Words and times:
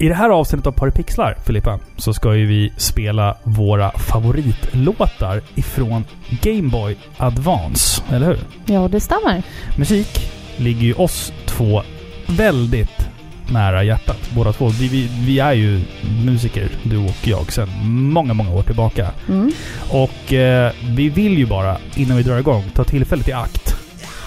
I 0.00 0.08
det 0.08 0.14
här 0.14 0.30
avsnittet 0.30 0.66
av 0.66 0.72
Paripixlar, 0.72 1.36
Filippa, 1.46 1.78
så 1.96 2.14
ska 2.14 2.34
ju 2.34 2.46
vi 2.46 2.72
spela 2.76 3.36
våra 3.42 3.90
favoritlåtar 3.90 5.42
ifrån 5.54 6.04
Game 6.42 6.68
Boy 6.68 6.96
Advance, 7.16 8.02
eller 8.10 8.26
hur? 8.26 8.38
Ja, 8.66 8.88
det 8.88 9.00
stämmer. 9.00 9.42
Musik 9.78 10.30
ligger 10.56 10.80
ju 10.80 10.94
oss 10.94 11.32
två 11.46 11.82
väldigt 12.26 13.08
nära 13.52 13.84
hjärtat, 13.84 14.30
båda 14.34 14.52
två. 14.52 14.68
Vi, 14.68 14.88
vi, 14.88 15.10
vi 15.26 15.38
är 15.38 15.52
ju 15.52 15.80
musiker, 16.24 16.68
du 16.82 16.96
och 16.98 17.16
jag, 17.28 17.52
sedan 17.52 17.68
många, 18.12 18.34
många 18.34 18.50
år 18.50 18.62
tillbaka. 18.62 19.10
Mm. 19.28 19.52
Och 19.90 20.32
eh, 20.32 20.72
vi 20.88 21.08
vill 21.08 21.38
ju 21.38 21.46
bara, 21.46 21.76
innan 21.94 22.16
vi 22.16 22.22
drar 22.22 22.38
igång, 22.38 22.64
ta 22.74 22.84
tillfället 22.84 23.28
i 23.28 23.32
akt 23.32 23.76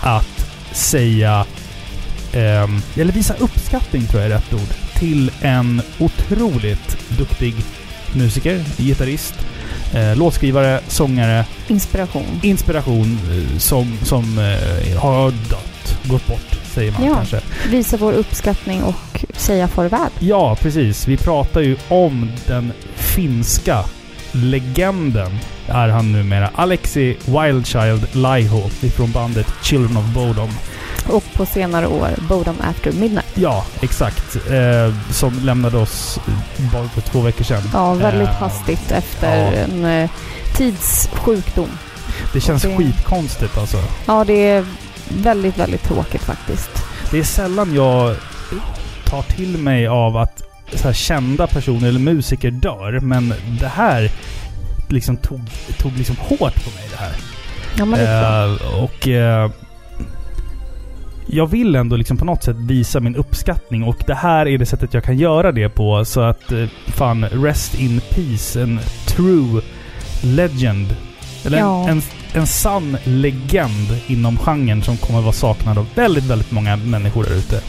att 0.01 0.49
säga... 0.71 1.45
ehm, 2.33 2.81
eller 2.95 3.13
visa 3.13 3.33
uppskattning, 3.33 4.01
tror 4.07 4.21
jag 4.21 4.31
är 4.31 4.35
rätt 4.35 4.53
ord, 4.53 4.88
till 4.99 5.31
en 5.41 5.81
otroligt 5.99 6.97
duktig 7.17 7.55
musiker, 8.15 8.63
gitarrist, 8.77 9.33
eh, 9.93 10.15
låtskrivare, 10.15 10.79
sångare, 10.87 11.45
Inspiration. 11.67 12.39
inspiration 12.43 13.19
eh, 13.31 13.57
som, 13.57 13.97
som 14.03 14.37
eh, 14.39 14.99
har 14.99 15.31
dött, 15.31 15.97
gått 16.03 16.27
bort, 16.27 16.59
säger 16.73 16.91
man 16.91 17.05
Ja. 17.05 17.15
kanske. 17.15 17.39
Visa 17.69 17.97
vår 17.97 18.13
uppskattning 18.13 18.83
och 18.83 19.25
säga 19.37 19.67
farväl. 19.67 20.09
Ja, 20.19 20.55
precis. 20.61 21.07
Vi 21.07 21.17
pratar 21.17 21.61
ju 21.61 21.77
om 21.87 22.31
den 22.47 22.71
finska 22.95 23.83
legenden, 24.31 25.39
är 25.67 25.87
han 25.89 26.11
numera, 26.11 26.49
Alexi 26.55 27.17
Wildchild 27.25 28.07
Laiho 28.15 28.69
ifrån 28.81 29.11
bandet 29.11 29.47
Children 29.63 29.97
of 29.97 30.05
Bodom. 30.05 30.49
Och 31.09 31.23
på 31.33 31.45
senare 31.45 31.87
år, 31.87 32.09
Bodom 32.29 32.55
After 32.61 32.91
Midnight. 32.91 33.25
Ja, 33.35 33.65
exakt. 33.81 34.35
Eh, 34.35 34.93
som 35.11 35.39
lämnade 35.39 35.77
oss 35.77 36.19
bara 36.73 36.89
för 36.89 37.01
två 37.01 37.21
veckor 37.21 37.43
sedan. 37.43 37.61
Ja, 37.73 37.93
väldigt 37.93 38.27
Eh, 38.27 38.33
hastigt 38.35 38.91
efter 38.91 39.37
ja. 39.45 39.51
en 39.51 39.85
eh, 39.85 40.09
tidssjukdom. 40.57 41.69
Det 42.33 42.39
känns 42.41 42.61
det- 42.63 42.77
skitkonstigt 42.77 43.57
alltså. 43.57 43.77
Ja, 44.05 44.23
det 44.23 44.33
är 44.47 44.65
väldigt, 45.09 45.57
väldigt 45.57 45.83
tråkigt 45.83 46.21
faktiskt. 46.23 46.69
Det 47.11 47.19
är 47.19 47.23
sällan 47.23 47.73
jag 47.75 48.15
tar 49.05 49.21
till 49.21 49.57
mig 49.57 49.87
av 49.87 50.17
att 50.17 50.41
så 50.75 50.83
här, 50.83 50.93
kända 50.93 51.47
personer 51.47 51.87
eller 51.87 51.99
musiker 51.99 52.51
dör, 52.51 52.99
men 52.99 53.33
det 53.61 53.67
här 53.67 54.11
liksom 54.87 55.17
tog, 55.17 55.41
tog 55.77 55.97
liksom 55.97 56.15
hårt 56.19 56.63
på 56.63 56.69
mig 56.69 56.87
det 56.91 56.97
här. 56.97 57.13
Ja, 57.77 57.85
men 57.85 57.99
det 57.99 58.05
är 58.07 58.47
bra. 58.57 58.67
Eh, 58.67 58.83
och 58.83 59.07
eh, 59.07 59.51
jag 61.31 61.47
vill 61.47 61.75
ändå 61.75 61.95
liksom 61.95 62.17
på 62.17 62.25
något 62.25 62.43
sätt 62.43 62.57
visa 62.57 62.99
min 62.99 63.15
uppskattning 63.15 63.83
och 63.83 64.03
det 64.07 64.15
här 64.15 64.47
är 64.47 64.57
det 64.57 64.65
sättet 64.65 64.93
jag 64.93 65.03
kan 65.03 65.17
göra 65.17 65.51
det 65.51 65.69
på. 65.69 66.05
Så 66.05 66.21
att 66.21 66.51
eh, 66.51 66.65
fan, 66.87 67.25
rest 67.25 67.79
in 67.79 68.01
peace. 68.09 68.61
En 68.61 68.79
true 69.07 69.61
legend. 70.23 70.95
Eller 71.45 71.57
Ja. 71.57 71.83
en, 71.83 71.89
en, 71.97 72.01
en 72.33 72.47
sann 72.47 72.97
legend 73.03 73.97
inom 74.07 74.37
genren 74.37 74.81
som 74.83 74.97
kommer 74.97 75.21
vara 75.21 75.31
saknad 75.33 75.77
av 75.77 75.85
väldigt, 75.95 76.23
väldigt 76.23 76.51
många 76.51 76.75
människor 76.75 77.23
där 77.23 77.35
ute. 77.35 77.61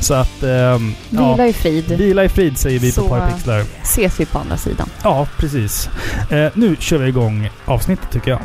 Så 0.00 0.14
att... 0.14 0.42
ehm, 0.42 0.94
Vila 1.10 1.34
ja, 1.38 1.46
i 1.46 1.52
frid. 1.52 1.88
Vila 1.88 2.24
i 2.24 2.28
frid 2.28 2.58
säger 2.58 2.78
vi 2.78 2.92
Så, 2.92 3.02
på 3.02 3.08
Parapixlar. 3.08 3.64
Ses 3.82 4.20
vi 4.20 4.26
på 4.26 4.38
andra 4.38 4.56
sidan. 4.56 4.88
Ja, 5.02 5.26
precis. 5.38 5.88
Eh, 6.30 6.50
nu 6.54 6.76
kör 6.80 6.98
vi 6.98 7.08
igång 7.08 7.50
avsnittet 7.64 8.10
tycker 8.10 8.30
jag. 8.30 8.40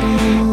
Cristo. 0.00 0.49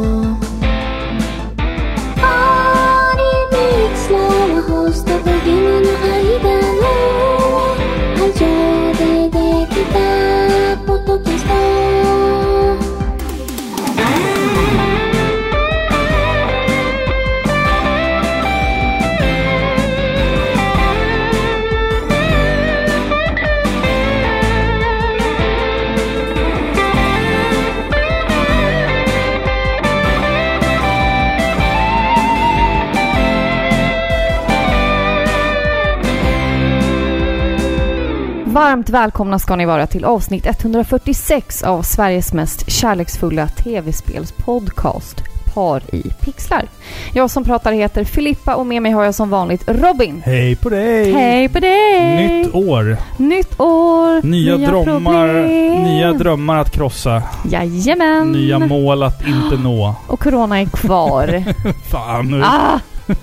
Varmt 38.58 38.90
välkomna 38.90 39.40
ska 39.40 39.56
ni 39.56 39.66
vara 39.66 39.88
till 39.88 40.06
avsnitt 40.06 40.46
146 40.46 41.64
av 41.64 41.82
Sveriges 41.82 42.34
mest 42.34 42.72
kärleksfulla 42.72 43.48
tv-spelspodcast 43.48 45.22
Par 45.54 45.96
i 45.96 46.02
pixlar. 46.22 46.66
Jag 47.14 47.32
som 47.32 47.44
pratar 47.44 47.72
heter 47.72 48.04
Filippa 48.04 48.56
och 48.56 48.66
med 48.66 48.82
mig 48.82 48.92
har 48.92 49.04
jag 49.04 49.16
som 49.16 49.30
vanligt 49.30 49.64
Robin. 49.68 50.22
Hej 50.26 50.56
på 50.56 50.70
dig! 50.70 51.14
Hej 51.14 51.50
på 51.50 51.60
dig! 51.60 52.28
Nytt 52.28 52.56
år! 52.56 52.98
Nytt 53.18 53.60
år! 53.60 54.22
Nya, 54.26 54.58
drömmar, 54.58 55.28
problem. 55.28 55.84
nya 55.84 56.14
drömmar 56.14 56.58
att 56.58 56.72
krossa. 56.72 57.24
Jajamän! 57.52 58.32
Nya 58.32 58.60
mål 58.60 59.04
att 59.04 59.28
inte 59.28 59.58
nå. 59.64 59.96
Och 60.08 60.20
corona 60.20 60.62
är 60.62 60.66
kvar. 60.66 61.44
Fan 61.92 62.32
nu. 62.32 62.44
ah! 62.44 62.80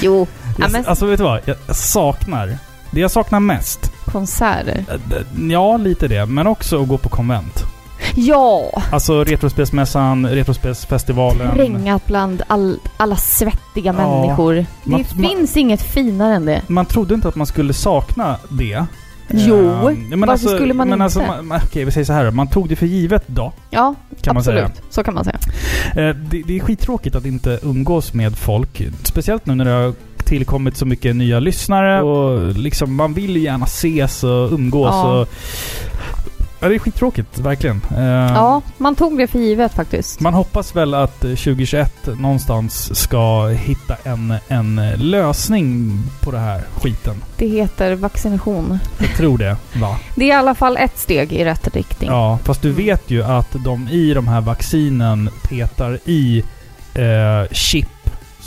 Jo, 0.00 0.26
ja, 0.58 0.68
jag, 0.72 0.86
Alltså 0.86 1.06
vet 1.06 1.18
du 1.18 1.24
vad? 1.24 1.40
Jag 1.44 1.76
saknar... 1.76 2.58
Det 2.90 3.00
jag 3.00 3.10
saknar 3.10 3.40
mest. 3.40 3.97
Konserter. 4.12 4.84
eh, 4.88 5.50
Ja, 5.50 5.76
lite 5.76 6.08
det. 6.08 6.26
Men 6.26 6.46
också 6.46 6.82
att 6.82 6.88
gå 6.88 6.98
på 6.98 7.08
konvent. 7.08 7.64
Ja! 8.14 8.82
Alltså 8.92 9.24
Retrospelsmässan, 9.24 10.26
Retrospelsfestivalen. 10.26 11.54
Trängat 11.54 12.06
bland 12.06 12.42
all, 12.46 12.78
alla 12.96 13.16
svettiga 13.16 13.94
Ja, 13.98 14.20
människor. 14.20 14.54
Det 14.54 14.66
man- 14.90 15.04
finns 15.04 15.56
inget 15.56 15.82
finare 15.82 16.34
än 16.34 16.44
det. 16.44 16.62
Man 16.66 16.86
trodde 16.86 17.14
inte 17.14 17.28
att 17.28 17.36
man 17.36 17.46
skulle 17.46 17.72
sakna 17.72 18.36
det. 18.48 18.84
Jo, 19.30 19.90
men 20.10 20.20
varför 20.20 20.48
skulle 20.48 20.74
man 20.74 20.88
men 20.88 20.96
inte? 20.96 21.04
Alltså, 21.04 21.18
man, 21.22 21.46
man- 21.46 21.60
okej, 21.64 21.84
vi 21.84 21.90
säger 21.90 22.04
så 22.04 22.12
här. 22.12 22.30
Man 22.30 22.46
tog 22.48 22.68
det 22.68 22.76
för 22.76 22.86
givet 22.86 23.22
då, 23.26 23.52
Ja, 23.70 23.94
kan 24.20 24.34
man 24.34 24.40
absolut. 24.40 24.60
säga. 24.60 24.70
Så 24.90 25.02
kan 25.04 25.14
man 25.14 25.24
säga. 25.24 25.38
Eh, 25.90 26.16
det, 26.16 26.42
det 26.46 26.56
är 26.56 26.60
skittråkigt 26.60 27.16
att 27.16 27.24
inte 27.24 27.58
umgås 27.62 28.14
med 28.14 28.38
folk. 28.38 28.82
Speciellt 29.02 29.46
nu 29.46 29.54
när 29.54 29.64
det 29.64 29.70
har 29.70 29.92
tillkommit 30.28 30.76
så 30.76 30.86
mycket 30.86 31.16
nya 31.16 31.40
lyssnare 31.40 32.02
och 32.02 32.52
liksom 32.54 32.94
man 32.94 33.14
vill 33.14 33.36
ju 33.36 33.42
gärna 33.42 33.64
ses 33.64 34.24
och 34.24 34.52
umgås 34.52 34.90
Ja. 34.92 35.20
och... 35.20 35.28
Ja, 36.60 36.68
det 36.68 36.74
är 36.74 36.78
skittråkigt, 36.78 37.38
verkligen. 37.38 37.80
Eh, 37.96 38.32
Ja, 38.34 38.62
man 38.78 38.94
tog 38.94 39.18
det 39.18 39.26
för 39.26 39.38
givet 39.38 39.74
faktiskt. 39.74 40.20
Man 40.20 40.34
hoppas 40.34 40.76
väl 40.76 40.94
att 40.94 41.24
eh, 41.24 41.30
2021 41.30 42.08
någonstans 42.20 42.98
ska 43.00 43.46
hitta 43.48 43.96
en, 44.04 44.34
en 44.48 44.80
lösning 44.96 45.98
på 46.20 46.30
det 46.30 46.38
här 46.38 46.62
skiten. 46.82 47.14
Det 47.36 47.46
heter 47.46 47.94
vaccination. 47.94 48.78
Jag 48.98 49.16
tror 49.16 49.38
det, 49.38 49.56
va? 49.80 49.96
Det 50.16 50.24
är 50.24 50.28
i 50.28 50.32
alla 50.32 50.54
fall 50.54 50.76
ett 50.76 50.98
steg 50.98 51.32
i 51.32 51.44
rätt 51.44 51.74
riktning. 51.74 52.10
Ja, 52.10 52.38
fast 52.44 52.62
du 52.62 52.72
vet 52.72 53.10
ju 53.10 53.22
att 53.24 53.56
de 53.64 53.88
i 53.88 54.14
de 54.14 54.28
här 54.28 54.40
vaccinen 54.40 55.30
petar 55.48 55.98
i 56.04 56.44
eh, 56.94 57.52
chip 57.52 57.88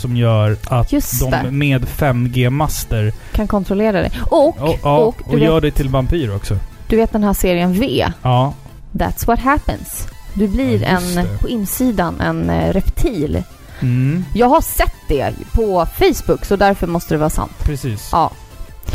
som 0.02 0.16
gör 0.16 0.56
att 0.64 0.92
Just 0.92 1.20
de 1.20 1.30
det. 1.30 1.50
med 1.50 1.84
5G-master 1.84 3.12
Kan 3.32 3.48
kontrollera 3.48 4.02
det. 4.02 4.10
Och, 4.30 4.48
och, 4.48 4.78
ja, 4.82 4.96
och, 4.98 5.06
och, 5.26 5.38
du, 5.38 5.44
gör 5.44 5.54
vet, 5.60 5.62
det 5.62 5.70
till 5.70 5.88
vampyr 5.88 6.34
också. 6.36 6.56
du 6.88 6.96
vet 6.96 7.12
den 7.12 7.24
här 7.24 7.32
serien 7.34 7.72
V? 7.72 8.06
Ja, 8.22 8.54
That's 8.92 9.26
what 9.26 9.38
happens. 9.40 10.06
Du 10.34 10.48
blir 10.48 10.82
Ja, 10.82 10.88
en, 10.88 11.14
det. 11.14 11.38
på 11.40 11.48
insidan, 11.48 12.20
en 12.20 12.50
eh, 12.50 12.72
reptil. 12.72 13.42
mm, 13.80 14.24
Jag 14.34 14.48
har 14.48 14.60
sett 14.60 14.94
det 15.08 15.32
på 15.54 15.86
Facebook, 15.98 16.44
så 16.44 16.56
därför 16.56 16.86
måste 16.86 17.14
det 17.14 17.18
vara 17.18 17.30
sant. 17.30 17.52
precis. 17.58 18.08
Ja. 18.12 18.30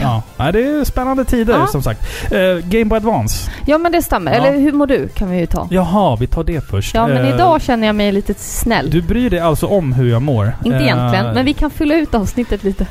Ja. 0.01 0.23
ja, 0.37 0.51
det 0.51 0.63
är 0.63 0.83
spännande 0.83 1.25
tider 1.25 1.53
Ja. 1.53 1.67
som 1.67 1.83
sagt. 1.83 2.01
Eh, 2.31 2.39
Game 2.69 2.85
Boy 2.85 2.97
Advance. 2.97 3.51
Ja, 3.65 3.77
men 3.77 3.91
det 3.91 4.01
stämmer. 4.01 4.31
Ja. 4.31 4.37
Eller 4.47 4.59
hur 4.59 4.71
mår 4.71 4.87
du? 4.87 5.07
Kan 5.07 5.29
vi 5.29 5.37
ju 5.39 5.45
ta. 5.45 5.67
Jaha, 5.71 6.15
vi 6.15 6.27
tar 6.27 6.43
det 6.43 6.61
först. 6.69 6.95
Ja, 6.95 7.07
men 7.07 7.25
Eh, 7.25 7.33
idag 7.35 7.61
känner 7.61 7.87
jag 7.87 7.95
mig 7.95 8.11
lite 8.11 8.33
snäll. 8.33 8.89
Du 8.89 9.01
bryr 9.01 9.29
dig 9.29 9.39
alltså 9.39 9.65
om 9.67 9.93
hur 9.93 10.09
jag 10.09 10.21
mår? 10.21 10.53
Inte 10.65 10.77
Eh, 10.77 10.83
egentligen, 10.83 11.33
men 11.33 11.45
vi 11.45 11.53
kan 11.53 11.69
fylla 11.69 11.95
ut 11.95 12.15
avsnittet 12.15 12.63
lite. 12.63 12.85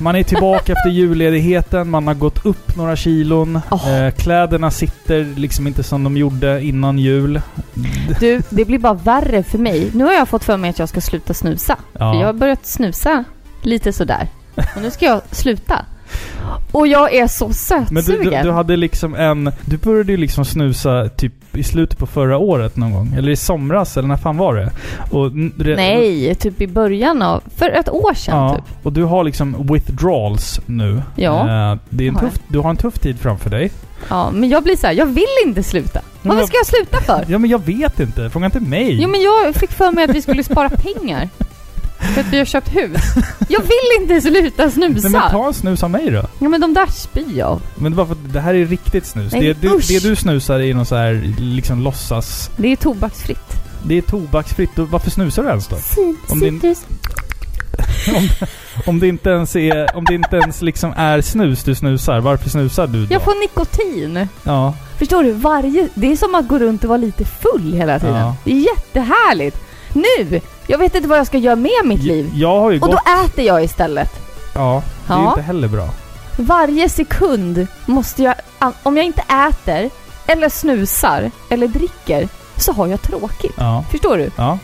Man 0.00 0.16
är 0.16 0.22
tillbaka 0.22 0.72
efter 0.72 0.90
julledigheten, 0.90 1.90
man 1.90 2.06
har 2.06 2.14
gått 2.14 2.46
upp 2.46 2.76
några 2.76 2.96
kilon. 2.96 3.56
Eh, 3.56 4.10
kläderna 4.16 4.70
sitter 4.70 5.24
liksom 5.36 5.66
inte 5.66 5.82
som 5.82 6.04
de 6.04 6.16
gjorde 6.16 6.62
innan 6.64 6.98
jul. 6.98 7.40
Du, 8.20 8.42
det 8.50 8.64
blir 8.64 8.78
bara 8.78 8.94
värre 8.94 9.42
för 9.42 9.58
mig. 9.58 9.90
Nu 9.94 10.04
har 10.04 10.12
jag 10.12 10.28
fått 10.28 10.44
för 10.44 10.56
mig 10.56 10.70
att 10.70 10.78
jag 10.78 10.88
ska 10.88 11.00
sluta 11.00 11.34
snusa. 11.34 11.76
Ja. 11.92 12.12
För 12.12 12.20
jag 12.20 12.26
har 12.26 12.32
börjat 12.32 12.66
snusa 12.66 13.24
lite 13.62 13.92
sådär. 13.92 14.28
Och 14.76 14.82
nu 14.82 14.90
ska 14.90 15.04
jag 15.04 15.20
sluta. 15.30 15.84
Och 16.72 16.86
jag 16.86 17.14
är 17.14 17.26
så 17.26 17.44
Men 17.44 17.94
du, 17.94 18.02
sötsugen. 18.02 18.42
du, 18.42 18.48
du 18.48 18.50
hade 18.54 18.76
liksom 18.76 19.14
en... 19.14 19.52
Du 19.64 19.76
började 19.76 20.12
ju 20.12 20.18
liksom 20.18 20.44
snusa 20.44 21.08
typ 21.08 21.32
i 21.56 21.62
slutet 21.62 21.98
på 21.98 22.06
förra 22.06 22.38
året 22.38 22.76
någon 22.76 22.92
gång. 22.92 23.14
Eller 23.18 23.32
i 23.32 23.36
somras, 23.36 23.96
eller 23.96 24.08
när 24.08 24.16
fan 24.16 24.36
var 24.36 24.54
det? 24.56 24.70
Och, 25.10 25.32
Nej, 25.76 26.34
typ 26.34 26.60
i 26.60 26.66
början 26.66 27.22
av... 27.22 27.42
För 27.56 27.70
ett 27.70 27.88
år 27.88 28.14
sedan 28.14 28.36
Ja, 28.36 28.54
typ. 28.54 28.86
och 28.86 28.92
du 28.92 29.04
har 29.04 29.24
liksom 29.24 29.66
withdrawals 29.72 30.60
nu. 30.66 31.02
Ja. 31.16 31.40
Eh, 31.72 31.78
det 31.90 32.04
är 32.04 32.08
en 32.08 32.14
Har 32.16 32.20
tuff, 32.22 32.38
du 32.48 32.58
har 32.58 32.70
en 32.70 32.76
tuff 32.76 32.98
tid 32.98 33.18
framför 33.20 33.50
dig. 33.50 33.70
Ja, 34.08 34.30
men 34.30 34.48
jag 34.48 34.62
blir 34.62 34.76
så 34.76 34.86
här, 34.86 34.94
jag 34.94 35.06
vill 35.06 35.24
inte 35.46 35.62
sluta. 35.62 36.00
Men 36.22 36.28
Varför 36.28 36.40
jag- 36.40 36.48
ska 36.48 36.56
jag 36.56 36.66
sluta 36.66 37.00
för? 37.00 37.32
Ja 37.32 37.38
men 37.38 37.50
jag 37.50 37.64
vet 37.66 38.00
inte. 38.00 38.30
Fråga 38.30 38.46
inte 38.46 38.60
mig. 38.60 38.98
Jo 39.02 39.08
men 39.08 39.20
jag 39.22 39.54
fick 39.54 39.70
för 39.72 39.92
mig 39.92 40.04
att 40.04 40.10
vi 40.10 40.22
skulle 40.22 40.44
spara 40.44 40.68
pengar. 40.94 41.28
För 41.98 42.20
att 42.20 42.26
vi 42.26 42.38
har 42.38 42.44
köpt 42.44 42.76
hus. 42.76 43.00
Jag 43.48 43.60
vill 43.60 44.00
inte 44.02 44.20
sluta 44.20 44.62
Nej, 44.62 44.72
snusa! 44.72 45.08
men 45.08 45.30
ta 45.30 45.46
en 45.46 45.54
snus 45.54 45.82
av 45.82 45.90
mig 45.90 46.10
då. 46.10 46.22
Ja 46.38 46.48
men 46.48 46.60
de 46.60 46.74
där 46.74 46.86
spyr 46.86 47.38
jag. 47.38 47.60
Men 47.74 47.92
det, 47.92 47.98
var 47.98 48.06
för 48.06 48.12
att 48.12 48.32
det 48.32 48.40
här 48.40 48.54
är 48.54 48.66
riktigt 48.66 49.06
snus. 49.06 49.32
Nej, 49.32 49.42
det, 49.42 49.60
du, 49.60 49.68
usch. 49.68 49.88
det 49.88 50.02
du 50.02 50.16
snusar 50.16 50.60
är 50.60 50.74
någon 50.74 50.86
så 50.86 50.96
här 50.96 51.34
liksom 51.38 51.82
låtsas... 51.82 52.50
Det 52.56 52.72
är 52.72 52.76
tobaksfritt. 52.76 53.52
Det 53.82 53.98
är 53.98 54.02
tobaksfritt. 54.02 54.78
Och 54.78 54.88
varför 54.88 55.10
snusar 55.10 55.42
du 55.42 55.48
ens 55.48 55.66
då? 55.68 55.76
Om 56.28 56.40
Citrus. 56.40 56.78
Om, 58.16 58.28
om 58.86 59.00
det 59.00 59.08
inte 59.08 59.30
ens 59.30 59.56
är... 59.56 59.96
Om 59.96 60.04
det 60.04 60.14
inte 60.14 60.36
ens 60.36 60.62
liksom 60.62 60.92
är 60.96 61.20
snus 61.20 61.64
du 61.64 61.74
snusar, 61.74 62.20
varför 62.20 62.50
snusar 62.50 62.86
du 62.86 63.06
då? 63.06 63.14
Jag 63.14 63.22
får 63.22 63.40
nikotin. 63.40 64.28
Ja. 64.42 64.74
Förstår 64.98 65.22
du? 65.22 65.32
Varje... 65.32 65.88
Det 65.94 66.12
är 66.12 66.16
som 66.16 66.34
att 66.34 66.48
gå 66.48 66.58
runt 66.58 66.82
och 66.82 66.88
vara 66.88 66.98
lite 66.98 67.24
full 67.24 67.72
hela 67.72 67.98
tiden. 67.98 68.16
Ja. 68.16 68.36
Det 68.44 68.50
är 68.50 68.56
jättehärligt. 68.56 69.56
Nu! 69.92 70.40
Jag 70.70 70.78
vet 70.78 70.94
inte 70.94 71.08
vad 71.08 71.18
jag 71.18 71.26
ska 71.26 71.38
göra 71.38 71.56
med 71.56 71.70
mitt 71.84 72.02
liv. 72.02 72.30
Jag 72.34 72.60
har 72.60 72.70
ju 72.70 72.80
Och 72.80 72.88
gått... 72.88 72.98
då 73.06 73.24
äter 73.24 73.44
jag 73.44 73.64
istället. 73.64 74.10
Ja. 74.54 74.82
Det 75.06 75.12
är 75.12 75.16
Ja. 75.16 75.28
inte 75.30 75.42
heller 75.42 75.68
bra. 75.68 75.88
Varje 76.38 76.88
sekund 76.88 77.66
måste 77.86 78.22
jag... 78.22 78.34
Om 78.82 78.96
jag 78.96 79.06
inte 79.06 79.22
äter, 79.48 79.90
eller 80.26 80.48
snusar, 80.48 81.30
eller 81.50 81.68
dricker, 81.68 82.28
så 82.56 82.72
har 82.72 82.86
jag 82.86 83.02
tråkigt. 83.02 83.54
Ja. 83.56 83.84
Förstår 83.90 84.16
du? 84.18 84.30
Ja. 84.36 84.58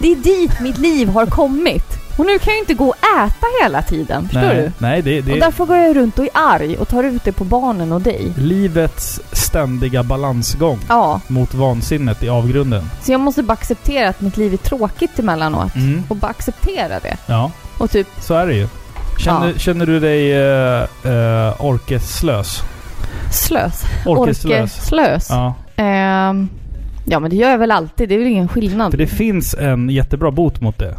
Det 0.00 0.12
är 0.12 0.16
dit 0.16 0.60
mitt 0.60 0.78
liv 0.78 1.08
har 1.08 1.26
kommit. 1.26 1.84
Och 2.16 2.26
nu 2.26 2.38
kan 2.38 2.52
jag 2.54 2.62
inte 2.62 2.74
gå 2.74 2.88
och 2.88 2.96
äta 3.26 3.46
hela 3.62 3.82
tiden. 3.82 4.22
Förstår 4.24 4.40
nej, 4.40 4.56
du? 4.56 4.72
Nej, 4.78 5.02
det, 5.02 5.20
det 5.20 5.30
Och 5.30 5.36
är 5.36 5.40
därför 5.40 5.64
går 5.66 5.76
jag 5.76 5.96
runt 5.96 6.18
och 6.18 6.24
är 6.24 6.30
arg 6.34 6.76
och 6.76 6.88
tar 6.88 7.04
ut 7.04 7.24
det 7.24 7.32
på 7.32 7.44
barnen 7.44 7.92
och 7.92 8.00
dig. 8.00 8.32
livets 8.36 9.20
ständiga 9.32 10.02
balansgång 10.02 10.78
Ja, 10.88 11.20
mot 11.26 11.54
vansinnet 11.54 12.22
i 12.22 12.28
avgrunden. 12.28 12.90
så 13.02 13.12
jag 13.12 13.20
måste 13.20 13.42
bara 13.42 13.52
acceptera 13.52 14.08
att 14.08 14.20
mitt 14.20 14.36
liv 14.36 14.52
är 14.52 14.56
tråkigt 14.56 15.18
emellanåt. 15.18 15.74
Mm. 15.76 16.02
Och 16.08 16.16
bara 16.16 16.26
acceptera 16.30 17.00
det. 17.00 17.16
Ja, 17.26 17.50
Och 17.78 17.90
typ, 17.90 18.06
så 18.20 18.34
är 18.34 18.46
det 18.46 18.54
ju. 18.54 18.68
Känner, 19.18 19.46
Ja. 19.48 19.58
känner 19.58 19.86
du 19.86 20.00
dig 20.00 20.32
uh, 20.38 20.82
uh, 21.12 21.64
orkeslös? 21.66 22.62
slös. 23.32 23.82
Orkeslös? 24.06 24.74
Orkeslös. 24.76 25.26
Ja. 25.30 25.54
Ehm, 25.76 26.48
ja, 27.04 27.20
men 27.20 27.30
det 27.30 27.36
gör 27.36 27.50
jag 27.50 27.58
väl 27.58 27.70
alltid. 27.70 28.08
Det 28.08 28.14
är 28.14 28.18
väl 28.18 28.26
ingen 28.28 28.48
skillnad. 28.48 28.90
För 28.90 28.98
det 28.98 29.06
finns 29.06 29.54
en 29.54 29.90
jättebra 29.90 30.30
bot 30.30 30.60
mot 30.60 30.78
det. 30.78 30.94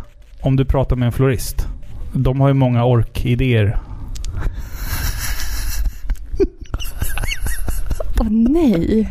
Om 0.48 0.56
du 0.56 0.66
pratar 0.66 0.96
med 0.96 1.06
en 1.06 1.12
florist. 1.12 1.68
De 2.14 2.42
har 2.42 2.48
ju 2.48 2.54
många 2.54 2.86
orkidéer. 2.86 3.78
Åh 8.20 8.28
nej. 8.30 9.10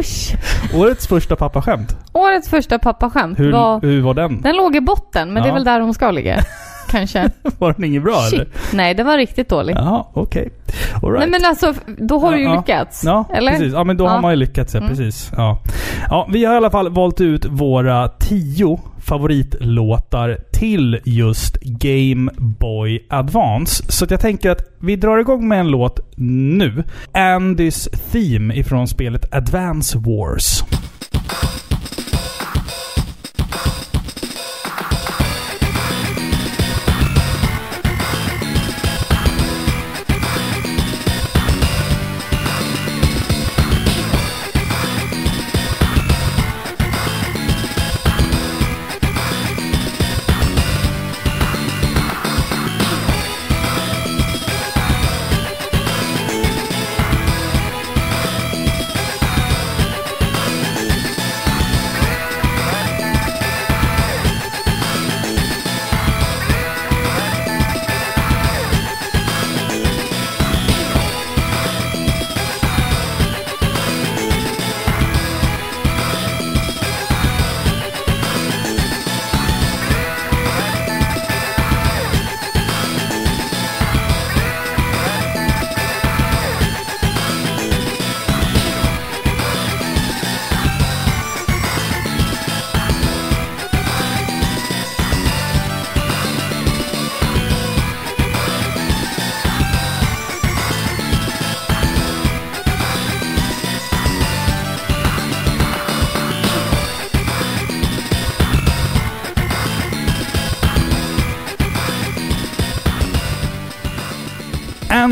Usch. 0.00 0.34
Årets 0.74 1.06
första 1.06 1.36
pappaskämt. 1.36 1.96
Årets 2.12 2.48
första 2.48 2.78
pappaskämt 2.78 3.38
Hur, 3.38 3.52
var... 3.52 3.80
hur 3.80 4.00
var 4.02 4.14
den? 4.14 4.40
Den 4.40 4.56
låg 4.56 4.76
i 4.76 4.80
botten, 4.80 5.32
men 5.32 5.42
det 5.42 5.46
är 5.48 5.50
Ja. 5.50 5.54
väl 5.54 5.64
där 5.64 5.80
de 5.80 5.94
ska 5.94 6.10
ligga. 6.10 6.40
Kanske. 6.94 7.30
Var 7.58 7.72
den 7.72 7.84
inget 7.84 8.02
bra 8.02 8.12
eller? 8.26 8.38
Shit. 8.44 8.72
Nej, 8.72 8.94
den 8.94 9.06
var 9.06 9.16
riktigt 9.18 9.48
dålig. 9.48 9.74
Jaha, 9.76 10.04
okej. 10.12 10.50
All 11.02 11.12
right. 11.12 11.18
Nej 11.18 11.28
men 11.40 11.48
alltså, 11.48 11.74
då 11.98 12.18
har 12.18 12.30
Ja, 12.32 12.36
du 12.36 12.42
ju 12.42 12.48
ja. 12.48 12.56
lyckats. 12.56 13.04
Ja, 13.04 13.24
Eller? 13.34 13.52
precis. 13.52 13.72
Ja, 13.72 13.84
men 13.84 13.96
då 13.96 14.04
Ja. 14.04 14.08
har 14.08 14.20
man 14.22 14.30
ju 14.32 14.36
lyckats. 14.36 14.74
Ja, 14.74 14.78
Mm. 14.80 14.90
precis. 14.90 15.32
Ja. 15.36 15.58
ja, 16.10 16.28
vi 16.32 16.44
har 16.44 16.54
i 16.54 16.56
alla 16.56 16.70
fall 16.70 16.88
valt 16.90 17.20
ut 17.20 17.46
våra 17.46 18.08
tio 18.08 18.80
favoritlåtar 19.02 20.38
till 20.52 21.00
just 21.04 21.56
Game 21.62 22.30
Boy 22.36 23.06
Advance. 23.10 23.84
Så 23.88 24.06
jag 24.10 24.20
tänker 24.20 24.50
att 24.50 24.62
vi 24.80 24.96
drar 24.96 25.18
igång 25.18 25.48
med 25.48 25.60
en 25.60 25.68
låt 25.68 26.00
nu. 26.16 26.84
Andys 27.12 27.88
Theme 28.12 28.54
ifrån 28.54 28.88
spelet 28.88 29.34
Advance 29.34 29.98
Wars. 29.98 30.64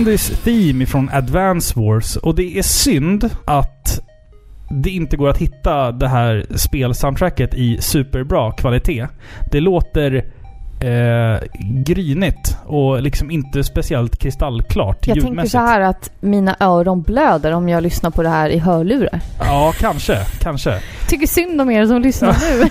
Andys 0.02 0.30
Theme 0.44 0.86
från 0.86 1.08
Advance 1.08 1.80
Wars. 1.80 2.16
Och 2.16 2.34
det 2.34 2.58
är 2.58 2.62
synd 2.62 3.30
att 3.44 4.00
det 4.70 4.90
inte 4.90 5.16
går 5.16 5.28
att 5.28 5.38
hitta 5.38 5.92
det 5.92 6.08
här 6.08 6.46
spelsoundtracket 6.56 7.54
i 7.54 7.78
superbra 7.80 8.52
kvalitet. 8.52 9.06
Det 9.50 9.60
låter 9.60 10.24
eh, 10.82 11.40
grynigt 11.60 12.56
och 12.66 13.02
liksom 13.02 13.30
inte 13.30 13.64
speciellt 13.64 14.16
kristallklart 14.18 15.06
Jag 15.06 15.20
tänker 15.20 15.46
så 15.46 15.58
här 15.58 15.80
att 15.80 16.10
mina 16.20 16.56
öron 16.60 17.02
blöder 17.02 17.52
om 17.52 17.68
jag 17.68 17.82
lyssnar 17.82 18.10
på 18.10 18.22
det 18.22 18.28
här 18.28 18.50
i 18.50 18.58
hörlurar. 18.58 19.20
Ja, 19.38 19.72
kanske. 19.78 20.18
Kanske. 20.40 20.80
Tycker 21.08 21.26
synd 21.26 21.60
om 21.60 21.70
er 21.70 21.86
som 21.86 22.02
lyssnar 22.02 22.36
nu. 22.40 22.68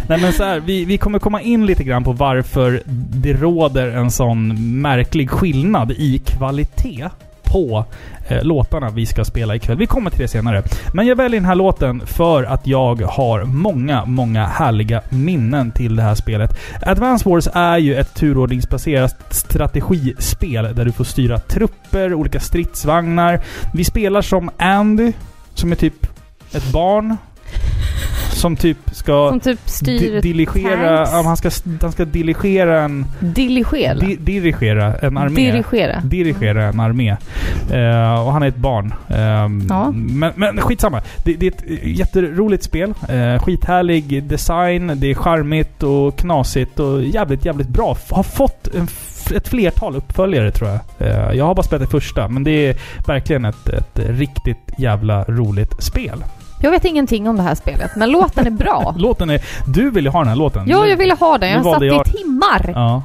Nej 0.08 0.20
men 0.20 0.32
så 0.32 0.44
här, 0.44 0.60
vi, 0.60 0.84
vi 0.84 0.98
kommer 0.98 1.18
komma 1.18 1.40
in 1.40 1.66
lite 1.66 1.84
grann 1.84 2.04
på 2.04 2.12
varför 2.12 2.82
det 3.14 3.32
råder 3.32 3.86
en 3.86 4.10
sån 4.10 4.80
märklig 4.80 5.30
skillnad 5.30 5.92
i 5.92 6.18
kvalitet 6.18 7.08
på 7.42 7.84
eh, 8.28 8.42
låtarna 8.42 8.90
vi 8.90 9.06
ska 9.06 9.24
spela 9.24 9.56
ikväll. 9.56 9.76
Vi 9.76 9.86
kommer 9.86 10.10
till 10.10 10.20
det 10.20 10.28
senare. 10.28 10.62
Men 10.92 11.06
jag 11.06 11.16
väljer 11.16 11.40
den 11.40 11.48
här 11.48 11.54
låten 11.54 12.06
för 12.06 12.44
att 12.44 12.66
jag 12.66 13.02
har 13.02 13.44
många, 13.44 14.04
många 14.04 14.46
härliga 14.46 15.02
minnen 15.08 15.72
till 15.72 15.96
det 15.96 16.02
här 16.02 16.14
spelet. 16.14 16.58
Advance 16.82 17.28
Wars 17.28 17.48
är 17.52 17.78
ju 17.78 17.94
ett 17.94 18.14
turordningsbaserat 18.14 19.34
strategispel 19.34 20.74
där 20.74 20.84
du 20.84 20.92
får 20.92 21.04
styra 21.04 21.38
trupper, 21.38 22.14
olika 22.14 22.40
stridsvagnar. 22.40 23.40
Vi 23.74 23.84
spelar 23.84 24.22
som 24.22 24.50
Andy, 24.56 25.12
som 25.54 25.72
är 25.72 25.76
typ 25.76 26.06
ett 26.52 26.72
barn 26.72 27.16
som 28.32 28.56
typ 28.56 28.78
ska 28.92 29.28
Som 29.28 29.40
typ 29.40 29.58
styr 29.64 30.20
di 30.20 30.32
dirigera... 30.32 31.06
Ja, 31.12 31.22
han, 31.24 31.36
ska, 31.36 31.50
han 31.82 31.92
ska 31.92 32.04
dirigera 32.04 32.82
en... 32.82 33.06
Dirigera. 33.20 33.94
Di 33.94 34.16
dirigera 34.16 34.94
en 34.94 35.16
armé. 35.18 35.52
Dirigera. 35.52 36.00
dirigera 36.00 36.64
en 36.64 36.80
armé. 36.80 37.16
Eh, 37.72 38.26
och 38.26 38.32
han 38.32 38.42
är 38.42 38.48
ett 38.48 38.56
barn. 38.56 38.94
Ehm, 39.08 39.66
Ja. 39.68 39.90
men, 39.94 40.32
men 40.36 40.60
skitsamma. 40.60 41.02
Det, 41.24 41.34
det 41.34 41.46
är 41.46 41.50
ett 41.50 41.84
jätteroligt 41.98 42.64
spel. 42.64 42.94
Uh, 43.12 43.38
skithärlig 43.38 44.22
design. 44.22 44.92
Det 44.94 45.10
är 45.10 45.14
charmigt 45.14 45.82
och 45.82 46.16
knasigt 46.16 46.80
och 46.80 47.02
jävligt, 47.04 47.44
jävligt 47.44 47.68
bra. 47.68 47.96
Har 48.10 48.22
fått 48.22 48.68
en, 48.74 48.88
ett 49.36 49.48
flertal 49.48 49.96
uppföljare 49.96 50.50
tror 50.50 50.70
jag. 50.70 50.80
Eh, 51.08 51.32
jag 51.36 51.44
har 51.44 51.54
bara 51.54 51.62
spelat 51.62 51.82
det 51.82 51.90
första, 51.90 52.28
men 52.28 52.44
det 52.44 52.50
är 52.50 52.76
verkligen 53.06 53.44
ett, 53.44 53.68
ett 53.68 53.98
riktigt 53.98 54.70
jävla 54.78 55.24
roligt 55.24 55.82
spel. 55.82 56.24
Jag 56.64 56.70
vet 56.70 56.84
ingenting 56.84 57.28
om 57.28 57.36
det 57.36 57.42
här 57.42 57.54
spelet, 57.54 57.90
men 57.96 58.10
låten 58.10 58.46
är 58.46 58.50
bra. 58.50 58.94
Låten 58.98 59.30
är... 59.30 59.40
Du 59.66 59.90
vill 59.90 60.04
ju 60.04 60.10
ha 60.10 60.18
den 60.18 60.28
här 60.28 60.36
låten. 60.36 60.64
Ja, 60.66 60.86
jag 60.86 60.96
ville 60.96 61.14
ha 61.14 61.38
den. 61.38 61.50
Jag 61.50 61.64
satt 61.64 61.82
jag- 61.84 62.06
i 62.06 62.10
timmar 62.10 62.70
Ja. 62.74 63.02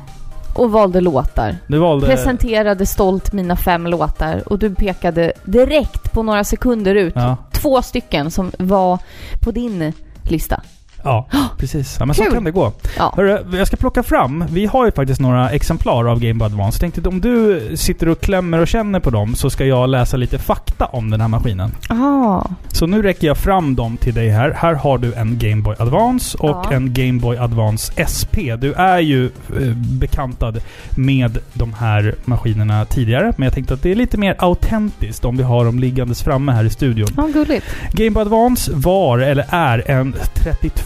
och 0.55 0.71
valde 0.71 1.01
låtar. 1.01 1.55
Du 1.67 1.77
valde... 1.77 2.07
Presenterade 2.07 2.85
stolt 2.85 3.33
mina 3.33 3.55
fem 3.55 3.87
låtar 3.87 4.43
och 4.45 4.59
du 4.59 4.75
pekade 4.75 5.33
direkt 5.45 6.11
på 6.13 6.23
några 6.23 6.43
sekunder 6.43 6.95
ut 6.95 7.13
Ja. 7.15 7.37
två 7.51 7.81
stycken 7.81 8.31
som 8.31 8.51
var 8.59 8.99
på 9.43 9.51
din 9.51 9.93
lista. 10.23 10.61
Ja, 11.03 11.25
precis. 11.57 11.95
Ja, 11.99 12.05
men 12.05 12.15
så 12.15 12.23
Kul. 12.23 12.33
kan 12.33 12.43
det 12.43 12.51
gå. 12.51 12.71
Ja. 12.97 13.13
Hörru, 13.17 13.57
jag 13.57 13.67
ska 13.67 13.77
plocka 13.77 14.03
fram. 14.03 14.45
Vi 14.49 14.65
har 14.65 14.85
ju 14.85 14.91
faktiskt 14.91 15.21
några 15.21 15.49
exemplar 15.49 16.07
av 16.11 16.19
Game 16.19 16.33
Boy 16.33 16.45
Advance. 16.45 16.79
Tänkte 16.79 17.09
om 17.09 17.21
du 17.21 17.61
sitter 17.77 18.09
och 18.09 18.21
klämmer 18.21 18.59
och 18.59 18.67
känner 18.67 18.99
på 18.99 19.09
dem 19.09 19.35
så 19.35 19.49
ska 19.49 19.65
jag 19.65 19.89
läsa 19.89 20.17
lite 20.17 20.37
fakta 20.39 20.85
om 20.85 21.09
den 21.09 21.21
här 21.21 21.27
maskinen. 21.27 21.71
Ah. 21.89 22.41
Så 22.71 22.87
nu 22.87 23.01
räcker 23.01 23.27
jag 23.27 23.37
fram 23.37 23.75
dem 23.75 23.97
till 23.97 24.13
dig 24.13 24.29
här. 24.29 24.51
Här 24.57 24.73
har 24.73 24.97
du 24.97 25.13
en 25.13 25.37
Game 25.39 25.61
Boy 25.61 25.75
Advance 25.79 26.37
och 26.37 26.49
Ja. 26.49 26.71
en 26.73 26.93
Game 26.93 27.19
Boy 27.19 27.37
Advance 27.37 27.93
SP. 28.15 28.35
Du 28.59 28.73
är 28.73 28.99
ju 28.99 29.25
eh, 29.25 29.73
bekantad 29.75 30.59
med 30.95 31.37
de 31.53 31.73
här 31.73 32.15
maskinerna 32.25 32.85
tidigare, 32.85 33.33
men 33.37 33.43
jag 33.45 33.53
tänkte 33.53 33.73
att 33.73 33.81
det 33.83 33.91
är 33.91 33.95
lite 33.95 34.17
mer 34.17 34.35
autentiskt 34.39 35.25
om 35.25 35.37
vi 35.37 35.43
har 35.43 35.65
dem 35.65 35.79
liggandes 35.79 36.23
framme 36.23 36.51
här 36.51 36.63
i 36.63 36.69
studion. 36.69 37.07
Ja, 37.17 37.27
gulligt. 37.33 37.65
Game 37.91 38.11
Boy 38.11 38.21
Advance 38.21 38.71
var, 38.73 39.19
eller 39.19 39.45
är, 39.49 39.91
en 39.91 40.15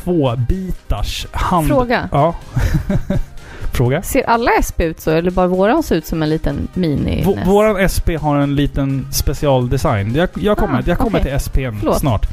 32-bitars 0.05 1.27
hand... 1.31 1.67
Fråga. 1.67 2.09
Ja. 2.11 2.35
Fråga. 3.73 4.01
Ser 4.01 4.23
alla 4.29 4.51
SP 4.67 4.79
ut 4.81 4.99
så, 4.99 5.11
eller 5.11 5.31
bara 5.31 5.47
våran 5.47 5.83
ser 5.83 5.95
ut 5.95 6.05
som 6.05 6.23
en 6.23 6.29
liten 6.29 6.67
mini 6.73 7.23
V- 7.25 7.39
våran 7.45 7.89
SP 7.95 8.07
har 8.21 8.37
en 8.37 8.55
liten 8.55 9.07
specialdesign. 9.11 10.15
Jag, 10.15 10.29
jag 10.35 10.57
kommer, 10.57 10.79
Ah, 10.79 10.83
jag 10.85 10.97
kommer 10.97 11.19
okej. 11.19 11.31
till 11.31 11.39
SPn 11.39 11.75
Förlåt. 11.79 11.99
snart. 11.99 12.27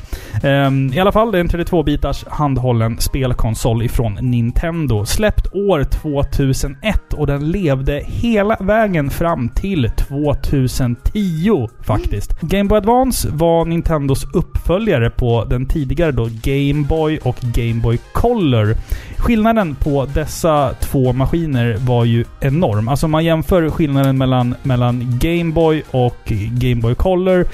Ehm, 0.44 0.92
I 0.92 1.00
alla 1.00 1.12
fall, 1.12 1.32
det 1.32 1.38
är 1.38 1.40
en 1.40 1.49
32-bitars 1.49 2.25
handhållen 2.28 2.99
spelkonsol 3.00 3.82
ifrån 3.82 4.18
Nintendo. 4.20 5.04
Släppt 5.06 5.54
år 5.54 5.85
2001 5.85 7.12
och 7.14 7.26
den 7.26 7.50
levde 7.50 8.02
hela 8.06 8.56
vägen 8.61 9.11
fram 9.11 9.49
till 9.49 9.90
2010 9.99 11.68
faktiskt. 11.82 12.40
Game 12.40 12.68
Boy 12.68 12.78
Advance 12.78 13.28
var 13.32 13.64
Nintendos 13.64 14.25
uppföljare 14.35 15.11
på 15.11 15.44
den 15.44 15.66
tidigare 15.66 16.12
då 16.12 16.28
Game 16.42 16.87
Boy 16.87 17.18
och 17.23 17.37
Game 17.40 17.80
Boy 17.80 17.99
Color. 18.12 18.75
Skillnaden 19.16 19.75
på 19.75 20.06
dessa 20.14 20.75
två 20.80 21.12
maskiner 21.12 21.29
var 21.78 22.04
ju 22.04 22.25
enorm. 22.40 22.88
Alltså 22.88 23.06
om 23.06 23.12
man 23.12 23.25
jämför 23.25 23.70
skillnaden 23.70 24.18
mellan, 24.18 24.54
mellan 24.62 25.18
Game 25.20 25.52
Boy 25.52 25.82
och 25.90 26.32
Game 26.50 26.80
Boy 26.80 26.94
Color 26.94 27.46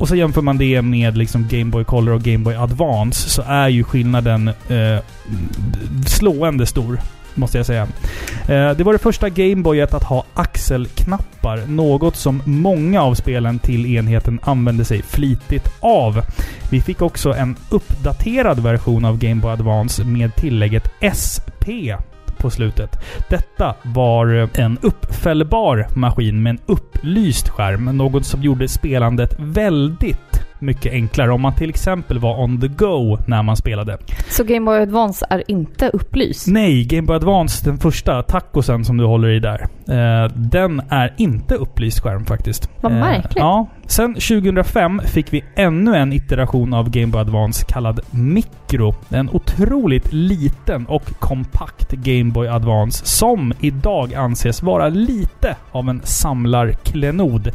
och 0.00 0.08
så 0.08 0.16
jämför 0.16 0.42
man 0.42 0.58
det 0.58 0.82
med 0.82 1.18
liksom 1.18 1.48
Game 1.48 1.70
Boy 1.70 1.84
Color 1.84 2.14
och 2.14 2.22
Game 2.22 2.38
Boy 2.38 2.54
Advance 2.54 3.30
så 3.30 3.42
är 3.42 3.68
ju 3.68 3.84
skillnaden 3.84 4.48
eh, 4.48 4.98
slående 6.06 6.66
stor. 6.66 7.00
Måste 7.34 7.56
jag 7.56 7.66
säga. 7.66 7.82
Eh, 8.48 8.70
det 8.70 8.82
var 8.82 8.92
det 8.92 8.98
första 8.98 9.28
Gameboyet 9.28 9.94
att 9.94 10.04
ha 10.04 10.24
axelknappar. 10.34 11.66
Något 11.66 12.16
som 12.16 12.42
många 12.44 13.02
av 13.02 13.14
spelen 13.14 13.58
till 13.58 13.96
enheten 13.96 14.40
använde 14.42 14.84
sig 14.84 15.02
flitigt 15.02 15.68
av. 15.80 16.22
Vi 16.70 16.80
fick 16.80 17.02
också 17.02 17.32
en 17.32 17.56
uppdaterad 17.70 18.58
version 18.58 19.04
av 19.04 19.18
Game 19.18 19.40
Boy 19.40 19.52
Advance 19.52 20.04
med 20.04 20.36
tillägget 20.36 20.90
SP 21.22 21.64
på 22.40 22.50
slutet. 22.50 22.90
Detta 23.28 23.74
var 23.82 24.48
en 24.54 24.78
uppfällbar 24.82 25.86
maskin 25.94 26.42
med 26.42 26.50
en 26.50 26.58
upplyst 26.66 27.48
skärm. 27.48 27.84
Något 27.84 28.26
som 28.26 28.42
gjorde 28.42 28.68
spelandet 28.68 29.36
väldigt 29.38 30.49
mycket 30.60 30.92
enklare 30.92 31.32
om 31.32 31.40
man 31.40 31.54
till 31.54 31.70
exempel 31.70 32.18
var 32.18 32.40
on 32.40 32.60
the 32.60 32.68
go 32.68 33.18
när 33.26 33.42
man 33.42 33.56
spelade. 33.56 33.98
Så 34.28 34.44
Game 34.44 34.66
Boy 34.66 34.80
Advance 34.82 35.26
är 35.30 35.50
inte 35.50 35.88
upplyst? 35.88 36.46
Nej, 36.46 36.84
Game 36.84 37.02
Boy 37.02 37.16
Advance, 37.16 37.64
den 37.64 37.78
första 37.78 38.22
tacosen 38.22 38.84
som 38.84 38.96
du 38.96 39.04
håller 39.04 39.28
i 39.28 39.40
där. 39.40 39.66
Eh, 39.88 40.30
den 40.34 40.82
är 40.88 41.14
inte 41.16 41.54
upplyst 41.54 42.00
skärm 42.00 42.24
faktiskt. 42.24 42.70
Vad 42.80 42.92
märkligt. 42.92 43.36
Ja. 43.36 43.66
Sen 43.86 44.14
2005 44.14 45.00
fick 45.04 45.32
vi 45.32 45.44
ännu 45.54 45.96
en 45.96 46.12
iteration 46.12 46.74
av 46.74 46.90
Game 46.90 47.06
Boy 47.06 47.20
Advance 47.20 47.64
kallad 47.68 48.00
Micro. 48.10 48.94
En 49.08 49.30
otroligt 49.32 50.12
liten 50.12 50.86
och 50.86 51.18
kompakt 51.18 51.92
Game 51.92 52.32
Boy 52.32 52.48
Advance 52.48 53.06
som 53.06 53.52
idag 53.60 54.14
anses 54.14 54.62
vara 54.62 54.88
lite 54.88 55.56
av 55.72 55.88
en 55.88 56.00
samlarklenod. 56.04 57.50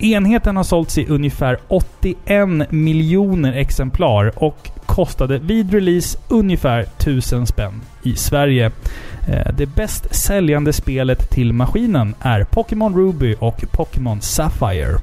Enheten 0.00 0.56
har 0.56 0.64
sålts 0.64 0.98
i 0.98 1.06
ungefär 1.06 1.58
81 1.68 2.70
miljoner 2.70 3.52
exemplar 3.52 4.44
och 4.44 4.70
kostade 4.86 5.38
vid 5.38 5.74
release 5.74 6.18
ungefär 6.28 6.80
1000 6.80 7.46
spänn 7.46 7.80
i 8.02 8.16
Sverige. 8.16 8.70
Eh, 9.28 9.52
det 9.58 9.66
bäst 9.66 10.14
säljande 10.14 10.72
spelet 10.72 11.30
till 11.30 11.52
maskinen 11.52 12.14
är 12.20 12.44
Pokémon 12.44 12.96
Ruby 12.96 13.34
och 13.38 13.64
Pokémon 13.72 14.20
Sapphire. 14.20 14.98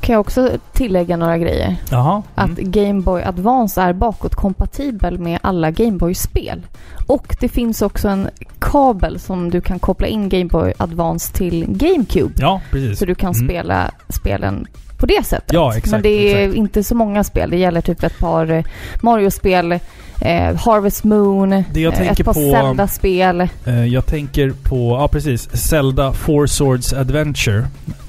Kan 0.00 0.12
jag 0.12 0.20
också 0.20 0.50
tillägga 0.72 1.16
några 1.16 1.38
grejer? 1.38 1.76
Jaha. 1.90 2.22
Att 2.34 2.58
Mm. 2.58 2.70
Game 2.70 3.00
Boy 3.02 3.22
Advance 3.22 3.80
är 3.82 3.92
bakåtkompatibel 3.92 5.18
med 5.18 5.38
alla 5.42 5.70
Game 5.70 5.98
Boy-spel. 5.98 6.66
Och 7.06 7.36
det 7.40 7.48
finns 7.48 7.82
också 7.82 8.08
en 8.08 8.28
kabel 8.58 9.18
som 9.18 9.50
du 9.50 9.60
kan 9.60 9.78
koppla 9.78 10.06
in 10.06 10.28
Game 10.28 10.44
Boy 10.44 10.72
Advance 10.76 11.32
till 11.32 11.64
GameCube. 11.68 12.34
Ja, 12.36 12.60
precis. 12.70 12.98
Så 12.98 13.04
du 13.04 13.14
kan 13.14 13.32
Mm. 13.34 13.48
spela 13.48 13.90
spelen 14.08 14.66
på 15.02 15.06
det 15.06 15.26
sättet. 15.26 15.52
Ja, 15.52 15.70
exakt, 15.76 15.90
Men 15.90 16.02
det 16.02 16.08
är 16.32 16.38
exakt. 16.38 16.56
inte 16.58 16.82
så 16.84 16.94
många 16.94 17.24
spel. 17.24 17.50
Det 17.50 17.56
gäller 17.56 17.80
typ 17.80 18.02
ett 18.02 18.18
par 18.18 18.50
eh, 18.50 18.64
Mario-spel, 19.00 19.72
eh, 19.72 20.56
Harvest 20.56 21.04
Moon, 21.04 21.64
Det 21.72 21.80
jag 21.80 21.92
eh, 21.92 21.98
tänker 21.98 22.22
ett 22.22 22.24
par 22.26 22.50
Zelda-spel. 22.52 23.48
Eh, 23.66 23.84
Jag 23.86 24.06
tänker 24.06 24.50
på, 24.62 24.96
ja 25.00 25.08
precis, 25.08 25.56
Zelda 25.56 26.12
Four 26.12 26.46
Swords 26.46 26.92
Adventure. 26.92 27.64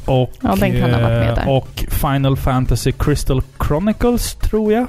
Och, 0.05 0.31
Ja, 0.41 0.67
eh, 0.67 1.47
och 1.50 1.85
Final 1.89 2.38
Fantasy 2.38 2.91
Crystal 2.91 3.41
Chronicles, 3.67 4.35
tror 4.35 4.73
jag. 4.73 4.88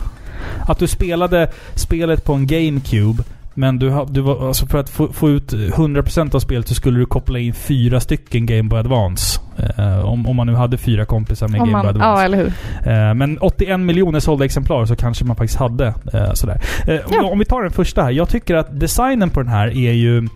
Att 0.68 0.78
du 0.78 0.86
spelade 0.86 1.50
spelet 1.74 2.24
på 2.24 2.32
en 2.32 2.46
GameCube, 2.46 3.22
men 3.54 3.78
du, 3.78 4.04
du 4.08 4.20
var, 4.20 4.48
alltså 4.48 4.66
för 4.66 4.78
att 4.78 4.90
få, 4.90 5.12
få 5.12 5.30
ut 5.30 5.52
100% 5.52 6.34
av 6.34 6.40
spelet 6.40 6.68
så 6.68 6.74
skulle 6.74 6.98
du 6.98 7.06
koppla 7.06 7.38
in 7.38 7.54
fyra 7.54 8.00
stycken 8.00 8.46
Game 8.46 8.62
Boy 8.62 8.78
Advance. 8.80 9.40
Eh, 9.78 10.04
om, 10.04 10.26
om 10.26 10.36
man 10.36 10.46
nu 10.46 10.54
hade 10.54 10.76
fyra 10.78 11.04
kompisar 11.04 11.48
med 11.48 11.60
Om 11.60 11.68
Game 11.70 11.82
Boy 11.82 11.92
man, 11.92 12.02
Advance. 12.02 12.20
ja, 12.20 12.24
eller 12.24 12.36
hur? 12.38 12.46
Eh, 12.92 13.14
Men 13.14 13.38
81 13.38 13.80
miljoner 13.80 14.20
sålda 14.20 14.44
exemplar 14.44 14.84
så 14.86 14.96
kanske 14.96 15.24
man 15.24 15.36
faktiskt 15.36 15.58
hade. 15.58 15.86
eh, 16.12 16.32
Sådär. 16.34 16.60
Eh, 16.88 16.94
Ja. 17.10 17.24
Om 17.24 17.38
vi 17.38 17.44
tar 17.44 17.62
den 17.62 17.70
första 17.72 18.02
här. 18.02 18.10
Jag 18.10 18.28
tycker 18.28 18.54
att 18.54 18.80
designen 18.80 19.30
på 19.30 19.40
den 19.42 19.50
här 19.52 19.66
är 19.68 19.92
ju 19.92 20.28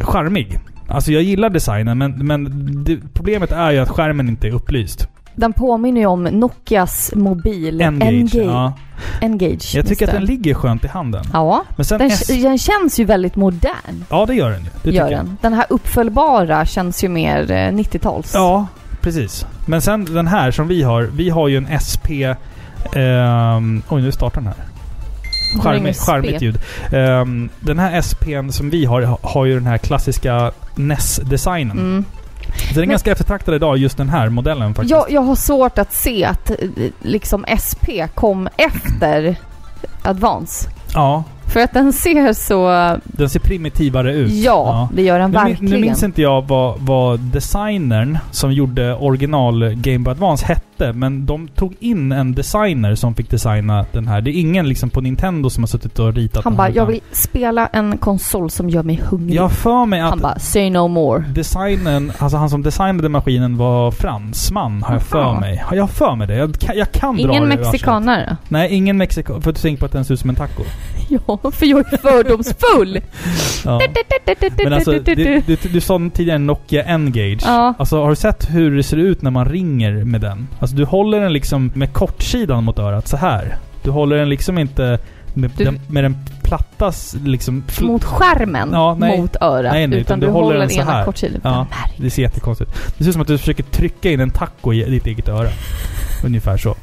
charmig. 0.00 0.58
Alltså 0.88 1.12
jag 1.12 1.22
gillar 1.22 1.50
designen 1.50 1.98
men, 1.98 2.26
men 2.26 2.44
det, 2.84 2.98
problemet 3.14 3.52
är 3.52 3.70
ju 3.70 3.78
att 3.78 3.88
skärmen 3.88 4.28
inte 4.28 4.48
är 4.48 4.52
upplyst. 4.52 5.08
Den 5.34 5.52
påminner 5.52 6.00
ju 6.00 6.06
om 6.06 6.22
Nokias 6.24 7.12
mobil 7.14 7.80
Engage. 7.82 8.08
Engage. 8.08 8.34
Ja. 8.34 8.72
Engage 9.20 9.74
Jag 9.74 9.86
tycker 9.86 10.06
att 10.06 10.12
den 10.12 10.24
ligger 10.24 10.54
skönt 10.54 10.84
i 10.84 10.88
handen. 10.88 11.24
Ja, 11.32 11.64
Men 11.76 11.84
sen 11.84 11.98
den, 11.98 12.08
S- 12.10 12.26
den 12.42 12.58
känns 12.58 12.98
ju 13.00 13.04
väldigt 13.04 13.36
modern. 13.36 14.04
Ja, 14.10 14.26
det 14.26 14.34
gör 14.34 14.50
den 14.50 14.60
ju. 14.60 14.68
Det 14.82 14.90
Gör 14.90 15.04
tycker 15.04 15.16
jag. 15.16 15.24
den. 15.26 15.36
Den 15.40 15.52
här 15.52 15.66
uppföljbara 15.68 16.66
känns 16.66 17.04
ju 17.04 17.08
mer 17.08 17.50
eh, 17.50 17.54
90-tals. 17.54 18.30
Ja, 18.34 18.66
precis. 19.00 19.46
Men 19.66 19.82
sen 19.82 20.04
den 20.04 20.26
här 20.26 20.50
som 20.50 20.68
vi 20.68 20.82
har. 20.82 21.02
Vi 21.02 21.30
har 21.30 21.48
ju 21.48 21.56
en 21.56 21.80
SP... 21.88 22.06
ehm, 22.96 23.82
oj, 23.88 24.02
nu 24.02 24.12
startar 24.12 24.40
den 24.40 24.46
här. 24.46 24.56
Den 25.52 25.60
har 25.62 25.72
Charmigt, 25.74 25.98
charmigt 26.00 26.42
ljud. 26.42 26.58
Ehm, 26.92 27.48
den 27.60 27.78
här 27.78 28.00
SPn 28.02 28.48
som 28.50 28.70
vi 28.70 28.84
har, 28.84 29.02
ha- 29.02 29.18
har 29.22 29.44
ju 29.44 29.54
den 29.54 29.66
här 29.66 29.78
klassiska 29.78 30.52
NES-designen. 30.76 31.78
Mm. 31.78 32.04
Så 32.58 32.64
den 32.74 32.76
är 32.76 32.80
Men- 32.80 32.88
ganska 32.90 33.12
eftertraktad 33.12 33.54
idag, 33.54 33.76
just 33.78 33.96
den 33.96 34.08
här 34.08 34.28
modellen 34.28 34.74
faktiskt. 34.74 34.90
Jag, 34.90 35.10
jag 35.10 35.20
har 35.20 35.34
svårt 35.36 35.78
att 35.78 35.92
se 35.94 36.24
att 36.24 36.50
eh, 36.50 36.56
liksom 37.02 37.44
SP 37.66 37.86
kom 38.14 38.48
efter 38.56 39.36
Advance. 40.02 40.68
Ja, 40.94 41.24
För 41.46 41.60
att 41.60 41.72
den 41.72 41.92
ser 41.92 42.32
så... 42.32 42.68
den 43.04 43.28
ser 43.30 43.40
primitivare 43.40 44.14
ut. 44.14 44.32
Ja, 44.32 44.88
det 44.94 45.02
gör 45.02 45.18
den 45.18 45.30
Nu, 45.30 45.36
verkligen. 45.38 45.74
nu 45.74 45.80
minns 45.80 46.02
inte 46.02 46.22
jag 46.22 46.48
vad, 46.48 46.74
vad 46.80 47.20
designern 47.20 48.18
som 48.30 48.52
gjorde 48.52 48.94
original 48.94 49.74
Game 49.74 49.98
Boy 49.98 50.12
Advance 50.12 50.46
hette. 50.46 50.92
men 50.92 51.26
de 51.26 51.48
tog 51.48 51.74
in 51.80 52.12
en 52.12 52.34
designer 52.34 52.94
som 52.94 53.14
fick 53.14 53.30
designa 53.30 53.84
den 53.92 54.08
här. 54.08 54.20
Det 54.20 54.30
är 54.30 54.40
ingen 54.40 54.68
liksom 54.68 54.90
på 54.90 55.00
Nintendo 55.00 55.50
som 55.50 55.62
har 55.62 55.68
suttit 55.68 55.98
och 55.98 56.14
ritat 56.14 56.44
Han 56.44 56.56
bara, 56.56 56.70
jag 56.70 56.86
vill 56.86 57.00
spela 57.12 57.66
en 57.66 57.98
konsol 57.98 58.50
som 58.50 58.70
gör 58.70 58.82
mig 58.82 59.00
hungrig. 59.10 59.34
Jag 59.36 59.52
för 59.52 59.86
mig 59.86 60.00
att 60.00 60.10
Han 60.10 60.18
bara, 60.20 60.38
say 60.38 60.70
no 60.70 60.88
more. 60.88 61.24
designen, 61.34 62.12
alltså 62.18 62.38
han 62.38 62.50
som 62.50 62.62
designade 62.62 63.08
maskinen 63.08 63.56
var 63.56 63.90
fransman, 63.90 64.82
har 64.82 64.94
jag 64.94 65.02
för 65.02 65.40
mig. 65.40 65.62
Har 65.66 65.76
jag 65.76 65.90
för 65.90 66.14
mig 66.14 66.26
det? 66.26 66.34
Jag 66.34 66.56
jag 66.74 66.92
kan 66.92 67.16
dra 67.16 67.22
Ingen 67.22 67.42
det 67.42 67.48
ur 67.48 67.52
arslet. 67.52 67.60
mexikanare? 67.72 68.36
Nej, 68.48 68.74
ingen 68.74 68.96
mexikan. 68.96 69.42
För 69.42 69.52
du 69.52 69.58
tänker 69.58 69.80
på 69.80 69.86
att 69.86 69.92
den 69.92 70.04
ser 70.04 70.14
ut 70.14 70.20
som 70.20 70.30
en 70.30 70.36
taco. 70.36 70.62
Ja, 71.08 71.33
för 71.54 71.66
jag 71.66 71.92
är 71.92 71.96
fördomsfull. 71.96 73.00
Ja. 73.66 73.80
Men 74.64 74.72
alltså, 74.72 74.92
du, 74.92 75.14
du, 75.46 75.56
du 75.72 75.80
sa 75.80 76.00
tidigare 76.14 76.38
Nokia 76.38 76.82
N-Gage. 76.84 77.42
Ja. 77.44 77.74
Alltså 77.78 78.02
har 78.02 78.10
du 78.10 78.16
sett 78.16 78.50
hur 78.50 78.76
det 78.76 78.82
ser 78.82 78.96
ut 78.96 79.22
när 79.22 79.30
man 79.30 79.44
ringer 79.48 80.04
med 80.04 80.20
den? 80.20 80.48
Alltså 80.60 80.76
du 80.76 80.84
håller 80.84 81.20
den 81.20 81.32
liksom 81.32 81.72
med 81.74 81.92
kortsidan 81.92 82.64
mot 82.64 82.78
örat 82.78 83.08
så 83.08 83.16
här. 83.16 83.56
Du 83.82 83.90
håller 83.90 84.16
den 84.16 84.28
liksom 84.28 84.58
inte 84.58 84.98
med, 85.34 85.50
Du- 85.56 85.64
den, 85.64 85.80
med 85.88 86.04
den 86.04 86.16
plattas 86.44 87.16
liksom... 87.24 87.64
fl- 87.68 87.84
Mot 87.86 88.04
skärmen, 88.04 88.68
Ja, 88.72 88.96
nej. 88.98 89.18
mot 89.18 89.36
örat. 89.40 89.72
Nej, 89.72 89.86
nej, 89.86 89.98
utan 90.00 90.20
du 90.20 90.26
du 90.26 90.32
håller 90.32 90.58
den 90.58 90.70
så 90.70 90.82
här. 90.82 91.04
kortsidan. 91.04 91.40
Ja. 91.44 91.66
Det 91.96 92.10
ser 92.10 92.22
jättekonstigt 92.22 92.70
ut. 92.70 92.76
Det 92.98 93.04
ser 93.04 93.08
ut 93.08 93.12
som 93.14 93.22
att 93.22 93.28
du 93.28 93.38
försöker 93.38 93.62
trycka 93.62 94.10
in 94.10 94.20
en 94.20 94.30
taco 94.30 94.72
i 94.72 94.84
ditt 94.90 95.06
eget 95.06 95.28
öra. 95.28 95.48
Ungefär 96.24 96.56
så. 96.56 96.74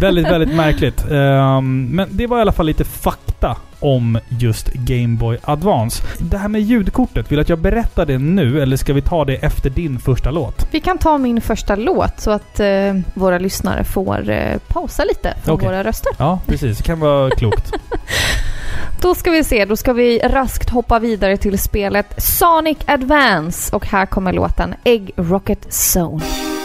Väldigt, 0.00 0.26
väldigt 0.26 0.54
märkligt. 0.56 1.04
Ehm, 1.10 1.84
men 1.86 2.08
det 2.10 2.26
var 2.26 2.38
i 2.38 2.40
alla 2.40 2.52
fall 2.52 2.66
lite 2.66 2.84
fakta 2.84 3.56
om 3.80 4.18
just 4.28 4.72
Game 4.72 5.16
Boy 5.16 5.38
Advance. 5.44 6.02
Det 6.18 6.38
här 6.38 6.48
med 6.48 6.60
ljudkortet, 6.60 7.30
vill 7.32 7.36
du 7.36 7.40
att 7.42 7.48
jag 7.48 7.58
berättar 7.58 8.06
det 8.06 8.18
nu 8.18 8.62
eller 8.62 8.76
ska 8.76 8.92
vi 8.92 9.02
ta 9.02 9.24
det 9.24 9.34
efter 9.34 9.70
din 9.70 9.98
första 9.98 10.30
låt? 10.30 10.68
Vi 10.70 10.80
kan 10.80 10.98
ta 10.98 11.18
min 11.18 11.40
första 11.40 11.76
låt 11.76 12.20
så 12.20 12.30
att 12.30 12.60
eh, 12.60 12.66
våra 13.14 13.38
lyssnare 13.38 13.84
får 13.84 14.30
eh, 14.30 14.56
pausa 14.68 15.04
lite 15.04 15.34
från 15.44 15.54
Okej. 15.54 15.68
våra 15.68 15.84
röster. 15.84 16.12
Ja, 16.18 16.40
precis. 16.46 16.76
Det 16.78 16.84
kan 16.84 17.00
vara 17.00 17.30
klokt. 17.30 17.72
Då 19.02 19.14
ska 19.14 19.30
vi 19.30 19.44
se, 19.44 19.64
då 19.64 19.76
ska 19.76 19.92
vi 19.92 20.18
raskt 20.18 20.70
hoppa 20.70 20.98
vidare 20.98 21.36
till 21.36 21.58
spelet 21.58 22.14
Sonic 22.18 22.78
Advance 22.86 23.76
och 23.76 23.86
här 23.86 24.06
kommer 24.06 24.32
låten 24.32 24.74
Egg 24.84 25.12
Rocket 25.16 25.66
Zone. 25.70 26.55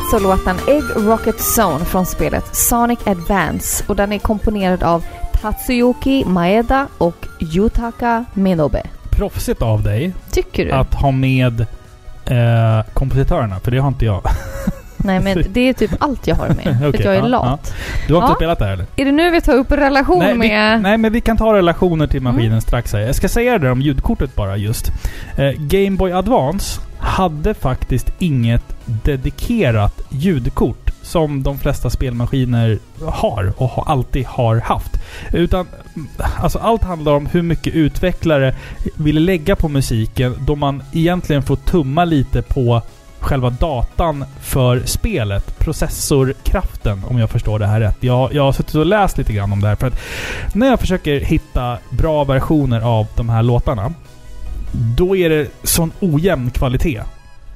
Alltså 0.00 0.18
låten 0.18 0.56
Egg 0.68 0.82
Rocket 0.96 1.36
Zone 1.58 1.84
från 1.84 2.06
spelet 2.06 2.56
Sonic 2.56 2.98
Advance 3.06 3.84
och 3.86 3.96
den 3.96 4.12
är 4.12 4.18
komponerad 4.18 4.82
av 4.82 5.04
Tatsuyuki 5.40 6.24
Maeda 6.24 6.86
och 6.98 7.26
Yutaka 7.40 8.24
Minobe. 8.34 8.82
Proffsigt 9.10 9.62
av 9.62 9.82
dig 9.82 10.12
Tycker 10.30 10.64
du? 10.64 10.72
att 10.72 10.94
ha 10.94 11.10
med 11.10 11.60
eh, 12.24 12.92
kompositörerna, 12.92 13.60
för 13.60 13.70
det 13.70 13.78
har 13.78 13.88
inte 13.88 14.04
jag. 14.04 14.22
Nej 14.96 15.20
men 15.20 15.44
det 15.50 15.60
är 15.68 15.72
typ 15.72 15.90
allt 15.98 16.26
jag 16.26 16.36
har 16.36 16.48
med. 16.48 16.78
för 16.80 16.88
att 16.88 17.00
jag 17.04 17.14
är 17.14 17.18
ja, 17.18 17.26
lat. 17.26 17.74
Du 18.06 18.14
har 18.14 18.22
inte 18.22 18.32
Ja. 18.32 18.36
spelat 18.36 18.58
det 18.58 18.64
här 18.64 18.72
eller? 18.72 18.86
Är 18.96 19.04
det 19.04 19.12
nu 19.12 19.30
vi 19.30 19.40
tar 19.40 19.54
upp 19.54 19.72
relation 19.72 20.18
Nej, 20.18 20.32
vi, 20.32 20.38
med... 20.38 20.82
nej, 20.82 20.96
men 20.98 21.12
vi 21.12 21.20
kan 21.20 21.36
ta 21.36 21.54
relationer 21.54 22.06
till 22.06 22.22
maskinen 22.22 22.46
Mm. 22.48 22.60
strax 22.60 22.92
här. 22.92 23.00
Jag 23.00 23.14
ska 23.14 23.28
säga 23.28 23.58
det 23.58 23.70
om 23.70 23.80
ljudkortet 23.82 24.34
bara 24.34 24.56
just. 24.56 24.90
Eh, 25.36 25.50
Game 25.58 25.96
Boy 25.96 26.12
Advance 26.12 26.80
hade 27.18 27.54
faktiskt 27.54 28.12
inget 28.18 28.62
dedikerat 28.84 30.00
ljudkort 30.08 30.90
som 31.02 31.42
de 31.42 31.58
flesta 31.58 31.90
spelmaskiner 31.90 32.78
har 33.04 33.52
och 33.56 33.90
alltid 33.90 34.26
har 34.26 34.56
haft. 34.56 34.92
Utan 35.32 35.66
alltså 36.40 36.58
allt 36.58 36.82
handlar 36.82 37.12
om 37.12 37.26
hur 37.26 37.42
mycket 37.42 37.74
utvecklare 37.74 38.54
vill 38.96 39.24
lägga 39.24 39.56
på 39.56 39.68
musiken 39.68 40.36
då 40.46 40.56
man 40.56 40.82
egentligen 40.92 41.42
får 41.42 41.56
tumma 41.56 42.04
lite 42.04 42.42
på 42.42 42.82
själva 43.20 43.50
datan 43.50 44.24
för 44.40 44.82
spelet. 44.84 45.58
Processorkraften, 45.58 47.04
om 47.04 47.18
jag 47.18 47.30
förstår 47.30 47.58
det 47.58 47.66
här 47.66 47.80
rätt. 47.80 47.96
Jag, 48.00 48.34
jag 48.34 48.42
har 48.42 48.52
suttit 48.52 48.74
och 48.74 48.86
läst 48.86 49.18
lite 49.18 49.32
grann 49.32 49.52
om 49.52 49.60
det 49.60 49.68
här. 49.68 49.76
För 49.76 49.86
att 49.86 50.00
när 50.52 50.66
jag 50.66 50.80
försöker 50.80 51.20
hitta 51.20 51.78
bra 51.90 52.24
versioner 52.24 52.80
av 52.80 53.06
de 53.16 53.28
här 53.28 53.42
låtarna, 53.42 53.92
då 54.72 55.16
är 55.16 55.28
det 55.30 55.48
sån 55.62 55.92
ojämn 56.00 56.50
kvalitet 56.50 57.00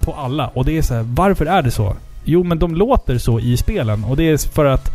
på 0.01 0.13
alla. 0.15 0.47
Och 0.49 0.65
det 0.65 0.79
är 0.79 0.83
så 0.83 0.95
här, 0.95 1.03
varför 1.15 1.47
är 1.47 1.63
det 1.63 1.71
så? 1.71 1.97
Jo, 2.25 2.43
men 2.45 2.59
de 2.59 2.75
låter 2.75 3.19
så 3.19 3.41
i 3.41 3.57
spelen. 3.57 4.05
Och 4.05 4.17
det 4.17 4.29
är 4.29 4.53
för 4.53 4.65
att 4.65 4.91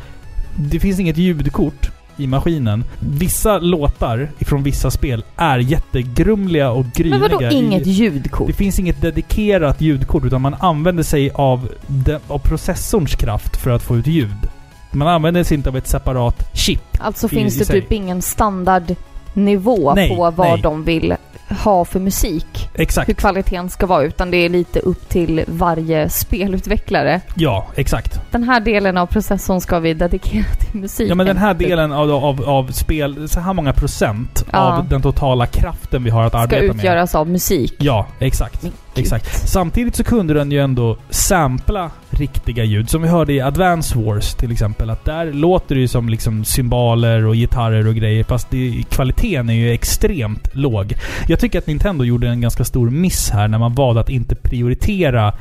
det 0.55 0.79
finns 0.79 0.99
inget 0.99 1.17
ljudkort 1.17 1.89
i 2.17 2.27
maskinen. 2.27 2.83
Vissa 2.99 3.57
låtar 3.59 4.29
från 4.39 4.63
vissa 4.63 4.91
spel 4.91 5.23
är 5.35 5.57
jättegrumliga 5.59 6.71
och 6.71 6.83
Men 6.83 6.91
gryniga. 6.95 7.19
vadå 7.19 7.41
i- 7.41 7.53
inget 7.53 7.87
ljudkort? 7.87 8.47
det 8.47 8.53
finns 8.53 8.79
inget 8.79 9.01
dedikerat 9.01 9.81
ljudkort 9.81 10.23
utan 10.25 10.41
man 10.41 10.55
använder 10.59 11.03
sig 11.03 11.31
av, 11.33 11.69
den, 11.87 12.19
av 12.27 12.39
processorns 12.39 13.15
kraft 13.15 13.57
för 13.57 13.71
att 13.71 13.83
få 13.83 13.97
ut 13.97 14.07
ljud. 14.07 14.37
Man 14.91 15.07
använder 15.07 15.43
sig 15.43 15.57
inte 15.57 15.69
av 15.69 15.77
ett 15.77 15.87
separat 15.87 16.49
chip. 16.57 16.81
Alltså 16.99 17.27
i- 17.27 17.29
finns 17.29 17.55
i 17.55 17.59
det 17.59 17.65
sig. 17.65 17.81
typ 17.81 17.91
ingen 17.91 18.21
standardnivå 19.47 19.93
Nej, 19.93 20.09
på 20.15 20.31
vad 20.31 20.49
nej. 20.49 20.61
de 20.61 20.83
vill 20.83 21.15
ha 21.63 21.85
för 21.85 21.99
musik? 21.99 22.69
Exakt. 22.73 23.09
Hur 23.09 23.13
kvaliteten 23.13 23.69
ska 23.69 23.85
vara, 23.85 24.03
utan 24.03 24.31
det 24.31 24.37
är 24.37 24.49
lite 24.49 24.79
upp 24.79 25.09
till 25.09 25.43
varje 25.47 26.09
spelutvecklare. 26.09 27.21
Ja, 27.35 27.67
exakt. 27.75 28.21
Den 28.31 28.43
här 28.43 28.59
delen 28.59 28.97
av 28.97 29.05
processorn 29.05 29.61
ska 29.61 29.79
vi 29.79 29.93
dedikera 29.93 30.45
till 30.59 30.79
musiken. 30.79 31.07
Ja 31.07 31.15
men 31.15 31.25
den 31.25 31.37
här 31.37 31.53
delen 31.53 31.91
av, 31.93 32.11
av, 32.11 32.43
av 32.49 32.71
spel, 32.71 33.29
så 33.29 33.39
här 33.39 33.53
många 33.53 33.73
procent 33.73 34.45
Ja. 34.51 34.59
av 34.77 34.87
den 34.89 35.01
totala 35.01 35.45
kraften 35.45 36.03
vi 36.03 36.09
har 36.09 36.23
att 36.23 36.31
ska 36.31 36.39
arbeta 36.39 36.61
med. 36.65 36.75
utgöras 36.75 37.15
av 37.15 37.29
musik. 37.29 37.73
Ja, 37.79 38.05
exakt. 38.19 38.63
Men 38.63 38.71
Exakt. 38.97 39.47
Samtidigt 39.47 39.95
så 39.95 40.03
kunde 40.03 40.33
den 40.33 40.51
ju 40.51 40.59
ändå 40.59 40.97
sampla 41.09 41.91
riktiga 42.09 42.63
ljud. 42.63 42.89
Som 42.89 43.01
vi 43.01 43.07
hörde 43.07 43.33
i 43.33 43.41
Advance 43.41 43.97
Wars 43.99 44.33
till 44.33 44.51
exempel. 44.51 44.89
Att 44.89 45.05
där 45.05 45.33
låter 45.33 45.75
det 45.75 45.81
ju 45.81 45.87
som 45.87 46.09
liksom 46.09 46.45
cymbaler 46.45 47.25
och 47.25 47.35
gitarrer 47.35 47.87
och 47.87 47.95
grejer. 47.95 48.23
Fast 48.23 48.49
det, 48.49 48.83
kvaliteten 48.89 49.49
är 49.49 49.53
ju 49.53 49.71
extremt 49.71 50.55
låg. 50.55 50.93
Jag 51.27 51.39
tycker 51.39 51.59
att 51.59 51.67
Nintendo 51.67 52.03
gjorde 52.03 52.27
en 52.29 52.41
ganska 52.41 52.65
stor 52.65 52.89
miss 52.89 53.29
här 53.29 53.47
när 53.47 53.57
man 53.57 53.73
valde 53.73 54.01
att 54.01 54.09
inte 54.09 54.35
prioritera 54.35 55.33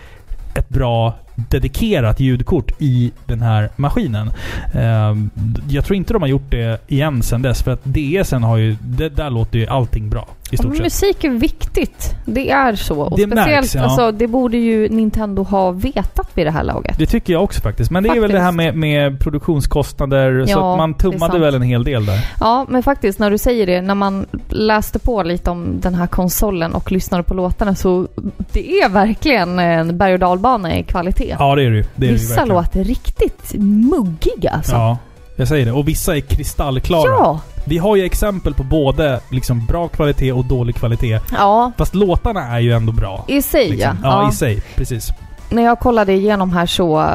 ett 0.58 0.68
bra 0.68 1.14
dedikerat 1.36 2.20
ljudkort 2.20 2.72
i 2.78 3.12
den 3.26 3.42
här 3.42 3.70
maskinen. 3.76 4.30
Ehm, 4.74 5.30
jag 5.68 5.84
tror 5.84 5.96
inte 5.96 6.12
de 6.12 6.22
har 6.22 6.28
gjort 6.28 6.50
det 6.50 6.80
igen 6.88 7.22
sen 7.22 7.42
dess, 7.42 7.62
för 7.62 7.70
att 7.70 7.84
DSen 7.84 8.42
har 8.42 8.56
ju... 8.56 8.76
Där 9.14 9.30
låter 9.30 9.58
ju 9.58 9.66
allting 9.66 10.10
bra. 10.10 10.28
I 10.50 10.56
Ja, 10.56 10.58
stort 10.62 10.74
sett. 10.76 10.82
musik 10.84 11.24
är 11.24 11.30
viktigt. 11.30 12.14
Det 12.24 12.50
är 12.50 12.74
så. 12.74 13.00
Och 13.00 13.16
Det 13.18 13.22
speciellt, 13.26 13.46
märks, 13.50 13.74
ja. 13.74 13.82
alltså, 13.82 14.12
det 14.12 14.26
borde 14.26 14.56
ju 14.56 14.88
Nintendo 14.88 15.42
ha 15.42 15.70
vetat 15.70 16.28
vid 16.34 16.46
det 16.46 16.50
här 16.50 16.64
laget. 16.64 16.98
Det 16.98 17.06
tycker 17.06 17.32
jag 17.32 17.44
också 17.44 17.60
faktiskt. 17.60 17.90
Men 17.90 18.02
det 18.02 18.08
är 18.08 18.20
väl 18.20 18.30
det 18.32 18.40
här 18.40 18.52
med, 18.52 18.76
med 18.76 19.20
produktionskostnader, 19.20 20.46
så 20.46 20.50
Ja, 20.52 20.72
att 20.72 20.78
man 20.78 20.92
det 20.92 20.98
tummade 20.98 21.38
väl 21.38 21.54
en 21.54 21.62
hel 21.62 21.84
del 21.84 22.06
där. 22.06 22.18
Ja, 22.40 22.66
men 22.68 22.82
faktiskt 22.82 23.18
när 23.18 23.30
du 23.30 23.38
säger 23.38 23.66
det, 23.66 23.80
när 23.82 23.94
man 23.94 24.26
läste 24.48 24.98
på 24.98 25.22
lite 25.22 25.50
om 25.50 25.66
den 25.80 25.94
här 25.94 26.06
konsolen 26.06 26.74
och 26.74 26.92
lyssnade 26.92 27.22
på 27.22 27.34
låtarna 27.34 27.74
så 27.74 28.08
det 28.52 28.80
är 28.80 28.88
verkligen 28.88 29.58
en 29.58 29.98
berg 29.98 30.12
och 30.12 30.18
dalbana 30.18 30.78
i 30.78 30.82
kvalitet. 30.82 31.36
Ja, 31.38 31.54
det 31.54 31.62
är 31.62 31.70
det. 31.70 31.76
Det 31.94 32.06
är 32.06 32.10
det 32.10 32.12
Vissa 32.12 32.34
verkligen. 32.34 32.48
låter 32.56 32.84
riktigt 32.84 33.54
muggiga 33.90 34.50
alltså. 34.50 34.72
Ja, 34.74 34.98
jag 35.36 35.48
säger 35.48 35.66
det. 35.66 35.72
Och 35.72 35.88
vissa 35.88 36.16
är 36.16 36.20
kristallklara. 36.20 37.10
Ja. 37.10 37.40
Vi 37.64 37.78
har 37.78 37.96
ju 37.96 38.04
exempel 38.04 38.54
på 38.54 38.62
både 38.62 39.20
liksom 39.30 39.66
bra 39.66 39.88
kvalitet 39.88 40.32
och 40.32 40.44
dålig 40.44 40.76
kvalitet. 40.76 41.20
Ja, 41.32 41.72
Fast 41.78 41.94
låtarna 41.94 42.42
är 42.56 42.58
ju 42.60 42.72
ändå 42.72 42.92
bra. 42.92 43.24
i 43.28 43.42
sig 43.42 43.68
Liksom. 43.70 43.98
ja. 44.02 44.22
Ja, 44.22 44.28
i 44.30 44.32
sig. 44.34 44.62
Precis. 44.74 45.08
När 45.50 45.62
jag 45.62 45.78
kollade 45.78 46.12
igenom 46.12 46.52
här 46.52 46.66
så... 46.66 47.08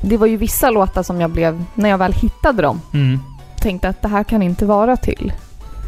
Det 0.00 0.16
var 0.16 0.26
ju 0.26 0.36
vissa 0.36 0.70
låtar 0.70 1.02
som 1.02 1.20
jag 1.20 1.30
blev, 1.30 1.64
när 1.74 1.88
jag 1.88 1.98
väl 1.98 2.12
hittade 2.12 2.62
dem, 2.62 2.80
Mm. 2.94 3.20
tänkte 3.60 3.88
att 3.88 4.02
det 4.02 4.08
här 4.08 4.24
kan 4.24 4.42
inte 4.42 4.66
vara 4.66 4.96
till 4.96 5.32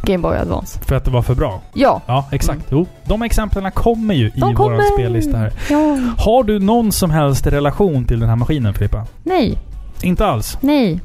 Game 0.03 0.19
Boy 0.19 0.37
Advance. 0.37 0.79
För 0.83 0.97
att 0.97 1.05
det 1.05 1.11
var 1.11 1.23
för 1.23 1.35
bra. 1.35 1.61
Ja. 1.75 2.01
Ja, 2.07 2.25
exakt. 2.33 2.61
Jo, 2.71 2.87
de 3.05 3.23
exemplen 3.23 3.71
kommer 3.73 4.15
ju 4.15 4.27
i 4.27 4.31
De 4.31 4.41
vår 4.41 4.55
kommer. 4.55 4.83
spellista 4.99 5.37
här. 5.37 5.53
Ja. 5.71 5.99
Har 6.19 6.43
du 6.45 6.59
någon 6.59 6.93
som 6.93 7.11
helst 7.11 7.47
relation 7.47 8.05
till 8.05 8.21
den 8.21 8.29
här 8.29 8.37
maskinen, 8.37 8.75
Filippa? 8.75 9.07
Nej. 9.25 9.59
Inte 10.03 10.27
alls? 10.27 10.59
Nej. 10.61 11.01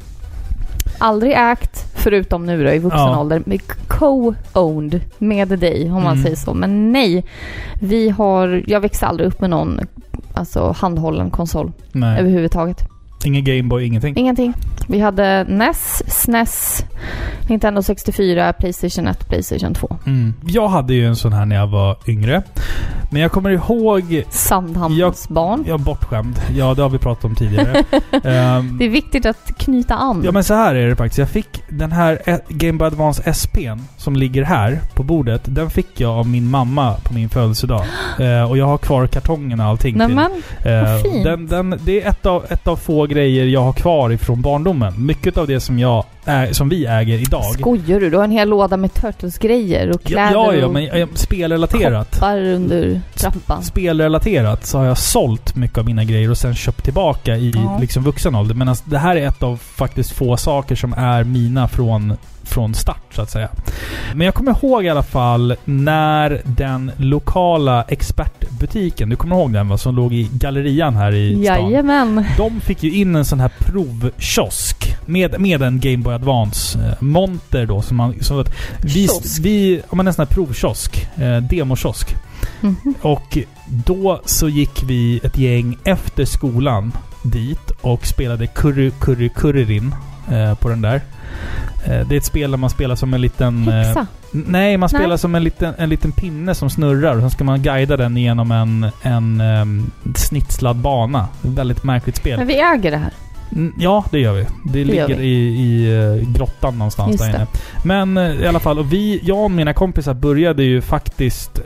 Aldrig 0.97 1.31
ägt, 1.33 1.85
förutom 1.95 2.45
nu 2.45 2.63
då 2.63 2.69
i 2.71 2.79
vuxen 2.79 2.99
Ja. 3.01 3.19
ålder. 3.19 3.41
med 3.45 3.61
Co-owned 3.87 5.01
med 5.17 5.47
dig, 5.59 5.83
om 5.85 6.03
man 6.03 6.11
Mm. 6.11 6.23
säger 6.23 6.35
så. 6.35 6.53
Men 6.53 6.91
nej. 6.91 7.25
Vi 7.81 8.09
har... 8.09 8.63
Jag 8.67 8.79
växte 8.79 9.05
aldrig 9.07 9.27
upp 9.27 9.41
med 9.41 9.49
någon 9.49 9.79
alltså 10.33 10.75
handhållen 10.77 11.29
konsol 11.29 11.71
Nej. 11.91 12.19
överhuvudtaget. 12.19 12.77
Ingen 13.25 13.43
Gameboy, 13.43 13.85
ingenting? 13.85 14.17
Ingenting. 14.17 14.53
Vi 14.87 14.99
hade 14.99 15.43
NES, 15.43 16.03
SNES, 16.07 16.85
Nintendo 17.49 17.81
64, 17.83 18.53
Playstation 18.53 19.07
1, 19.07 19.27
Playstation 19.29 19.73
2. 19.73 19.97
Mm. 20.05 20.33
Jag 20.47 20.67
hade 20.67 20.93
ju 20.93 21.07
en 21.07 21.15
sån 21.15 21.33
här 21.33 21.45
när 21.45 21.55
jag 21.55 21.67
var 21.67 21.97
yngre. 22.07 22.43
Men 23.11 23.21
jag 23.21 23.31
kommer 23.31 23.49
ihåg... 23.49 24.23
Sandhamnsbarn. 24.29 25.63
Jag 25.67 25.79
är 25.79 25.83
bortskämd. 25.83 26.39
Ja, 26.55 26.73
det 26.73 26.81
har 26.81 26.89
vi 26.89 26.97
pratat 26.97 27.25
om 27.25 27.35
tidigare. 27.35 27.83
Ehm, 28.23 28.77
Det 28.77 28.85
är 28.85 28.89
viktigt 28.89 29.25
att 29.25 29.57
knyta 29.57 29.95
an. 29.95 30.21
Ja 30.25 30.31
men 30.31 30.43
så 30.43 30.53
här 30.53 30.75
är 30.75 30.87
det 30.89 30.95
faktiskt. 30.95 31.17
Jag 31.19 31.29
fick 31.29 31.63
den 31.69 31.91
här 31.91 32.21
eh, 32.25 32.37
Game 32.49 32.77
Boy 32.77 32.87
Advance 32.87 33.23
SP'n 33.31 33.79
som 33.97 34.15
ligger 34.15 34.43
här 34.43 34.79
på 34.93 35.03
bordet. 35.03 35.41
Den 35.45 35.69
fick 35.69 35.99
jag 35.99 36.11
av 36.11 36.27
min 36.27 36.49
mamma 36.49 36.93
på 37.03 37.13
min 37.13 37.29
födelsedag. 37.29 37.85
Eh, 38.19 38.49
och 38.49 38.57
jag 38.57 38.65
har 38.65 38.77
kvar 38.77 39.07
kartongen 39.07 39.59
och 39.59 39.65
allting 39.65 39.93
till. 39.93 39.97
Nämen, 40.15 40.31
Eh, 40.65 40.81
vad 40.83 41.01
fint. 41.01 41.23
Den, 41.23 41.47
den, 41.47 41.79
det 41.85 42.01
är 42.01 42.09
ett 42.09 42.25
av, 42.25 42.45
ett 42.49 42.67
av 42.67 42.75
få 42.75 43.05
grejer 43.13 43.45
jag 43.45 43.61
har 43.61 43.73
kvar 43.73 44.09
ifrån 44.09 44.41
barndomen. 44.41 45.05
Mycket 45.05 45.37
av 45.37 45.47
det 45.47 45.59
som, 45.59 45.79
jag 45.79 46.05
som 46.51 46.69
vi 46.69 46.85
äger 46.85 47.17
idag. 47.17 47.43
skojar 47.59 47.99
du? 47.99 48.09
Du 48.09 48.17
har 48.17 48.23
en 48.23 48.31
hel 48.31 48.49
låda 48.49 48.77
med 48.77 48.93
Turtles-grejer 48.93 49.89
och 49.89 50.01
Ja, 50.03 50.07
kläder 50.09 50.31
ja, 50.31 50.53
ja, 50.55 50.65
och 50.65 50.73
men 50.73 50.87
eh, 50.91 51.07
spelrelaterat. 51.15 52.11
koppar 52.11 52.37
under 52.41 53.01
trappan. 53.15 53.63
Spelrelaterat 53.63 54.65
så 54.65 54.77
har 54.77 54.85
jag 54.85 54.97
sålt 54.97 55.55
mycket 55.55 55.77
av 55.77 55.85
mina 55.85 56.03
grejer 56.03 56.29
och 56.29 56.37
sen 56.37 56.55
köpt 56.55 56.83
tillbaka 56.83 57.35
i 57.37 57.51
Ja. 57.55 57.77
liksom 57.81 58.03
vuxen 58.03 58.35
ålder. 58.35 58.55
Men 58.55 58.69
alltså, 58.69 58.83
det 58.87 58.97
här 58.99 59.15
är 59.15 59.27
ett 59.27 59.43
av 59.43 59.57
faktiskt 59.57 60.11
få 60.11 60.37
saker 60.37 60.75
som 60.75 60.93
är 60.93 61.23
mina 61.23 61.67
från, 61.67 62.13
från 62.43 62.73
start 62.73 62.97
så 63.15 63.21
att 63.21 63.29
säga. 63.31 63.49
Men 64.15 64.25
jag 64.25 64.33
kommer 64.33 64.51
ihåg 64.63 64.85
i 64.85 64.89
alla 64.89 65.03
fall 65.03 65.55
när 65.65 66.41
den 66.43 66.91
lokala 66.97 67.83
expertbutiken, 67.87 69.09
du 69.09 69.15
kommer 69.15 69.35
ihåg 69.35 69.53
den 69.53 69.69
va? 69.69 69.77
Som 69.77 69.95
låg 69.95 70.13
i 70.13 70.29
gallerian 70.33 70.95
här 70.95 71.13
i 71.13 71.45
stan. 71.45 71.69
Jajamän. 71.71 72.25
De 72.37 72.61
fick 72.61 72.83
ju 72.83 72.91
in 72.93 73.15
en 73.15 73.25
sån 73.25 73.39
här 73.39 73.51
provkiosk 73.59 74.95
med, 75.05 75.39
med 75.41 75.61
en 75.61 75.79
Game 75.79 76.03
Boy 76.19 76.31
Advance 76.33 76.79
eh, 77.53 77.61
då. 77.67 77.81
Som 77.81 77.97
man, 77.97 78.15
som 78.21 78.39
att 78.39 78.51
vi, 78.83 78.89
Kiosk. 79.07 79.39
vi, 79.41 79.81
ja 79.89 79.95
men 79.95 80.07
en 80.07 80.13
sån 80.13 80.25
här 80.25 80.33
provkiosk. 80.33 81.07
Eh, 81.15 81.37
demokiosk. 81.37 82.15
Mhm. 82.61 82.93
Och 83.01 83.37
då 83.67 84.21
så 84.25 84.49
gick 84.49 84.83
vi 84.87 85.19
ett 85.23 85.37
gäng 85.37 85.77
efter 85.83 86.25
skolan 86.25 86.91
dit 87.23 87.71
och 87.81 88.05
spelade 88.05 88.47
Curry 88.47 88.91
Curry 88.99 89.29
Curryrin 89.29 89.95
eh, 90.31 90.55
på 90.55 90.69
den 90.69 90.81
där. 90.81 91.01
Eh, 91.85 92.07
det 92.07 92.15
är 92.15 92.17
ett 92.17 92.25
spel 92.25 92.51
där 92.51 92.57
man 92.57 92.69
spelar 92.69 92.95
som 92.95 93.13
en 93.13 93.21
liten... 93.21 93.67
eh, 93.67 93.73
Häxa. 93.73 94.07
n- 94.33 94.45
nej, 94.47 94.77
man 94.77 94.89
spelar 94.89 95.07
Nej. 95.07 95.17
som 95.17 95.35
en 95.35 95.43
liten, 95.43 95.73
en 95.77 95.89
liten 95.89 96.11
pinne 96.11 96.55
som 96.55 96.69
snurrar 96.69 97.15
och 97.15 97.21
sen 97.21 97.29
ska 97.29 97.43
man 97.43 97.61
guida 97.61 97.97
den 97.97 98.17
genom 98.17 98.51
en, 98.51 98.87
en 99.01 99.41
um, 99.41 99.91
snitslad 100.15 100.75
bana. 100.75 101.27
Väldigt 101.41 101.83
märkligt 101.83 102.15
spel. 102.15 102.37
Men 102.37 102.47
vi 102.47 102.59
äger 102.59 102.91
det 102.91 102.97
här. 102.97 103.11
Mm, 103.51 103.73
Ja, 103.79 104.05
det 104.11 104.19
gör 104.19 104.33
vi. 104.33 104.45
Det, 104.71 104.79
gör 104.79 104.85
ligger 104.85 105.07
vi. 105.07 105.23
i, 105.25 105.49
i 105.61 105.95
eh, 106.21 106.29
grottan 106.29 106.77
någonstans 106.77 107.11
Just 107.11 107.23
där 107.23 107.31
det. 107.31 107.37
inne. 107.37 107.47
Men 107.83 108.17
eh, 108.17 108.41
i 108.43 108.47
alla 108.47 108.59
fall, 108.59 108.79
och 108.79 108.93
vi, 108.93 109.19
jag 109.23 109.37
och 109.43 109.51
mina 109.51 109.73
kompisar 109.73 110.13
började 110.13 110.63
ju 110.63 110.81
faktiskt 110.81 111.59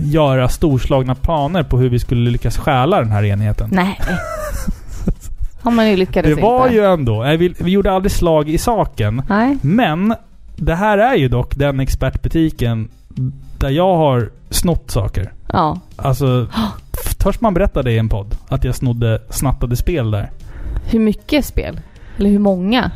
göra 0.00 0.48
storslagna 0.48 1.14
planer 1.14 1.62
på 1.62 1.78
hur 1.78 1.88
vi 1.88 1.98
skulle 1.98 2.30
lyckas 2.30 2.56
stjäla 2.58 3.00
den 3.00 3.10
här 3.12 3.24
enheten. 3.24 3.68
Nej. 3.72 4.00
Ja, 5.64 5.70
men 5.70 5.86
ni 5.86 5.96
lyckades 5.96 6.36
Det 6.36 6.42
var 6.42 6.64
inte. 6.66 6.76
ju 6.76 6.84
ändå... 6.84 7.22
Vi, 7.22 7.54
vi 7.58 7.70
gjorde 7.70 7.92
aldrig 7.92 8.12
slag 8.12 8.48
i 8.48 8.58
saken. 8.58 9.22
Nej. 9.28 9.58
Men 9.62 10.14
det 10.56 10.74
här 10.74 10.98
är 10.98 11.14
ju 11.14 11.28
dock 11.28 11.56
den 11.56 11.80
expertbutiken 11.80 12.88
där 13.58 13.70
jag 13.70 13.96
har 13.96 14.30
snott 14.50 14.90
saker. 14.90 15.32
Ja. 15.52 15.80
Alltså, 15.96 16.46
törs 17.18 17.40
man 17.40 17.54
berätta 17.54 17.82
det 17.82 17.92
i 17.92 17.98
en 17.98 18.08
podd? 18.08 18.34
Att 18.48 18.64
jag 18.64 18.74
snodde, 18.74 19.22
snattade 19.30 19.76
spel 19.76 20.10
där? 20.10 20.30
Hur 20.86 20.98
mycket 21.00 21.44
spel? 21.44 21.80
Eller 22.18 22.30
hur 22.30 22.38
många? 22.38 22.90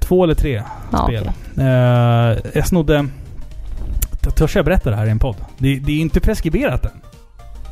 Två 0.00 0.24
eller 0.24 0.34
tre 0.34 0.62
Ja, 0.92 1.04
spel. 1.04 1.30
okej. 1.54 1.64
Eh, 1.66 2.36
jag 2.54 2.66
snodde... 2.66 3.06
Törs 4.36 4.56
jag 4.56 4.64
berätta 4.64 4.90
det 4.90 4.96
här 4.96 5.06
i 5.06 5.10
en 5.10 5.18
podd? 5.18 5.36
Det, 5.58 5.78
det 5.78 5.92
är 5.92 6.00
inte 6.00 6.20
preskriberat 6.20 6.84
än. 6.84 6.90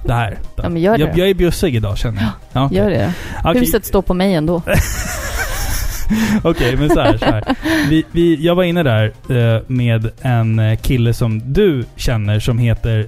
Det 0.04 0.12
här. 0.14 0.38
Ja, 0.56 0.68
men 0.68 0.82
gör 0.82 0.98
det. 0.98 1.04
jag, 1.04 1.18
jag 1.18 1.28
är 1.28 1.34
bjussig 1.34 1.76
idag 1.76 1.98
känner 1.98 2.20
jag. 2.22 2.30
Ja, 2.52 2.64
okej. 2.66 2.78
Gör 2.78 2.90
det. 2.90 3.12
Okej. 3.44 3.60
Huset 3.60 3.84
står 3.86 4.02
på 4.02 4.14
mig 4.14 4.34
ändå. 4.34 4.62
Okej, 6.42 6.76
men 6.76 6.90
så 6.90 7.00
här, 7.00 7.16
så 7.18 7.24
här. 7.24 7.44
Vi, 7.88 8.04
vi, 8.12 8.46
jag 8.46 8.54
var 8.54 8.62
inne 8.62 8.82
där 8.82 9.12
eh, 9.30 9.62
med 9.66 10.10
en 10.20 10.58
eh, 10.58 10.76
kille 10.78 11.14
som 11.14 11.52
du 11.52 11.84
känner 11.96 12.40
som 12.40 12.58
heter 12.58 13.06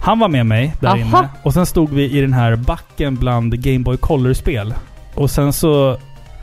Han 0.00 0.18
var 0.18 0.28
med 0.28 0.46
mig 0.46 0.74
där 0.80 0.88
Aha. 0.88 0.96
inne. 0.96 1.28
Och 1.42 1.54
sen 1.54 1.66
stod 1.66 1.90
vi 1.92 2.18
i 2.18 2.20
den 2.20 2.32
här 2.32 2.56
backen 2.56 3.16
bland 3.16 3.62
Game 3.62 3.78
Boy 3.78 3.96
Color-spel. 3.96 4.74
Och 5.14 5.30
sen 5.30 5.52
så, 5.52 5.96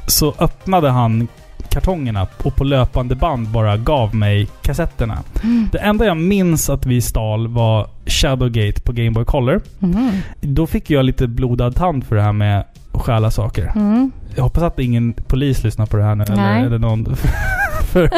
så 0.05 0.33
öppnade 0.39 0.89
han 0.89 1.27
kartongerna 1.69 2.27
och 2.43 2.55
på 2.55 2.63
löpande 2.63 3.15
band 3.15 3.47
bara 3.47 3.77
gav 3.77 4.15
mig 4.15 4.47
kassetterna. 4.61 5.17
Det 5.71 5.77
enda 5.77 6.05
jag 6.05 6.17
minns 6.17 6.69
att 6.69 6.85
vi 6.85 7.01
stal 7.01 7.47
var 7.47 7.87
Shadowgate 8.05 8.81
på 8.81 8.91
Game 8.91 9.11
Boy 9.11 9.25
Color. 9.25 9.61
Mhm. 9.79 10.11
Då 10.41 10.67
fick 10.67 10.89
jag 10.89 11.05
lite 11.05 11.27
blodad 11.27 11.75
tand 11.75 12.03
för 12.05 12.15
det 12.15 12.21
här 12.21 12.33
med 12.33 12.63
att 12.91 13.01
stjäla 13.01 13.31
saker. 13.31 13.71
Mm. 13.75 14.11
Jag 14.35 14.43
hoppas 14.43 14.63
att 14.63 14.79
ingen 14.79 15.13
polis 15.13 15.63
lyssnar 15.63 15.85
på 15.85 15.97
det 15.97 16.03
här 16.03 16.15
nu. 16.15 16.23
Eller, 16.23 16.65
eller 16.65 16.79
någon. 16.79 17.15
För 17.91 18.09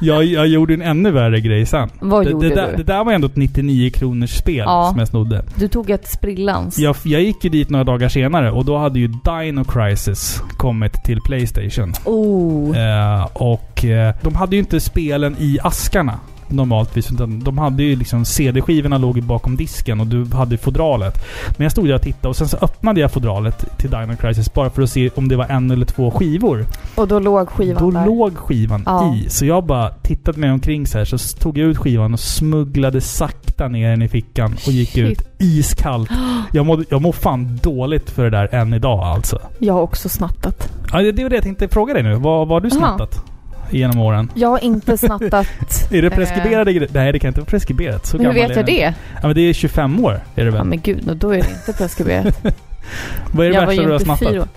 jag, 0.00 0.24
jag 0.24 0.46
gjorde 0.46 0.74
en 0.74 0.82
ännu 0.82 1.10
värre 1.10 1.40
grej 1.40 1.66
sen. 1.66 1.88
Vad 2.00 2.26
Det, 2.26 2.30
gjorde 2.30 2.48
det, 2.48 2.54
där, 2.54 2.70
du? 2.70 2.76
det 2.76 2.82
där 2.82 3.04
var 3.04 3.12
ändå 3.12 3.26
ett 3.26 3.36
99 3.36 3.90
kronors 3.90 4.30
spel 4.30 4.56
Ja. 4.66 4.86
som 4.90 4.98
jag 4.98 5.08
snodde. 5.08 5.44
Du 5.54 5.68
tog 5.68 5.90
ett 5.90 6.08
sprillans. 6.08 6.78
Jag, 6.78 6.96
jag 7.04 7.22
gick 7.22 7.44
ju 7.44 7.50
dit 7.50 7.70
några 7.70 7.84
dagar 7.84 8.08
senare 8.08 8.50
och 8.50 8.64
då 8.64 8.78
hade 8.78 8.98
ju 8.98 9.06
Dino 9.08 9.64
Crisis 9.64 10.42
kommit 10.56 10.92
till 11.04 11.20
Playstation. 11.20 11.92
Oh. 12.04 12.78
Eh, 12.78 13.26
och 13.32 13.84
eh, 13.84 14.14
de 14.22 14.34
hade 14.34 14.56
ju 14.56 14.60
inte 14.60 14.80
spelen 14.80 15.36
i 15.38 15.58
askarna 15.62 16.14
normaltvis. 16.48 17.12
Utan 17.12 17.40
de 17.40 17.58
hade 17.58 17.82
ju 17.82 17.96
liksom 17.96 18.24
CD-skivorna 18.24 18.98
låg 18.98 19.22
bakom 19.22 19.56
disken 19.56 20.00
och 20.00 20.06
du 20.06 20.24
hade 20.36 20.56
fodralet. 20.58 21.24
Men 21.56 21.64
jag 21.64 21.72
stod 21.72 21.86
där 21.88 21.94
och 21.94 22.02
tittade 22.02 22.28
och 22.28 22.36
sen 22.36 22.48
så 22.48 22.56
öppnade 22.60 23.00
jag 23.00 23.12
fodralet 23.12 23.78
till 23.78 23.90
Dino 23.90 24.16
Crisis 24.16 24.54
bara 24.54 24.70
för 24.70 24.82
att 24.82 24.90
se 24.90 25.10
om 25.14 25.28
det 25.28 25.36
var 25.36 25.44
en 25.46 25.70
eller 25.70 25.86
två 25.86 26.10
skivor. 26.10 26.66
Och 26.94 27.08
då 27.08 27.18
låg 27.18 27.48
skivan 27.48 27.82
Då 27.82 27.90
där. 27.90 28.06
låg 28.06 28.36
skivan 28.36 28.82
Ja. 28.86 29.14
i. 29.14 29.30
Så 29.30 29.46
jag 29.46 29.64
bara 29.64 29.90
tittade 29.90 30.38
mig 30.40 30.50
omkring 30.50 30.86
så 30.86 30.98
här. 30.98 31.04
Så 31.04 31.18
tog 31.38 31.58
jag 31.58 31.68
ut 31.68 31.78
skivan 31.78 32.12
och 32.14 32.20
smugglade 32.20 33.00
sakta 33.00 33.68
ner 33.68 33.90
den 33.90 34.02
i 34.02 34.08
fickan 34.08 34.52
och 34.66 34.72
gick 34.72 34.90
Shit. 34.90 35.04
ut 35.10 35.22
iskallt. 35.38 36.10
Jag 36.52 36.66
mår, 36.66 36.84
jag 36.90 37.02
mår 37.02 37.12
fan 37.12 37.58
dåligt 37.62 38.10
för 38.10 38.24
det 38.24 38.30
där 38.30 38.54
än 38.54 38.74
idag 38.74 39.00
alltså. 39.02 39.38
Jag 39.58 39.74
har 39.74 39.80
också 39.82 40.08
snattat. 40.08 40.72
Ja, 40.92 40.98
det 40.98 41.12
det 41.12 41.22
var 41.22 41.30
det 41.30 41.36
jag 41.36 41.44
tänkte 41.44 41.68
fråga 41.68 41.94
dig 41.94 42.02
nu. 42.02 42.14
Vad, 42.14 42.48
har 42.48 42.60
du 42.60 42.68
Aha. 42.68 42.96
Genom 43.70 44.00
åren? 44.00 44.30
Jag 44.34 44.48
har 44.48 44.64
inte 44.64 44.98
snattat. 44.98 45.46
Är 45.90 46.02
det 46.02 46.10
preskriberade 46.10 46.72
grejer? 46.72 46.90
Nej, 46.92 47.12
det 47.12 47.18
kan 47.18 47.28
inte 47.28 47.40
vara 47.40 47.50
preskriberat. 47.50 48.06
Så 48.06 48.16
Hur 48.16 48.24
gammal 48.24 48.34
vet 48.34 48.56
jag 48.56 48.66
den. 48.66 48.74
det? 48.74 48.94
Ja, 49.14 49.26
men 49.26 49.34
det 49.34 49.40
är 49.40 49.52
25 49.52 50.04
år 50.04 50.12
är 50.34 50.44
det 50.44 50.50
Ja 50.50 50.56
väl? 50.56 50.64
men 50.64 50.80
gud, 50.80 51.16
då 51.16 51.30
är 51.34 51.42
det 51.42 51.50
inte 51.50 51.72
preskriberat. 51.78 52.40
Vad 53.32 53.46
är 53.46 53.50
det 53.50 53.56
jag 53.56 53.66
värsta 53.66 53.82
du 53.82 53.92
har 53.92 53.98
snattat? 53.98 54.28
fyra. 54.28 54.48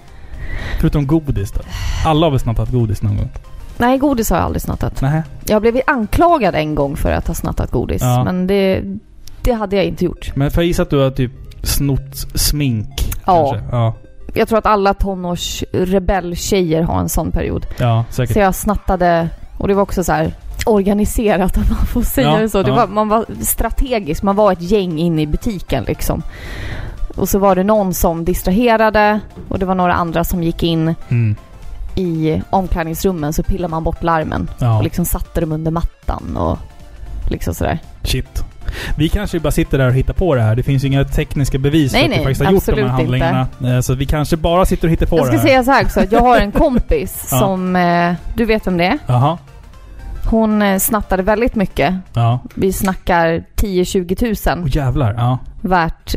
Förutom 0.80 1.08
godis 1.08 1.52
då? 1.52 1.62
Alla 2.06 2.26
har 2.26 2.32
väl 2.32 2.39
snattat 2.39 2.69
godis 2.72 3.02
någon 3.02 3.17
gång? 3.17 3.30
Nej, 3.78 3.98
godis 3.98 4.30
har 4.30 4.38
jag 4.38 4.45
aldrig 4.45 4.62
snattat. 4.62 5.02
Nej. 5.02 5.22
Jag 5.45 5.62
blev 5.62 5.82
anklagad 5.88 6.56
en 6.56 6.76
gång 6.76 6.95
för 6.95 7.12
att 7.12 7.28
ha 7.28 7.34
snattat 7.36 7.72
godis. 7.72 8.02
Ja. 8.02 8.24
Men 8.24 8.48
det, 8.48 8.82
det 9.41 9.54
hade 9.54 9.76
jag 9.76 9.86
inte 9.86 10.06
gjort. 10.06 10.32
Men 10.36 10.52
får 10.52 10.63
jag 10.63 10.67
gissa 10.67 10.82
att 10.82 10.89
du 10.89 10.98
har 10.98 11.12
typ 11.12 11.32
snott 11.63 12.15
smink? 12.36 12.88
Ja. 13.26 13.52
Kanske? 13.52 13.76
Ja. 13.76 13.93
Jag 14.33 14.47
tror 14.47 14.57
att 14.59 14.65
alla 14.65 14.93
tonårsrebelltjejer 14.93 16.81
har 16.81 16.99
en 16.99 17.09
sån 17.09 17.31
period. 17.31 17.65
Ja, 17.79 18.05
säkert. 18.09 18.33
Så 18.33 18.39
jag 18.39 18.55
snattade, 18.55 19.29
och 19.57 19.67
det 19.67 19.73
var 19.73 19.81
också 19.83 20.03
så 20.03 20.11
här 20.11 20.33
organiserat 20.65 21.57
om 21.57 21.63
man 21.69 21.85
får 21.85 22.01
säga 22.01 22.31
Ja, 22.31 22.37
det 22.39 22.49
så. 22.49 22.63
Det 22.63 22.69
ja. 22.69 22.75
var, 22.75 22.87
man 22.87 23.09
var 23.09 23.25
strategisk, 23.41 24.23
man 24.23 24.35
var 24.35 24.51
ett 24.51 24.61
gäng 24.61 24.99
inne 24.99 25.21
i 25.21 25.27
butiken 25.27 25.83
liksom. 25.83 26.23
Och 27.15 27.29
så 27.29 27.39
var 27.39 27.55
det 27.55 27.63
någon 27.63 27.93
som 27.93 28.25
distraherade 28.25 29.19
och 29.49 29.59
det 29.59 29.65
var 29.65 29.75
några 29.75 29.93
andra 29.93 30.23
som 30.23 30.43
gick 30.43 30.63
in 30.63 30.95
Mm. 31.09 31.35
i 31.95 32.41
omklädningsrummen 32.49 33.33
så 33.33 33.43
pillade 33.43 33.71
man 33.71 33.83
bort 33.83 34.03
larmen 34.03 34.49
Ja. 34.59 34.77
och 34.77 34.83
liksom 34.83 35.05
satte 35.05 35.41
dem 35.41 35.51
under 35.51 35.71
mattan 35.71 36.37
och 36.37 36.57
liksom 37.29 37.53
sådär. 37.53 37.79
Shit. 38.03 38.43
Vi 38.95 39.10
kanske 39.10 39.39
bara 39.39 39.51
sitter 39.51 39.77
där 39.77 39.88
och 39.88 39.93
hittar 39.93 40.13
på 40.13 40.36
det 40.36 40.41
här. 40.41 40.55
Det 40.55 40.63
finns 40.63 40.84
ju 40.84 40.88
inga 40.88 41.03
tekniska 41.03 41.58
bevis 41.58 41.93
Nej, 41.93 42.01
för 42.01 42.08
att 42.10 42.13
vi 42.13 42.15
nej, 42.25 42.36
faktiskt 42.36 42.41
har 42.45 42.53
gjort 42.53 42.65
de 42.65 42.82
här 42.82 42.88
handlingarna. 42.89 43.47
Eh, 43.75 43.79
Så 43.82 43.93
vi 43.95 44.05
kanske 44.05 44.38
bara 44.38 44.65
sitter 44.65 44.88
och 44.88 44.91
hittar 44.91 45.05
på 45.05 45.17
Jag 45.17 45.25
det 45.25 45.27
ska 45.32 45.38
här. 45.38 45.47
säga 45.47 45.63
så 45.63 45.71
här 45.71 45.84
också, 45.86 46.05
jag 46.12 46.19
har 46.21 46.38
en 46.39 46.51
kompis 46.51 47.27
Ja. 47.32 47.39
som, 47.39 47.75
eh, 47.75 48.13
du 48.36 48.45
vet 48.45 48.67
vem 48.67 48.77
det 48.77 48.86
är? 48.86 48.97
Jaha. 49.08 49.38
Hon 50.29 50.62
eh, 50.62 50.77
snattade 50.79 51.23
väldigt 51.23 51.55
mycket. 51.55 51.95
Ja. 52.13 52.39
Vi 52.55 52.73
snackar 52.73 53.43
10-20 53.55 54.15
tusen 54.15 54.60
Åh 54.63 54.75
jävlar. 54.75 55.13
Ja. 55.17 55.38
värt 55.62 56.15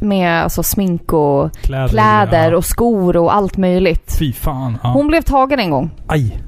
med 0.00 0.42
alltså 0.42 0.62
smink 0.62 1.12
och 1.12 1.56
Kläder. 1.56 1.88
kläder 1.88 2.50
ja. 2.50 2.56
och 2.56 2.64
skor 2.64 3.16
och 3.16 3.34
allt 3.34 3.56
möjligt. 3.56 4.16
Fy 4.18 4.32
fan. 4.32 4.78
Ja. 4.82 4.88
Hon 4.88 5.06
blev 5.06 5.22
tagen 5.22 5.60
en 5.60 5.70
gång 5.70 5.90
Aj. 6.06 6.38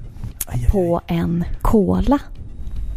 Aj, 0.47 0.61
aj. 0.65 0.71
på 0.71 1.01
en 1.07 1.45
cola. 1.63 2.19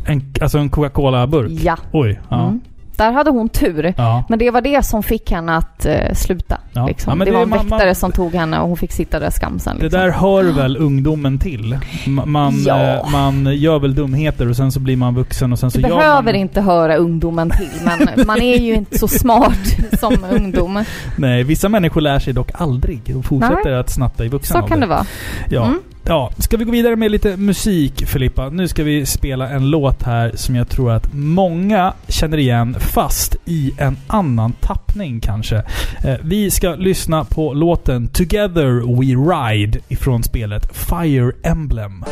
En, 0.07 0.33
alltså 0.41 0.57
en 0.57 0.69
Coca-Cola-burk? 0.69 1.51
Ja. 1.51 1.77
Oj. 1.91 2.19
Ja. 2.29 2.43
Mm. 2.47 2.59
Där 2.97 3.11
hade 3.11 3.29
hon 3.31 3.49
tur. 3.49 3.93
Ja. 3.97 4.23
Men 4.29 4.39
det 4.39 4.51
var 4.51 4.61
det 4.61 4.85
som 4.85 5.03
fick 5.03 5.31
henne 5.31 5.55
att 5.57 5.85
eh, 5.85 6.13
sluta. 6.13 6.57
Ja. 6.73 6.87
Liksom. 6.87 7.19
Ja, 7.19 7.25
det, 7.25 7.31
det 7.31 7.35
var 7.37 7.43
en 7.43 7.49
man- 7.49 7.59
väktare 7.59 7.85
man- 7.85 7.95
som 7.95 8.11
tog 8.11 8.33
henne 8.33 8.59
och 8.59 8.67
hon 8.67 8.77
fick 8.77 8.91
sitta 8.91 9.19
där 9.19 9.29
skamsen. 9.29 9.77
Det 9.77 9.83
Liksom. 9.83 10.01
där 10.01 10.09
hör 10.09 10.43
väl 10.43 10.77
ungdomen 10.77 11.39
till? 11.39 11.77
Man, 12.07 12.53
Ja. 12.65 12.79
eh, 12.83 13.09
man 13.11 13.55
gör 13.55 13.79
väl 13.79 13.95
dumheter 13.95 14.49
och 14.49 14.55
sen 14.55 14.71
så 14.71 14.79
blir 14.79 14.97
man 14.97 15.15
vuxen 15.15 15.51
och 15.53 15.59
sen 15.59 15.71
så 15.71 15.79
Det 15.79 15.87
gör 15.87 15.97
behöver 15.97 16.23
man... 16.23 16.35
inte 16.35 16.61
höra 16.61 16.95
ungdomen 16.95 17.49
till, 17.49 17.69
men 17.85 18.25
man 18.27 18.41
är 18.41 18.57
ju 18.57 18.73
inte 18.73 18.97
så 18.99 19.07
smart 19.07 19.77
som 19.99 20.25
ungdom. 20.31 20.83
Nej, 21.17 21.43
vissa 21.43 21.69
människor 21.69 22.01
lär 22.01 22.19
sig 22.19 22.33
dock 22.33 22.49
aldrig 22.53 23.13
och 23.17 23.25
fortsätter 23.25 23.71
att 23.71 23.89
snatta 23.89 24.25
i 24.25 24.27
vuxen 24.27 24.61
Så 24.61 24.67
kan 24.67 24.79
det 24.79 24.85
vara. 24.87 25.05
Ja. 25.49 25.65
Mm 25.65 25.79
ja. 26.07 26.31
Ska 26.37 26.57
vi 26.57 26.65
gå 26.65 26.71
vidare 26.71 26.95
med 26.95 27.11
lite 27.11 27.37
musik, 27.37 28.05
Filippa? 28.05 28.49
Nu 28.49 28.67
ska 28.67 28.83
vi 28.83 29.05
spela 29.05 29.49
en 29.49 29.69
låt 29.69 30.03
här 30.03 30.31
som 30.35 30.55
jag 30.55 30.69
tror 30.69 30.91
att 30.91 31.13
många 31.13 31.93
känner 32.07 32.37
igen, 32.37 32.75
fast 32.79 33.35
i 33.45 33.71
en 33.77 33.97
annan 34.07 34.53
tappning 34.53 35.19
kanske. 35.19 35.55
Eh, 36.03 36.15
vi 36.23 36.51
ska 36.51 36.75
lyssna 36.75 37.25
på 37.25 37.53
låten 37.53 38.07
Together 38.07 38.99
We 38.99 39.33
Ride 39.33 39.79
ifrån 39.87 40.23
spelet 40.23 40.77
Fire 40.77 41.31
Emblem. 41.43 42.03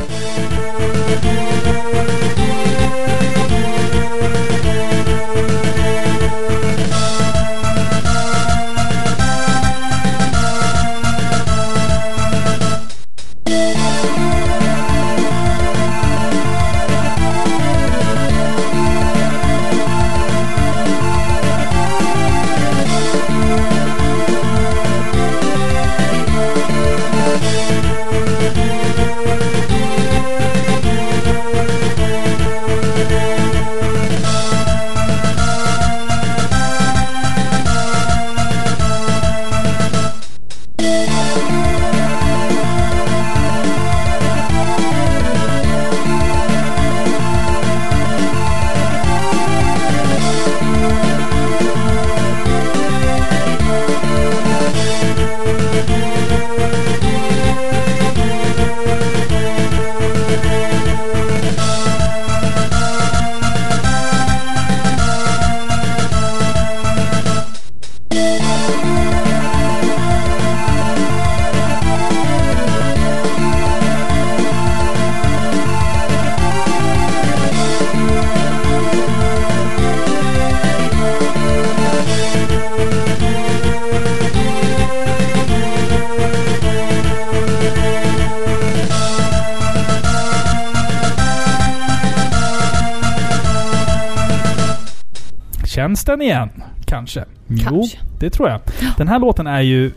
Den 96.17 96.21
igen? 96.21 96.49
Kanske. 96.85 97.25
Jo, 97.47 97.63
Kanske. 97.63 97.97
det 98.19 98.29
tror 98.29 98.49
jag. 98.49 98.61
Den 98.97 99.07
här 99.07 99.19
låten 99.19 99.47
är 99.47 99.61
ju 99.61 99.91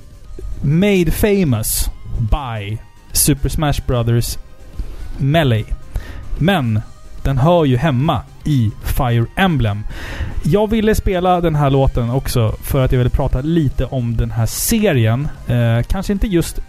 made 0.62 1.10
famous 1.10 1.90
by 2.18 2.78
Super 3.12 3.48
Smash 3.48 3.80
Brothers 3.86 4.38
Melee. 5.18 5.64
Men 6.38 6.80
den 7.22 7.38
hör 7.38 7.64
ju 7.64 7.76
hemma 7.76 8.22
i 8.44 8.70
Fire 8.84 9.26
Emblem. 9.36 9.84
Jag 10.44 10.70
ville 10.70 10.94
spela 10.94 11.40
den 11.40 11.54
här 11.54 11.70
låten 11.70 12.10
också 12.10 12.54
för 12.62 12.84
att 12.84 12.92
jag 12.92 12.98
ville 12.98 13.10
prata 13.10 13.40
lite 13.40 13.84
om 13.84 14.16
den 14.16 14.30
här 14.30 14.46
serien. 14.46 15.28
Eh, 15.48 15.82
kanske 15.82 16.12
inte 16.12 16.26
just 16.26 16.60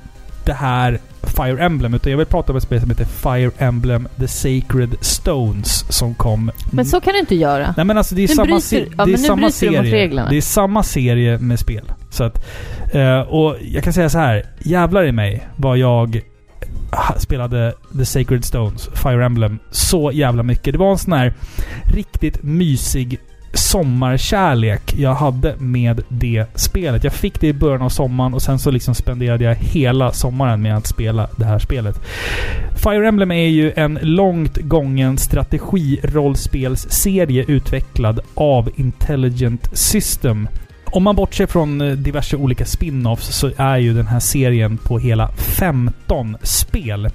det 0.45 0.53
här 0.53 0.99
Fire 1.43 1.63
Emblem, 1.65 1.93
utan 1.93 2.11
jag 2.11 2.17
vill 2.17 2.27
prata 2.27 2.51
om 2.51 2.57
ett 2.57 2.63
spel 2.63 2.81
som 2.81 2.89
heter 2.89 3.05
Fire 3.05 3.51
Emblem 3.57 4.07
The 4.19 4.27
Sacred 4.27 4.95
Stones 5.01 5.85
som 5.97 6.13
kom... 6.15 6.51
Men 6.71 6.85
så 6.85 7.01
kan 7.01 7.13
du 7.13 7.19
inte 7.19 7.35
göra. 7.35 7.73
Nej 7.77 7.85
men 7.85 7.97
alltså 7.97 8.15
det 8.15 8.23
är 8.23 8.27
Nu 8.27 8.35
samma, 8.35 8.45
bryter- 8.45 8.59
se- 8.59 8.85
ja, 8.97 9.05
det 9.05 9.13
är 9.13 9.17
samma 9.17 9.51
serie. 9.51 10.25
Det 10.29 10.37
är 10.37 10.41
samma 10.41 10.83
serie 10.83 11.37
med 11.37 11.59
spel. 11.59 11.91
Så 12.09 12.23
att, 12.23 12.45
eh, 12.93 13.19
och 13.19 13.55
jag 13.61 13.83
kan 13.83 13.93
säga 13.93 14.09
så 14.09 14.17
här. 14.17 14.43
Jävlar 14.59 15.03
i 15.05 15.11
mig 15.11 15.47
vad 15.55 15.77
jag 15.77 16.21
spelade 17.17 17.73
The 17.97 18.05
Sacred 18.05 18.45
Stones, 18.45 18.89
Fire 19.03 19.25
Emblem, 19.25 19.59
så 19.71 20.11
jävla 20.11 20.43
mycket. 20.43 20.73
Det 20.73 20.77
var 20.79 20.91
en 20.91 20.97
sån 20.97 21.13
här 21.13 21.33
riktigt 21.93 22.43
mysig 22.43 23.19
sommarkärlek 23.53 24.93
jag 24.97 25.13
hade 25.13 25.55
med 25.57 26.01
det 26.09 26.45
spelet. 26.55 27.03
Jag 27.03 27.13
fick 27.13 27.41
det 27.41 27.47
i 27.47 27.53
början 27.53 27.81
av 27.81 27.89
sommaren 27.89 28.33
och 28.33 28.41
sen 28.41 28.59
så 28.59 28.71
liksom 28.71 28.95
spenderade 28.95 29.43
jag 29.43 29.55
hela 29.55 30.11
sommaren 30.11 30.61
med 30.61 30.77
att 30.77 30.87
spela 30.87 31.29
det 31.35 31.45
här 31.45 31.59
spelet. 31.59 32.01
Fire 32.75 33.07
Emblem 33.07 33.31
är 33.31 33.47
ju 33.47 33.73
en 33.75 33.99
långt 34.01 34.57
gången 34.57 35.17
strategi-rollspelsserie 35.17 37.45
utvecklad 37.47 38.19
av 38.33 38.69
Intelligent 38.75 39.77
System. 39.77 40.47
Om 40.91 41.03
man 41.03 41.15
bortser 41.15 41.45
från 41.45 41.81
eh, 41.81 41.91
diverse 41.91 42.37
olika 42.37 42.65
spin-offs 42.65 43.31
så 43.31 43.51
är 43.57 43.77
ju 43.77 43.93
den 43.93 44.07
här 44.07 44.19
serien 44.19 44.77
på 44.77 44.99
hela 44.99 45.31
15 45.31 46.37
spel. 46.43 47.09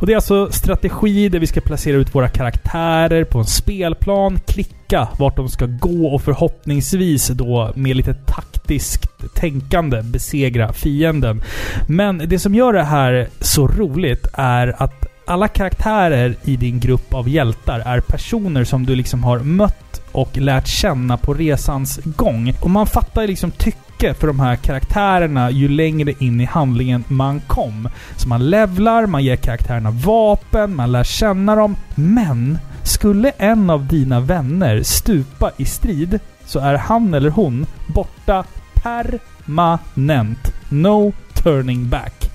Och 0.00 0.06
det 0.06 0.12
är 0.12 0.16
alltså 0.16 0.52
strategi 0.52 1.28
där 1.28 1.38
vi 1.38 1.46
ska 1.46 1.60
placera 1.60 1.96
ut 1.96 2.14
våra 2.14 2.28
karaktärer 2.28 3.24
på 3.24 3.38
en 3.38 3.44
spelplan, 3.44 4.40
klicka 4.46 5.08
vart 5.18 5.36
de 5.36 5.48
ska 5.48 5.66
gå 5.66 6.06
och 6.06 6.22
förhoppningsvis 6.22 7.28
då 7.28 7.72
med 7.74 7.96
lite 7.96 8.14
taktiskt 8.14 9.34
tänkande 9.34 10.02
besegra 10.02 10.72
fienden. 10.72 11.42
Men 11.88 12.18
det 12.18 12.38
som 12.38 12.54
gör 12.54 12.72
det 12.72 12.82
här 12.82 13.28
så 13.40 13.68
roligt 13.68 14.26
är 14.32 14.82
att 14.82 15.15
alla 15.26 15.48
karaktärer 15.48 16.36
i 16.44 16.56
din 16.56 16.80
grupp 16.80 17.14
av 17.14 17.28
hjältar 17.28 17.80
är 17.80 18.00
personer 18.00 18.64
som 18.64 18.86
du 18.86 18.94
liksom 18.94 19.24
har 19.24 19.38
mött 19.38 20.02
och 20.12 20.36
lärt 20.36 20.66
känna 20.66 21.16
på 21.16 21.34
resans 21.34 22.00
gång. 22.04 22.54
Och 22.60 22.70
man 22.70 22.86
fattar 22.86 23.26
liksom 23.26 23.50
tycke 23.50 24.14
för 24.14 24.26
de 24.26 24.40
här 24.40 24.56
karaktärerna 24.56 25.50
ju 25.50 25.68
längre 25.68 26.14
in 26.18 26.40
i 26.40 26.44
handlingen 26.44 27.04
man 27.08 27.40
kom. 27.40 27.88
Så 28.16 28.28
man 28.28 28.50
levlar, 28.50 29.06
man 29.06 29.24
ger 29.24 29.36
karaktärerna 29.36 29.90
vapen, 29.90 30.76
man 30.76 30.92
lär 30.92 31.04
känna 31.04 31.54
dem. 31.54 31.76
Men 31.94 32.58
skulle 32.82 33.30
en 33.30 33.70
av 33.70 33.86
dina 33.86 34.20
vänner 34.20 34.82
stupa 34.82 35.50
i 35.56 35.64
strid 35.64 36.18
så 36.44 36.58
är 36.58 36.74
han 36.74 37.14
eller 37.14 37.30
hon 37.30 37.66
borta 37.94 38.44
permanent. 38.74 40.52
No 40.68 41.12
turning 41.34 41.88
back. 41.88 42.30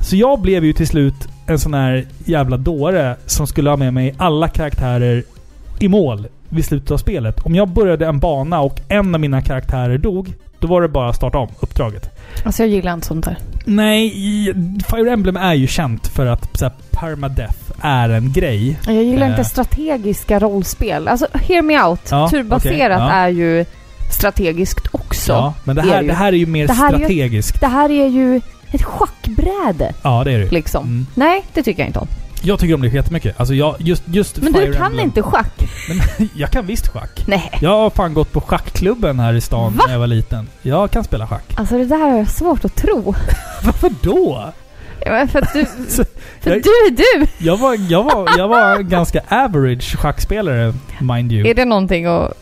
Så 0.00 0.16
jag 0.16 0.40
blev 0.40 0.64
ju 0.64 0.72
till 0.72 0.88
slut 0.88 1.28
en 1.46 1.58
sån 1.58 1.74
här 1.74 2.06
jävla 2.24 2.56
dåre 2.56 3.16
som 3.26 3.46
skulle 3.46 3.70
ha 3.70 3.76
med 3.76 3.94
mig 3.94 4.14
alla 4.16 4.48
karaktärer 4.48 5.22
i 5.78 5.88
mål 5.88 6.26
vid 6.48 6.64
slutet 6.64 6.90
av 6.90 6.96
spelet. 6.98 7.40
Om 7.46 7.54
jag 7.54 7.68
började 7.68 8.06
en 8.06 8.18
bana 8.18 8.60
och 8.60 8.80
en 8.88 9.14
av 9.14 9.20
mina 9.20 9.42
karaktärer 9.42 9.98
dog, 9.98 10.32
då 10.58 10.66
var 10.68 10.82
det 10.82 10.88
bara 10.88 11.08
att 11.08 11.16
starta 11.16 11.38
om 11.38 11.48
uppdraget. 11.60 12.10
Alltså 12.44 12.62
jag 12.62 12.70
gillar 12.70 12.94
inte 12.94 13.06
sånt 13.06 13.26
här. 13.26 13.36
Nej, 13.64 14.10
Fire 14.90 15.10
Emblem 15.12 15.36
är 15.36 15.54
ju 15.54 15.66
känt 15.66 16.06
för 16.06 16.26
att 16.26 16.58
så 16.58 16.64
här, 16.64 16.72
permadeath 16.90 17.58
är 17.80 18.08
en 18.08 18.32
grej. 18.32 18.78
Jag 18.86 18.94
gillar 19.04 19.26
Eh. 19.26 19.30
inte 19.30 19.44
strategiska 19.44 20.38
rollspel. 20.38 21.08
Alltså, 21.08 21.26
hear 21.34 21.62
me 21.62 21.82
out. 21.84 22.00
Ja, 22.10 22.28
Turbaserat 22.28 22.98
okej, 23.00 23.08
ja. 23.08 23.12
är 23.12 23.28
ju 23.28 23.64
strategiskt 24.12 24.86
också. 24.92 25.32
Ja, 25.32 25.54
men 25.64 25.76
det 25.76 25.82
är 25.82 25.86
här, 25.86 26.02
ju. 26.02 26.08
det 26.08 26.14
här 26.14 26.32
är 26.32 26.36
ju 26.36 26.46
mer 26.46 26.66
Det 26.66 26.72
här 26.72 26.88
är 26.92 26.98
ju- 26.98 27.04
strategiskt. 27.04 27.60
Det 27.60 27.66
här 27.66 27.90
är 27.90 28.06
ju 28.08 28.40
ett 28.74 28.82
schackbräde, 28.82 29.92
Ja, 30.02 30.24
det 30.24 30.32
är 30.32 30.38
det 30.38 30.50
liksom. 30.50 30.84
Mm. 30.84 31.06
Nej, 31.14 31.44
det 31.54 31.62
tycker 31.62 31.82
jag 31.82 31.88
inte 31.88 31.98
om. 31.98 32.08
Jag 32.42 32.58
tycker 32.58 32.74
om 32.74 32.82
det 32.82 32.88
jättemycket. 32.88 33.40
Alltså 33.40 33.54
jag, 33.54 33.74
just, 33.78 34.02
just 34.06 34.36
Men 34.38 34.54
Fire 34.54 34.66
du 34.66 34.72
kan 34.72 34.86
Emblem. 34.86 35.04
inte 35.04 35.22
schack? 35.22 35.52
Men 35.88 36.28
jag 36.34 36.50
kan 36.50 36.66
visst 36.66 36.88
schack. 36.88 37.24
Nej. 37.26 37.50
Jag 37.60 37.70
har 37.70 37.90
fan 37.90 38.14
gått 38.14 38.32
på 38.32 38.40
schackklubben 38.40 39.20
här 39.20 39.34
i 39.34 39.40
stan 39.40 39.72
Va? 39.76 39.84
när 39.86 39.92
jag 39.92 40.00
var 40.00 40.06
liten. 40.06 40.48
Jag 40.62 40.90
kan 40.90 41.04
spela 41.04 41.26
schack. 41.26 41.44
Alltså 41.56 41.78
det 41.78 41.84
där 41.84 41.98
har 41.98 42.18
jag 42.18 42.30
svårt 42.30 42.64
att 42.64 42.76
tro. 42.76 43.14
Varför 43.64 43.90
då? 44.02 44.52
Ja, 45.04 45.10
men 45.12 45.28
för 45.28 45.42
att 45.42 45.52
du... 45.52 45.66
Så, 45.88 46.04
För 46.40 46.50
jag- 46.50 46.62
du 46.62 46.68
är 46.70 46.90
du! 46.90 47.26
Jag 47.38 47.56
var, 47.56 47.76
jag 47.90 48.02
var, 48.02 48.28
jag 48.38 48.48
var 48.48 48.76
en 48.76 48.88
ganska 48.88 49.20
average 49.28 49.96
schackspelare, 49.96 50.74
mind 51.00 51.32
you. 51.32 51.48
Är 51.50 51.54
det 51.54 51.64
någonting 51.64 52.06
att 52.06 52.32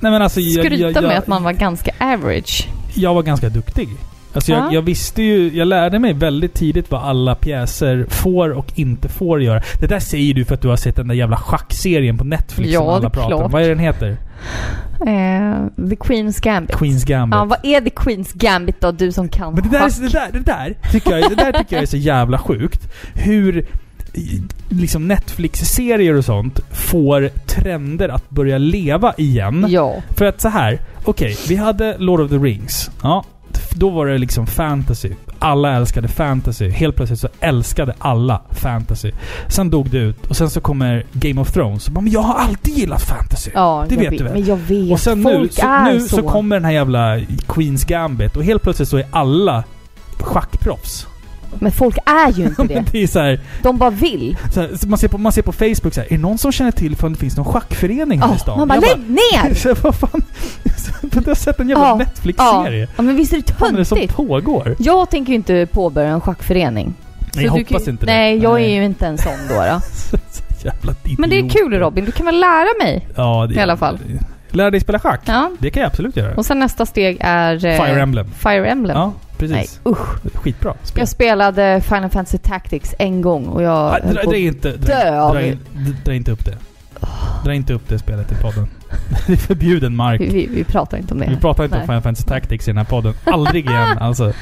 Nej 0.00 0.12
men 0.12 0.22
alltså, 0.22 0.40
jag, 0.40 0.64
skryta 0.64 0.90
jag, 0.90 1.02
med 1.08 1.18
att 1.18 1.26
man 1.26 1.42
var 1.42 1.52
ganska 1.52 1.90
average? 1.98 2.68
jag 2.94 3.14
var 3.14 3.22
ganska 3.22 3.48
duktig. 3.48 3.88
Alltså 4.36 4.52
jag, 4.52 4.60
Ja. 4.64 4.72
jag 4.72 4.82
visste 4.82 5.22
ju, 5.22 5.56
jag 5.56 5.68
lärde 5.68 5.98
mig 5.98 6.12
väldigt 6.12 6.54
tidigt 6.54 6.90
vad 6.90 7.02
alla 7.02 7.34
pjäser 7.34 8.06
får 8.08 8.50
och 8.50 8.72
inte 8.74 9.08
får 9.08 9.42
göra. 9.42 9.62
Det 9.80 9.86
där 9.86 10.00
säger 10.00 10.34
du 10.34 10.44
för 10.44 10.54
att 10.54 10.62
du 10.62 10.68
har 10.68 10.76
sett 10.76 10.96
den 10.96 11.08
där 11.08 11.14
jävla 11.14 11.36
schackserien 11.36 12.18
på 12.18 12.24
Netflix 12.24 12.72
Ja, 12.72 12.80
som 12.80 12.88
alla 12.88 13.10
pratar 13.10 13.32
om. 13.32 13.38
klart. 13.40 13.52
Vad 13.52 13.62
är 13.62 13.68
den 13.68 13.78
heter? 13.78 14.16
Eh, 15.00 15.86
The 15.88 15.94
Queen's 15.96 16.42
Gambit. 16.42 16.76
Queen's 16.76 17.06
Gambit. 17.06 17.36
Ja, 17.36 17.44
vad 17.44 17.58
är 17.62 17.80
The 17.80 17.90
Queen's 17.90 18.30
Gambit 18.34 18.80
då, 18.80 18.92
du 18.92 19.12
som 19.12 19.28
kan 19.28 19.54
Men 19.54 19.62
det 19.62 19.68
där, 19.78 20.00
det, 20.00 20.08
där, 20.08 20.28
det, 20.32 20.38
där, 20.40 20.76
tycker 20.92 21.16
jag, 21.18 21.30
det 21.30 21.36
där 21.36 21.52
tycker 21.52 21.76
jag 21.76 21.82
är 21.82 21.86
så 21.86 21.96
jävla 21.96 22.38
sjukt. 22.38 22.88
Hur 23.14 23.66
i- 24.12 24.42
liksom 24.68 25.08
Netflix-serier 25.08 26.14
och 26.14 26.24
sånt 26.24 26.60
får 26.70 27.28
trender 27.46 28.08
att 28.08 28.30
börja 28.30 28.58
leva 28.58 29.14
igen. 29.18 29.66
Ja. 29.68 29.94
För 30.16 30.24
att 30.24 30.40
så 30.40 30.48
här, 30.48 30.78
okej, 31.04 31.36
vi 31.48 31.56
hade 31.56 31.98
Lord 31.98 32.20
of 32.20 32.30
the 32.30 32.36
Rings. 32.36 32.90
Ja, 33.02 33.24
då 33.78 33.90
var 33.90 34.06
det 34.06 34.18
liksom 34.18 34.46
fantasy. 34.46 35.10
Alla 35.38 35.72
älskade 35.76 36.08
fantasy. 36.08 36.68
Helt 36.68 36.96
plötsligt 36.96 37.20
så 37.20 37.28
älskade 37.40 37.94
alla 37.98 38.40
fantasy. 38.50 39.12
Sen 39.48 39.70
dog 39.70 39.90
det 39.90 39.98
ut 39.98 40.26
och 40.26 40.36
sen 40.36 40.50
så 40.50 40.60
kommer 40.60 41.04
Game 41.12 41.40
of 41.40 41.52
Thrones. 41.52 41.84
Så 41.84 41.90
bara, 41.92 42.00
men 42.00 42.12
jag 42.12 42.20
har 42.20 42.34
alltid 42.34 42.74
gillat 42.78 43.02
fantasy. 43.02 43.50
Ja, 43.54 43.86
Det 43.88 43.94
jag 43.94 44.10
vet 44.10 44.18
du 44.18 44.24
väl? 44.24 44.32
Men 44.32 44.44
jag 44.44 44.56
vet. 44.56 44.92
och 44.92 45.00
sen 45.00 45.18
nu, 45.22 45.32
Folk 45.34 45.52
så, 45.52 45.66
är 45.66 45.92
nu 45.92 46.00
så. 46.00 46.16
så 46.16 46.22
kommer 46.22 46.56
den 46.56 46.64
här 46.64 46.72
jävla 46.72 47.20
Queens 47.46 47.84
Gambit 47.84 48.36
och 48.36 48.44
helt 48.44 48.62
plötsligt 48.62 48.88
så 48.88 48.96
är 48.96 49.06
alla 49.10 49.64
schackproffs. 50.20 51.06
Men 51.60 51.72
folk 51.72 51.98
är 52.06 52.32
ju 52.32 52.44
inte 52.44 52.62
det. 52.62 52.84
det 52.92 53.02
är 53.02 53.06
så 53.06 53.18
här, 53.20 53.40
De 53.62 53.78
bara 53.78 53.90
vill. 53.90 54.36
så 54.54 54.60
här, 54.60 54.70
så 54.76 54.88
man, 54.88 54.98
ser 54.98 55.08
på, 55.08 55.18
man 55.18 55.32
ser 55.32 55.42
på 55.42 55.52
Facebook 55.52 55.94
så 55.94 56.00
här, 56.00 56.06
är 56.12 56.16
det 56.16 56.22
någon 56.22 56.38
som 56.38 56.52
känner 56.52 56.70
till 56.70 56.96
om 57.02 57.12
det 57.12 57.18
finns 57.18 57.36
någon 57.36 57.46
schackförening 57.52 58.20
här 58.20 58.28
i 58.28 58.30
Ja, 58.32 58.38
stan? 58.38 58.58
man 58.58 58.68
bara 58.68 58.80
lägg 58.80 59.10
ner! 59.10 59.54
så 59.60 59.68
här, 59.68 59.76
vad 59.82 59.94
fan? 59.94 60.22
Du 61.00 61.22
har 61.30 61.34
sett 61.34 61.60
en 61.60 61.68
jävla 61.68 61.84
Ja, 61.88 61.94
Netflix-serie. 61.96 62.88
Ja, 62.96 63.02
men 63.02 63.16
visst 63.16 63.32
är 63.32 63.36
det 63.36 63.60
Vad 63.60 63.72
är 63.74 63.76
det 63.76 63.84
som 63.84 63.96
töntigt? 63.98 64.16
pågår? 64.16 64.76
Jag 64.78 65.10
tänker 65.10 65.30
ju 65.32 65.36
inte 65.36 65.66
påbörja 65.72 66.08
en 66.08 66.20
schackförening. 66.20 66.94
Nej, 67.34 67.44
jag 67.44 67.52
hoppas 67.52 67.84
kan- 67.84 67.92
inte 67.92 68.06
det. 68.06 68.12
Nej, 68.12 68.38
jag 68.38 68.60
är 68.62 68.68
ju 68.68 68.84
inte 68.84 69.06
en 69.06 69.18
sån 69.18 69.32
då. 69.48 69.54
då. 69.54 69.60
Jävla 70.64 70.94
idiot. 71.04 71.18
Men 71.18 71.30
det 71.30 71.38
är 71.38 71.48
kul 71.48 71.72
Robin, 71.78 72.04
du 72.04 72.12
kan 72.12 72.26
väl 72.26 72.40
lära 72.40 72.84
mig? 72.84 73.08
Ja, 73.16 73.46
det 73.48 73.54
I 73.54 73.58
alla 73.58 73.76
fall. 73.76 73.98
Lära 74.50 74.70
dig 74.70 74.80
spela 74.80 74.98
schack? 74.98 75.20
Ja. 75.24 75.50
Det 75.58 75.70
kan 75.70 75.80
jag 75.82 75.88
absolut 75.90 76.16
göra. 76.16 76.34
Och 76.34 76.46
sen 76.46 76.58
nästa 76.58 76.86
steg 76.86 77.16
är... 77.20 77.54
eh, 77.66 77.76
Fire 77.84 78.00
Emblem. 78.02 78.26
Fire 78.38 78.66
Emblem. 78.68 78.96
Ja, 78.96 79.12
Nej, 79.40 79.48
precis. 79.48 79.80
usch. 79.86 80.34
Skitbra 80.34 80.74
spel. 80.82 81.00
Jag 81.00 81.08
spelade 81.08 81.80
Final 81.80 82.10
Fantasy 82.10 82.38
Tactics 82.38 82.94
en 82.98 83.22
gång 83.22 83.46
och 83.46 83.62
jag 83.62 83.90
höll 83.90 84.14
dra, 84.14 84.22
dra, 84.22 84.36
inte, 84.36 84.72
dra, 84.76 85.32
dra, 85.32 85.42
in, 85.46 85.58
dra 86.04 86.14
inte 86.14 86.30
upp 86.30 86.44
det. 86.44 86.56
Dra 87.44 87.54
inte 87.54 87.72
upp 87.74 87.88
det 87.88 87.98
spelet 87.98 88.32
i 88.32 88.34
podden. 88.34 88.68
det 89.26 89.32
är 89.32 89.36
förbjuden 89.36 89.96
mark. 89.96 90.20
vi, 90.20 90.28
vi, 90.28 90.46
vi 90.46 90.64
pratar 90.64 90.98
inte 90.98 91.14
om 91.14 91.20
det. 91.20 91.26
Vi 91.30 91.36
pratar 91.36 91.64
inte 91.64 91.76
Nej. 91.76 91.82
om 91.82 91.86
Final 91.88 92.02
Fantasy 92.02 92.28
Tactics 92.28 92.68
i 92.68 92.70
den 92.70 92.78
här 92.78 92.84
podden. 92.84 93.14
Aldrig 93.24 93.66
igen 93.70 93.98
alltså. 94.00 94.32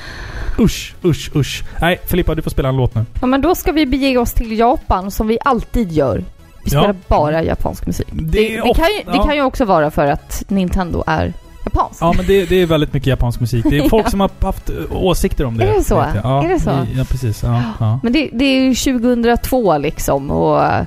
Usch, 0.58 0.94
usch, 1.04 1.30
usch. 1.36 1.64
Nej, 1.80 2.00
Filippa 2.06 2.34
du 2.34 2.42
får 2.42 2.50
spela 2.50 2.68
en 2.68 2.76
låt 2.76 2.94
nu. 2.94 3.04
Ja, 3.20 3.26
men 3.26 3.40
då 3.42 3.54
ska 3.54 3.72
vi 3.72 3.86
bege 3.86 4.18
oss 4.18 4.32
till 4.32 4.58
Japan 4.58 5.10
som 5.10 5.26
vi 5.26 5.38
alltid 5.44 5.92
gör. 5.92 6.16
Vi 6.18 6.24
Ja. 6.64 6.68
spelar 6.80 6.94
bara 7.08 7.42
japansk 7.42 7.86
musik. 7.86 8.06
Det, 8.12 8.22
Det 8.22 8.48
det, 8.48 8.74
kan 8.74 8.84
ju, 8.98 9.04
det 9.12 9.16
ja. 9.16 9.24
kan 9.24 9.34
ju 9.36 9.42
också 9.42 9.64
vara 9.64 9.90
för 9.90 10.06
att 10.06 10.42
Nintendo 10.48 11.04
är 11.06 11.32
japanskt. 11.64 12.00
Ja 12.00 12.12
men 12.16 12.26
det, 12.26 12.44
det 12.44 12.62
är 12.62 12.66
väldigt 12.66 12.92
mycket 12.92 13.06
japansk 13.06 13.40
musik. 13.40 13.64
Det 13.70 13.78
är 13.78 13.88
folk 13.88 14.10
som 14.10 14.20
har 14.20 14.30
haft 14.40 14.70
eh, 14.70 14.76
åsikter 14.90 15.44
om 15.44 15.56
det. 15.56 15.64
Är 15.64 15.74
det 15.74 15.84
så? 15.84 16.04
Ja, 16.22 16.44
Är 16.44 16.48
det 16.48 16.60
så? 16.60 16.70
Ja, 16.96 17.04
precis. 17.04 17.42
Ja, 17.42 17.62
ja. 17.80 18.00
Men 18.02 18.12
det, 18.12 18.30
det 18.32 18.44
är 18.44 18.60
ju 18.60 18.74
2002 18.74 19.78
liksom 19.78 20.30
och 20.30 20.64
eh, 20.64 20.84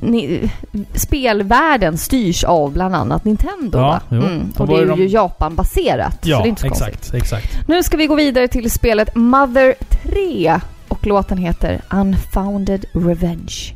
ni, 0.00 0.50
spelvärlden 0.94 1.98
styrs 1.98 2.44
av 2.44 2.72
bland 2.72 2.94
annat 2.94 3.24
Nintendo. 3.24 3.78
Ja, 3.78 4.00
va? 4.08 4.16
Mm, 4.16 4.52
och 4.58 4.66
det 4.66 4.74
är 4.74 4.78
ju 4.78 4.86
de- 4.86 5.06
Japan-baserat. 5.08 6.12
så 6.22 6.28
det 6.28 6.34
är 6.34 6.46
inte 6.46 6.62
så 6.62 6.68
konstigt. 6.68 6.94
exakt, 6.94 7.14
exakt. 7.14 7.68
Nu 7.68 7.82
ska 7.82 7.96
vi 7.96 8.06
gå 8.06 8.14
vidare 8.14 8.48
till 8.48 8.70
spelet 8.70 9.14
Mother 9.14 9.74
3 10.02 10.60
och 10.88 11.06
låten 11.06 11.38
heter 11.38 11.80
Unfounded 11.90 12.84
Revenge. 12.92 13.72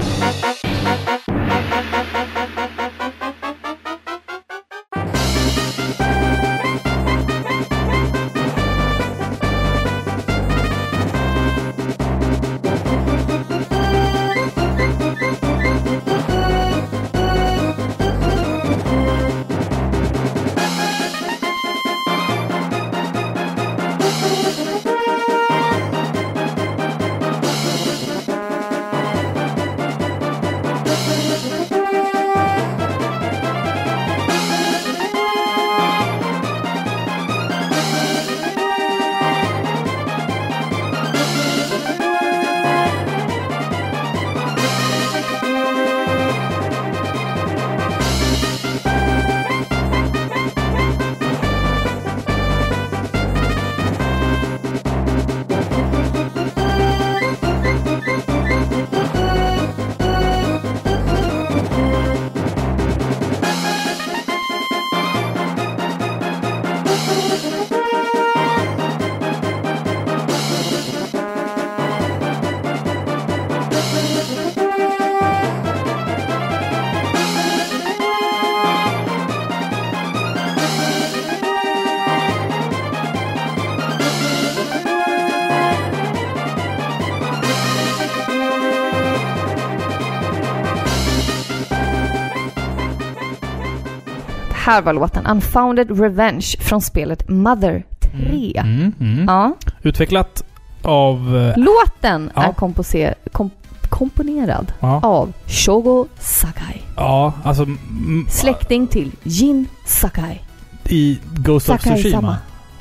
Här 94.65 94.83
var 94.83 94.92
låten 94.92 95.27
Unfounded 95.27 96.00
Revenge 96.00 96.46
från 96.60 96.81
spelet 96.83 97.29
Mother 97.29 97.85
3. 98.00 98.52
Mm, 98.65 98.92
mm. 99.00 99.25
Ja. 99.29 99.56
Utvecklat 99.83 100.44
av... 100.83 101.37
eh, 101.37 101.58
Låten 101.65 102.31
Ja. 102.35 102.54
är 102.94 103.15
kom- 103.33 103.50
komponerad 103.88 104.73
Ja, 104.81 105.00
av 105.02 105.33
Shogo 105.46 106.06
Sakai. 106.19 106.83
ja 106.96 107.33
alltså... 107.44 107.62
mm, 107.62 108.27
Släkting 108.31 108.87
till 108.87 109.12
Jin 109.23 109.67
Sakai. 109.87 110.40
I 110.88 111.19
Ghost 111.35 111.69
of 111.69 111.81
Sakai 111.83 111.94
Tsushima. 112.02 112.21
samma. 112.21 112.37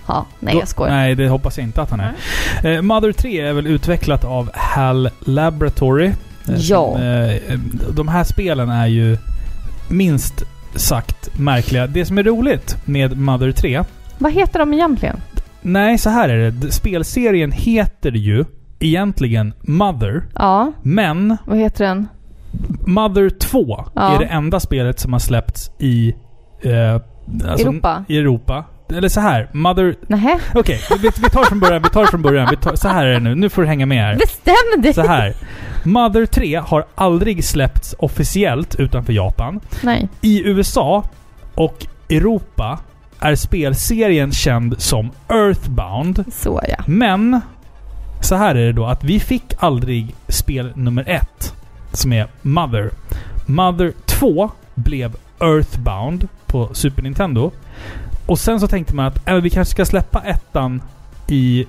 Ja, 0.07 0.25
nej 0.39 0.53
Då- 0.53 0.59
jag 0.59 0.67
skojar. 0.67 0.93
Nej, 0.93 1.15
det 1.15 1.27
hoppas 1.29 1.57
jag 1.57 1.67
inte 1.67 1.81
att 1.81 1.89
han 1.91 1.99
är. 1.99 2.13
Eh, 2.75 2.81
Mother 2.81 3.11
3 3.11 3.39
är 3.39 3.53
väl 3.53 3.67
utvecklat 3.67 4.23
av 4.23 4.49
HAL 4.53 5.09
Laboratory. 5.19 6.05
Eh, 6.07 6.13
Ja. 6.55 6.91
som, 6.93 7.01
eh, 7.01 7.59
de 7.95 8.07
här 8.07 8.23
spelen 8.23 8.69
är 8.69 8.87
ju 8.87 9.17
minst 9.89 10.43
sagt 10.75 11.39
märkliga. 11.39 11.87
Det 11.87 12.05
som 12.05 12.17
är 12.17 12.23
roligt 12.23 12.77
med 12.85 13.17
Mother 13.17 13.51
3... 13.51 13.83
Vad 14.17 14.31
heter 14.33 14.59
de 14.59 14.73
egentligen? 14.73 15.17
Nej, 15.61 15.97
så 15.97 16.09
här 16.09 16.29
är 16.29 16.51
det. 16.51 16.71
Spelserien 16.71 17.51
heter 17.51 18.11
ju 18.11 18.45
egentligen 18.79 19.53
Mother, 19.61 20.23
Ja, 20.35 20.71
men 20.81 21.37
vad 21.45 21.57
heter 21.57 21.85
den? 21.85 22.07
Mother 22.87 23.29
2 23.29 23.85
Ja. 23.95 24.15
är 24.15 24.19
det 24.19 24.25
enda 24.25 24.59
spelet 24.59 24.99
som 24.99 25.13
har 25.13 25.19
släppts 25.19 25.71
i... 25.79 26.13
Eh, 26.61 26.93
alltså, 27.49 27.67
Europa? 27.67 28.05
I 28.07 28.17
Europa. 28.17 28.65
Eller 28.89 29.09
så 29.09 29.19
här. 29.19 29.47
Mother... 29.51 29.95
Nähä? 30.07 30.39
Okej, 30.53 30.81
vi, 31.01 31.09
vi 31.23 31.29
tar 31.29 31.43
från 31.43 31.59
början. 31.59 31.81
Vi 31.83 31.89
tar 31.89 32.05
från 32.05 32.21
början. 32.21 32.47
Vi 32.51 32.57
tar, 32.57 32.75
så 32.75 32.87
här 32.87 33.05
är 33.05 33.13
det 33.13 33.19
nu. 33.19 33.35
Nu 33.35 33.49
får 33.49 33.61
du 33.61 33.67
hänga 33.67 33.85
med 33.85 34.03
här. 34.03 34.15
Bestäm 34.15 34.81
dig! 34.81 34.93
Så 34.93 35.01
här. 35.01 35.33
Mother 35.83 36.25
3 36.25 36.55
har 36.55 36.85
aldrig 36.95 37.45
släppts 37.45 37.95
officiellt 37.99 38.75
utanför 38.75 39.13
Japan. 39.13 39.59
Nej. 39.81 40.09
I 40.21 40.43
USA 40.45 41.03
och 41.53 41.85
Europa 42.09 42.79
är 43.19 43.35
spelserien 43.35 44.31
känd 44.31 44.81
som 44.81 45.11
Earthbound. 45.29 46.25
Så 46.31 46.61
ja. 46.69 46.83
Men 46.87 47.41
så 48.21 48.35
här 48.35 48.55
är 48.55 48.65
det 48.65 48.73
då 48.73 48.85
att 48.85 49.03
vi 49.03 49.19
fick 49.19 49.53
aldrig 49.59 50.15
spel 50.27 50.71
nummer 50.75 51.09
ett 51.09 51.55
som 51.93 52.13
är 52.13 52.27
Mother. 52.41 52.91
Mother 53.45 53.93
2 54.05 54.51
blev 54.75 55.15
Earthbound 55.39 56.27
på 56.45 56.69
Super 56.73 57.01
Nintendo. 57.01 57.51
Och 58.33 58.39
sen 58.39 58.59
så 58.59 58.67
tänkte 58.67 58.95
man 58.95 59.05
att 59.05 59.27
äh, 59.27 59.35
vi 59.35 59.49
kanske 59.49 59.71
ska 59.71 59.85
släppa 59.85 60.21
ettan 60.21 60.81
i... 61.27 61.65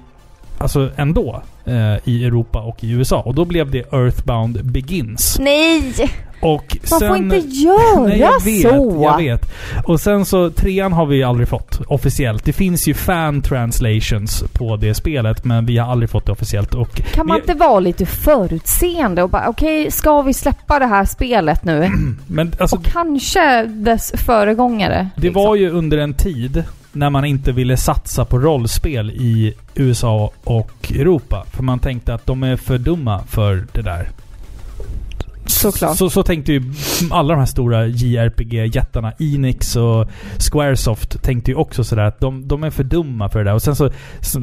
Alltså 0.58 0.90
ändå. 0.96 1.42
Eh, 1.66 1.96
I 2.04 2.24
Europa 2.24 2.60
och 2.62 2.84
i 2.84 2.90
USA. 2.90 3.20
Och 3.22 3.34
då 3.34 3.44
blev 3.44 3.70
det 3.70 3.92
Earthbound 3.92 4.64
Begins. 4.64 5.36
Nej! 5.40 5.92
Och 6.40 6.76
Man 6.90 7.00
sen, 7.00 7.08
får 7.08 7.16
inte 7.16 7.36
göra 7.36 8.00
Nej, 8.08 8.18
jag 8.20 8.44
vet, 8.44 8.62
så! 8.62 9.00
jag 9.02 9.16
vet. 9.16 9.52
Och 9.84 10.00
sen 10.00 10.24
så, 10.24 10.50
trean 10.50 10.92
har 10.92 11.06
vi 11.06 11.22
aldrig 11.22 11.48
fått 11.48 11.80
officiellt. 11.88 12.44
Det 12.44 12.52
finns 12.52 12.86
ju 12.88 12.94
fan 12.94 13.42
translations 13.42 14.44
på 14.52 14.76
det 14.76 14.94
spelet, 14.94 15.44
men 15.44 15.66
vi 15.66 15.78
har 15.78 15.92
aldrig 15.92 16.10
fått 16.10 16.26
det 16.26 16.32
officiellt. 16.32 16.74
Och 16.74 16.94
Kan 16.96 17.26
man 17.26 17.34
Men- 17.40 17.50
inte 17.50 17.54
vara 17.66 17.80
lite 17.80 18.06
förutseende 18.06 19.22
och 19.22 19.30
bara 19.30 19.48
okej, 19.48 19.90
ska 19.90 20.22
vi 20.22 20.32
släppa 20.34 20.78
det 20.78 20.86
här 20.86 21.04
spelet 21.04 21.64
nu? 21.64 21.90
Men 22.26 22.52
alltså, 22.58 22.76
och 22.76 22.84
kanske 22.84 23.64
dess 23.64 24.12
föregångare. 24.16 25.08
det 25.16 25.22
liksom. 25.22 25.42
var 25.44 25.54
ju 25.54 25.70
under 25.70 25.98
en 25.98 26.14
tid 26.14 26.64
när 26.94 27.10
man 27.10 27.24
inte 27.24 27.52
ville 27.52 27.76
satsa 27.76 28.24
på 28.24 28.38
rollspel 28.38 29.10
i 29.10 29.54
USA 29.74 30.30
och 30.44 30.92
Europa. 30.94 31.44
För 31.50 31.62
man 31.62 31.78
tänkte 31.78 32.14
att 32.14 32.26
de 32.26 32.42
är 32.42 32.56
för 32.56 32.78
dumma 32.78 33.20
för 33.26 33.64
det 33.72 33.82
där. 33.82 34.08
Såklart. 35.46 35.96
Så, 35.96 36.10
så 36.10 36.22
tänkte 36.22 36.52
ju 36.52 36.62
alla 37.10 37.34
de 37.34 37.38
här 37.38 37.46
stora 37.46 37.86
JRPG-jättarna, 37.86 39.12
Enix 39.18 39.76
och 39.76 40.08
Squaresoft, 40.38 41.22
tänkte 41.22 41.50
ju 41.50 41.56
också 41.56 41.84
sådär 41.84 42.02
att 42.04 42.20
de, 42.20 42.48
de 42.48 42.64
är 42.64 42.70
för 42.70 42.84
dumma 42.84 43.28
för 43.28 43.38
det 43.38 43.44
där. 43.44 43.54
Och 43.54 43.62
sen 43.62 43.76
så 43.76 43.90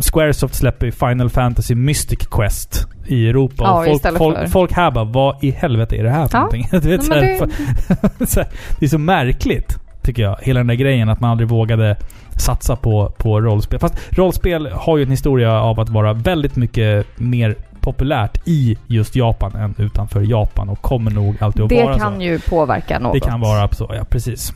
Squaresoft 0.01 0.55
släpper 0.55 0.85
ju 0.85 0.91
Final 0.91 1.29
Fantasy 1.29 1.75
Mystic 1.75 2.19
Quest 2.31 2.87
i 3.07 3.27
Europa. 3.29 3.55
Ja, 3.63 3.71
och 3.79 3.85
folk, 3.85 3.95
istället 3.95 4.17
folk, 4.17 4.37
för- 4.37 4.47
folk 4.47 4.71
här 4.73 4.91
bara, 4.91 5.03
vad 5.05 5.43
i 5.43 5.51
helvete 5.51 5.95
är 5.95 6.03
det 6.03 6.09
här 6.09 6.27
för 6.27 6.37
Ja. 6.37 6.41
någonting? 6.41 6.67
Du 6.81 6.89
vet, 6.97 7.07
Ja, 7.07 7.15
det- 7.15 7.49
det 8.79 8.85
är 8.85 8.89
så 8.89 8.97
märkligt, 8.97 9.77
tycker 10.03 10.23
jag. 10.23 10.37
Hela 10.41 10.59
den 10.59 10.67
där 10.67 10.75
grejen 10.75 11.09
att 11.09 11.19
man 11.19 11.29
aldrig 11.31 11.49
vågade 11.49 11.97
satsa 12.37 12.75
på, 12.75 13.13
på 13.17 13.41
rollspel. 13.41 13.79
Fast 13.79 13.95
rollspel 14.17 14.67
har 14.73 14.97
ju 14.97 15.03
en 15.03 15.11
historia 15.11 15.61
av 15.61 15.79
att 15.79 15.89
vara 15.89 16.13
väldigt 16.13 16.55
mycket 16.55 17.07
mer 17.19 17.55
populärt 17.81 18.47
i 18.47 18.77
just 18.87 19.15
Japan 19.15 19.55
än 19.55 19.75
utanför 19.77 20.21
Japan 20.21 20.69
och 20.69 20.81
kommer 20.81 21.11
nog 21.11 21.35
alltid 21.43 21.63
att 21.63 21.69
Det 21.69 21.83
vara 21.83 21.97
kan 21.99 22.15
så. 22.15 22.21
ju 22.21 22.39
påverka 22.39 22.99
något. 22.99 23.13
Det 23.13 23.19
kan 23.19 23.39
vara 23.41 23.67
så, 23.71 23.91
ja 23.97 24.03
precis. 24.03 24.53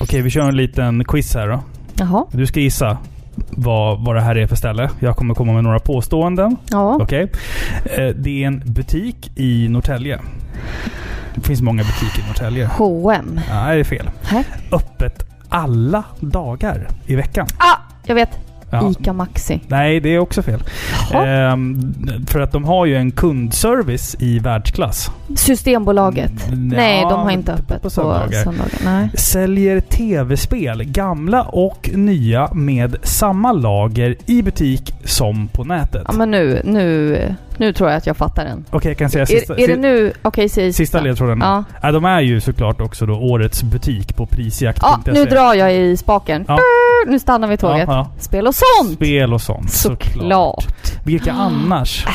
Okej, 0.00 0.22
vi 0.22 0.30
kör 0.30 0.48
en 0.48 0.56
liten 0.56 1.04
quiz 1.04 1.34
här 1.34 1.48
då. 1.48 1.60
Jaha. 1.94 2.24
Du 2.32 2.46
ska 2.46 2.60
gissa 2.60 2.98
vad, 3.50 4.04
vad 4.04 4.14
det 4.16 4.20
här 4.20 4.36
är 4.38 4.46
för 4.46 4.56
ställe. 4.56 4.90
Jag 5.00 5.16
kommer 5.16 5.34
komma 5.34 5.52
med 5.52 5.64
några 5.64 5.78
påståenden. 5.78 6.56
Ja. 6.70 6.98
Okej? 7.02 7.32
Eh, 7.84 8.06
Det 8.08 8.42
är 8.42 8.46
en 8.46 8.62
butik 8.66 9.30
i 9.36 9.68
Norrtälje. 9.68 10.20
Det 11.34 11.40
finns 11.40 11.62
många 11.62 11.82
butiker 11.82 12.22
i 12.22 12.26
Norrtälje. 12.26 12.66
H&M. 12.66 13.40
Nej, 13.50 13.74
det 13.74 13.80
är 13.80 13.84
fel. 13.84 14.10
Här. 14.22 14.44
Öppet 14.72 15.24
alla 15.48 16.04
dagar 16.20 16.88
i 17.06 17.16
veckan. 17.16 17.46
Ah! 17.58 17.76
Jag 18.04 18.14
vet. 18.14 18.47
Ja. 18.70 18.90
Ica 18.90 19.12
Maxi. 19.12 19.60
Nej, 19.68 20.00
det 20.00 20.08
är 20.14 20.18
också 20.18 20.42
fel. 20.42 20.60
Ehm, 21.12 21.94
för 22.26 22.40
att 22.40 22.52
de 22.52 22.64
har 22.64 22.86
ju 22.86 22.96
en 22.96 23.10
kundservice 23.10 24.16
i 24.18 24.38
världsklass. 24.38 25.10
Systembolaget. 25.36 26.48
Mm, 26.48 26.68
Nej, 26.68 27.00
ja, 27.02 27.10
de 27.10 27.20
har 27.20 27.30
inte 27.30 27.52
på- 27.52 27.58
öppet 27.58 27.76
på 27.76 27.82
på 27.82 27.90
söndagar. 27.90 28.44
söndagar. 28.44 28.80
Nej. 28.84 29.08
Säljer 29.14 29.80
tv-spel, 29.80 30.84
gamla 30.84 31.42
och 31.42 31.90
nya, 31.94 32.48
med 32.54 32.96
samma 33.02 33.52
lager 33.52 34.16
i 34.26 34.42
butik 34.42 34.94
som 35.04 35.48
på 35.48 35.64
nätet. 35.64 36.02
Ja 36.06 36.12
men 36.12 36.30
nu, 36.30 36.62
nu, 36.64 37.18
nu 37.56 37.72
tror 37.72 37.90
jag 37.90 37.96
att 37.96 38.06
jag 38.06 38.16
fattar 38.16 38.44
den. 38.44 38.64
Okej, 38.70 38.90
jag 38.90 38.98
kan 38.98 39.10
säga 39.10 39.26
sista, 39.26 39.54
är, 39.56 39.60
är 39.60 39.68
det 39.68 39.76
nu... 39.76 40.12
Okej, 40.22 40.48
säg 40.48 40.72
sista 40.72 41.00
ledtråden. 41.00 41.38
Ja. 41.42 41.64
Ja, 41.82 41.92
de 41.92 42.04
är 42.04 42.20
ju 42.20 42.40
såklart 42.40 42.80
också 42.80 43.06
då 43.06 43.14
årets 43.14 43.62
butik 43.62 44.16
på 44.16 44.26
prisjakt.se. 44.26 44.86
ja, 45.06 45.12
nu 45.12 45.24
drar 45.24 45.54
jag 45.54 45.74
i 45.76 45.96
spaken. 45.96 46.44
Ja. 46.48 46.58
Nu 47.06 47.18
stannar 47.18 47.48
vi 47.48 47.56
tåget. 47.56 47.84
Ja, 47.88 47.94
ja. 47.94 48.10
Spel 48.18 48.46
och 48.46 48.54
sånt! 48.58 48.94
Spel 48.96 49.34
och 49.34 49.40
sånt, 49.40 49.70
såklart. 49.72 50.12
Såklart. 50.14 50.66
Vilka 51.04 51.32
annars? 51.32 52.06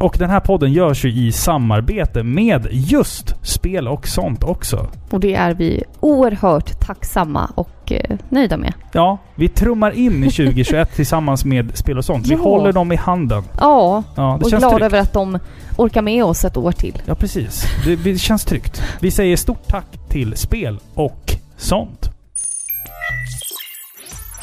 Och 0.00 0.16
den 0.18 0.30
här 0.30 0.40
podden 0.40 0.72
görs 0.72 1.04
ju 1.04 1.12
i 1.12 1.32
samarbete 1.32 2.22
med 2.22 2.66
just 2.70 3.34
spel 3.46 3.88
och 3.88 4.08
sånt 4.08 4.44
också. 4.44 4.86
Och 5.10 5.20
det 5.20 5.34
är 5.34 5.54
vi 5.54 5.84
oerhört 6.00 6.80
tacksamma 6.80 7.50
och 7.54 7.92
eh, 7.92 8.16
nöjda 8.28 8.56
med. 8.56 8.72
Ja, 8.92 9.18
vi 9.34 9.48
trummar 9.48 9.90
in 9.90 10.24
i 10.24 10.30
2021 10.30 10.94
tillsammans 10.94 11.44
med 11.44 11.78
spel 11.78 11.98
och 11.98 12.04
sånt. 12.04 12.26
Vi 12.26 12.34
Ja. 12.34 12.38
håller 12.40 12.72
dem 12.72 12.92
i 12.92 12.96
handen. 12.96 13.42
Ja, 13.60 14.02
Ja, 14.14 14.34
och 14.34 14.50
glad 14.50 14.82
över 14.82 15.00
att 15.00 15.12
de 15.12 15.38
orkar 15.76 16.02
med 16.02 16.24
oss 16.24 16.44
ett 16.44 16.56
år 16.56 16.72
till. 16.72 17.02
Ja, 17.06 17.14
precis. 17.14 17.64
Det, 17.84 17.96
det 17.96 18.18
känns 18.18 18.44
tryggt. 18.44 18.82
Vi 19.00 19.10
säger 19.10 19.36
stort 19.36 19.68
tack 19.68 19.86
till 20.08 20.36
spel 20.36 20.78
och 20.94 21.32
sånt. 21.56 22.10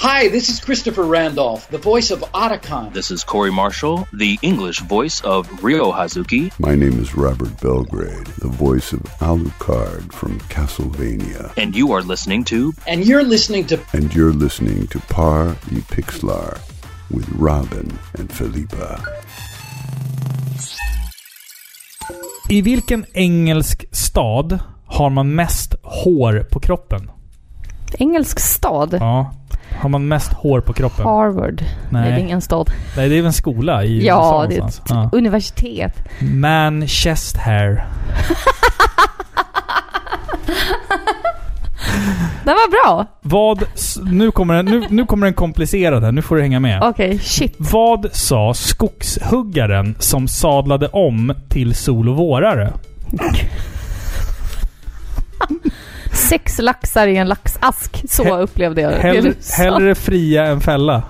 Hi, 0.04 0.28
this 0.28 0.50
is 0.50 0.60
Christopher 0.60 1.04
Randolph, 1.04 1.70
the 1.70 1.78
voice 1.78 2.12
of 2.12 2.20
Otacon. 2.34 2.92
This 2.92 3.10
is 3.10 3.24
Corey 3.24 3.54
Marshall, 3.54 4.06
the 4.12 4.38
English 4.42 4.82
voice 4.82 5.22
of 5.22 5.64
Ryo 5.64 5.94
Hazuki. 5.94 6.52
My 6.60 6.76
name 6.76 7.00
is 7.00 7.16
Robert 7.16 7.58
Belgrade, 7.62 8.28
the 8.40 8.50
voice 8.50 8.92
of 8.92 9.00
Alucard 9.22 10.12
from 10.12 10.40
Castlevania. 10.50 11.54
And 11.56 11.74
you 11.74 11.94
are 11.94 12.02
listening 12.02 12.44
to 12.52 12.74
And 12.86 13.06
you're 13.06 13.24
listening 13.24 13.66
to 13.68 13.80
And 13.94 14.14
you're 14.14 14.34
listening 14.34 14.88
to 14.88 15.00
Par 15.00 15.56
y 15.72 15.80
Pixlar 15.88 16.60
with 17.10 17.26
Robin 17.30 17.88
and 18.20 18.30
Felipa. 18.30 19.00
I 22.50 22.62
vilken 22.62 23.06
engelsk 23.14 23.86
stad 23.92 24.60
har 24.86 25.10
man 25.10 25.36
mest 25.36 25.76
hår 25.84 26.44
på 26.52 26.60
kroppen? 26.60 27.12
Engelsk 28.00 28.40
stad. 28.40 28.94
Ja. 29.00 29.34
Har 29.82 29.90
man 29.90 30.08
mest 30.08 30.34
hår 30.34 30.62
på 30.62 30.74
kroppen? 30.74 31.06
Harvard. 31.06 31.64
Nej. 31.90 32.10
det 32.12 32.16
är 32.16 32.20
ingen 32.20 32.42
stad. 32.42 32.72
Nej, 32.98 33.10
det 33.10 33.16
är 33.16 33.18
väl 33.18 33.26
en 33.26 33.34
skola 33.34 33.84
i 33.84 34.06
Ja, 34.06 34.14
USA 34.46 34.48
det 34.50 34.56
är 34.64 34.68
ett 34.68 34.82
Ja. 34.90 35.10
universitet. 35.14 35.94
Manchester. 36.20 37.86
Den 42.46 42.56
var 42.56 42.70
bra! 42.72 43.06
Vad... 43.22 43.64
Nu 44.12 44.32
kommer, 44.32 44.54
den, 44.56 44.66
nu, 44.66 44.84
nu 44.90 45.06
kommer 45.06 45.28
den 45.28 45.34
komplicerad 45.34 46.04
här. 46.04 46.12
Nu 46.12 46.22
får 46.22 46.36
du 46.36 46.42
hänga 46.42 46.60
med. 46.60 46.84
Okej, 46.84 47.20
shit. 47.20 47.56
Vad 47.58 48.10
sa 48.12 48.54
skogshuggaren 48.54 49.96
som 50.00 50.28
sadlade 50.28 50.88
om 50.88 51.34
till 51.50 51.76
sol 51.76 52.10
och 52.10 52.16
vårare? 52.16 52.74
Sex 56.14 56.60
laxar 56.60 57.08
i 57.08 57.18
en 57.18 57.28
laxask. 57.28 58.04
Så 58.10 58.24
He- 58.24 58.40
upplevde 58.42 58.82
jag 58.82 58.92
det 58.94 59.00
Hell, 59.00 59.24
du 59.24 59.36
sa. 59.40 59.64
hellre 59.64 59.96
fria 59.96 60.46
än 60.46 60.62
fälla. 60.62 61.04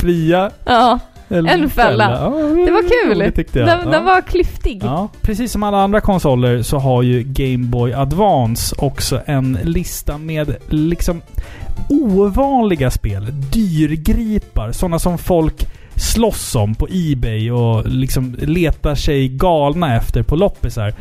Fria 0.00 0.50
Ja. 0.64 0.98
En 1.30 1.70
fälla. 1.70 2.10
Ja, 2.10 2.28
Det 2.64 2.70
var 2.70 3.04
kul! 3.04 3.32
tyckte 3.32 3.58
jag. 3.58 3.68
Den, 3.68 3.80
ja. 3.84 3.90
den 3.90 4.04
var 4.04 4.20
klyftig. 4.20 4.80
Ja, 4.84 5.08
precis 5.22 5.52
som 5.52 5.62
alla 5.62 5.76
andra 5.78 6.00
konsoler 6.00 6.62
så 6.62 6.78
har 6.78 7.02
ju 7.02 7.22
Game 7.22 7.66
Boy 7.66 7.92
Advance 7.92 8.74
också 8.78 9.20
en 9.26 9.58
lista 9.62 10.18
med 10.18 10.56
liksom 10.68 11.22
ovanliga 11.88 12.90
spel. 12.90 13.26
Dyrgripar. 13.52 14.72
Sådana 14.72 14.98
som 14.98 15.18
folk 15.18 15.66
slåss 15.96 16.54
om 16.54 16.74
på 16.74 16.88
Ebay 16.90 17.50
och 17.50 17.86
liksom 17.88 18.36
letar 18.40 18.94
sig 18.94 19.28
galna 19.28 19.96
efter 19.96 20.22
på 20.22 20.36
loppisar. 20.36 20.94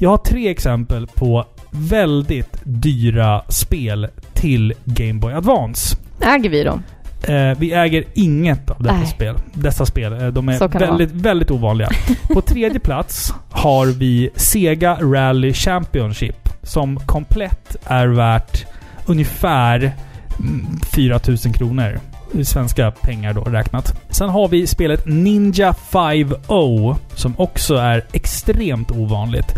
Jag 0.00 0.10
har 0.10 0.16
tre 0.18 0.48
exempel 0.48 1.06
på 1.06 1.44
väldigt 1.72 2.60
dyra 2.64 3.42
spel 3.48 4.08
till 4.34 4.74
Game 4.84 5.20
Boy 5.20 5.32
Advance. 5.32 5.96
Äger 6.20 6.50
vi 6.50 6.64
dem? 6.64 6.82
Eh, 7.22 7.58
vi 7.58 7.72
äger 7.72 8.04
inget 8.14 8.70
av 8.70 8.82
dessa 8.82 8.96
Nej. 8.96 9.06
spel. 9.06 9.36
Dessa 9.52 9.86
spel. 9.86 10.12
Eh, 10.12 10.26
de 10.28 10.48
är 10.48 10.78
väldigt, 10.78 11.12
väldigt 11.12 11.50
ovanliga. 11.50 11.88
På 12.32 12.40
tredje 12.40 12.80
plats 12.84 13.34
har 13.50 13.86
vi 13.86 14.30
Sega 14.36 14.98
Rally 15.00 15.52
Championship. 15.52 16.48
Som 16.62 17.00
komplett 17.00 17.76
är 17.84 18.06
värt 18.06 18.66
ungefär 19.06 19.92
mm, 20.38 20.80
4000 20.94 21.52
kronor. 21.52 22.00
I 22.32 22.44
svenska 22.44 22.90
pengar 22.90 23.32
då 23.32 23.40
räknat. 23.40 24.00
Sen 24.10 24.28
har 24.28 24.48
vi 24.48 24.66
spelet 24.66 25.06
Ninja 25.06 25.74
5-0 25.90 26.96
som 27.14 27.34
också 27.38 27.74
är 27.74 28.04
extremt 28.12 28.90
ovanligt. 28.90 29.54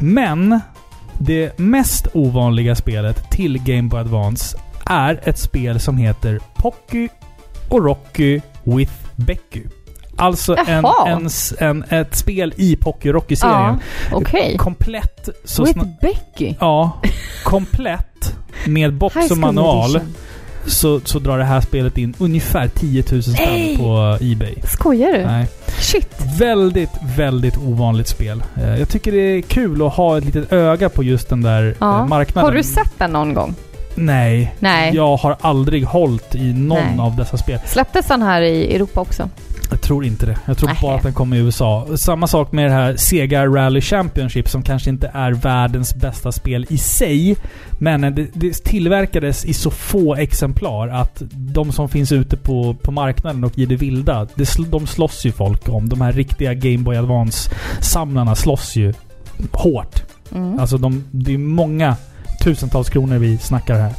Men 0.00 0.60
det 1.18 1.58
mest 1.58 2.06
ovanliga 2.14 2.74
spelet 2.74 3.30
till 3.30 3.62
Game 3.64 3.88
Boy 3.88 4.00
Advance 4.00 4.58
är 4.86 5.20
ett 5.24 5.38
spel 5.38 5.80
som 5.80 5.96
heter 5.96 6.40
Pocky 6.54 7.08
och 7.68 7.84
Rocky 7.84 8.40
with 8.64 8.92
Becky. 9.16 9.62
Alltså 10.16 10.56
en, 10.66 10.84
en, 11.06 11.28
en, 11.58 11.84
ett 11.88 12.16
spel 12.16 12.54
i 12.56 12.76
Pocky 12.76 13.12
Rocky-serien. 13.12 13.80
Okej. 14.12 14.56
Komplett 14.58 15.28
så 15.44 15.64
With 15.64 15.84
Becky? 16.02 16.54
Ja, 16.60 17.00
komplett 17.44 18.36
med 18.66 18.94
box 18.94 19.30
och 19.30 19.38
manual 19.38 19.96
Edition. 19.96 20.14
Så, 20.66 21.00
så 21.04 21.18
drar 21.18 21.38
det 21.38 21.44
här 21.44 21.60
spelet 21.60 21.98
in 21.98 22.14
ungefär 22.18 22.68
10 22.68 23.04
000 23.12 23.22
spänn 23.22 23.36
Nej! 23.52 23.76
på 23.76 24.18
Ebay. 24.20 24.54
Skojar 24.64 25.12
du? 25.12 25.26
Nej. 25.26 25.46
Shit. 25.80 26.08
Väldigt, 26.38 26.90
väldigt 27.16 27.56
ovanligt 27.58 28.08
spel. 28.08 28.42
Eh, 28.56 28.78
Jag 28.78 28.88
tycker 28.88 29.12
det 29.12 29.18
är 29.18 29.40
kul 29.40 29.86
att 29.86 29.92
ha 29.94 30.18
ett 30.18 30.24
litet 30.24 30.52
öga 30.52 30.88
på 30.88 31.02
just 31.02 31.28
den 31.28 31.42
där 31.42 31.74
Ja. 31.78 31.98
eh, 32.00 32.06
marknaden. 32.06 32.50
Har 32.50 32.56
du 32.56 32.62
sett 32.62 32.92
den 32.98 33.10
någon 33.12 33.34
gång? 33.34 33.54
Nej. 33.94 34.54
Nej. 34.58 34.94
Jag 34.94 35.16
har 35.16 35.36
aldrig 35.40 35.84
hållit 35.84 36.34
i 36.34 36.52
någon 36.52 36.78
Nej. 36.96 36.98
av 36.98 37.16
dessa 37.16 37.36
spel. 37.36 37.58
Släpptes 37.66 38.06
den 38.06 38.22
här 38.22 38.42
i 38.42 38.74
Europa 38.74 39.00
också? 39.00 39.28
Jag 39.70 39.80
tror 39.80 40.04
inte 40.04 40.26
det. 40.26 40.38
Jag 40.46 40.58
tror 40.58 40.68
Nej. 40.68 40.78
bara 40.82 40.96
att 40.96 41.02
den 41.02 41.12
kommer 41.12 41.36
i 41.36 41.40
USA. 41.40 41.86
Samma 41.96 42.26
sak 42.26 42.52
med 42.52 42.64
det 42.64 42.74
här 42.74 42.96
Sega 42.96 43.46
Rally 43.46 43.80
Championship 43.80 44.48
som 44.48 44.62
kanske 44.62 44.90
inte 44.90 45.10
är 45.14 45.32
världens 45.32 45.94
bästa 45.94 46.32
spel 46.32 46.66
i 46.68 46.78
sig. 46.78 47.36
Men 47.78 48.00
det, 48.00 48.26
det 48.34 48.64
tillverkades 48.64 49.44
i 49.44 49.52
så 49.52 49.70
få 49.70 50.14
exemplar 50.14 50.88
att 50.88 51.22
de 51.32 51.72
som 51.72 51.88
finns 51.88 52.12
ute 52.12 52.36
på, 52.36 52.74
på 52.82 52.92
marknaden 52.92 53.44
och 53.44 53.58
i 53.58 53.66
det 53.66 53.76
vilda, 53.76 54.26
det, 54.34 54.44
sl- 54.44 54.70
de 54.70 54.86
slåss 54.86 55.26
ju 55.26 55.32
folk 55.32 55.68
om. 55.68 55.88
De 55.88 56.00
här 56.00 56.12
riktiga 56.12 56.54
Game 56.54 56.78
Boy 56.78 56.96
Advance-samlarna 56.96 58.34
slåss 58.34 58.76
ju 58.76 58.94
hårt. 59.52 60.02
Mm. 60.34 60.58
Alltså 60.60 60.78
de, 60.78 61.04
det 61.10 61.34
är 61.34 61.38
många 61.38 61.96
tusentals 62.46 62.90
kronor 62.90 63.18
vi 63.18 63.38
snackar 63.38 63.74
här. 63.74 63.92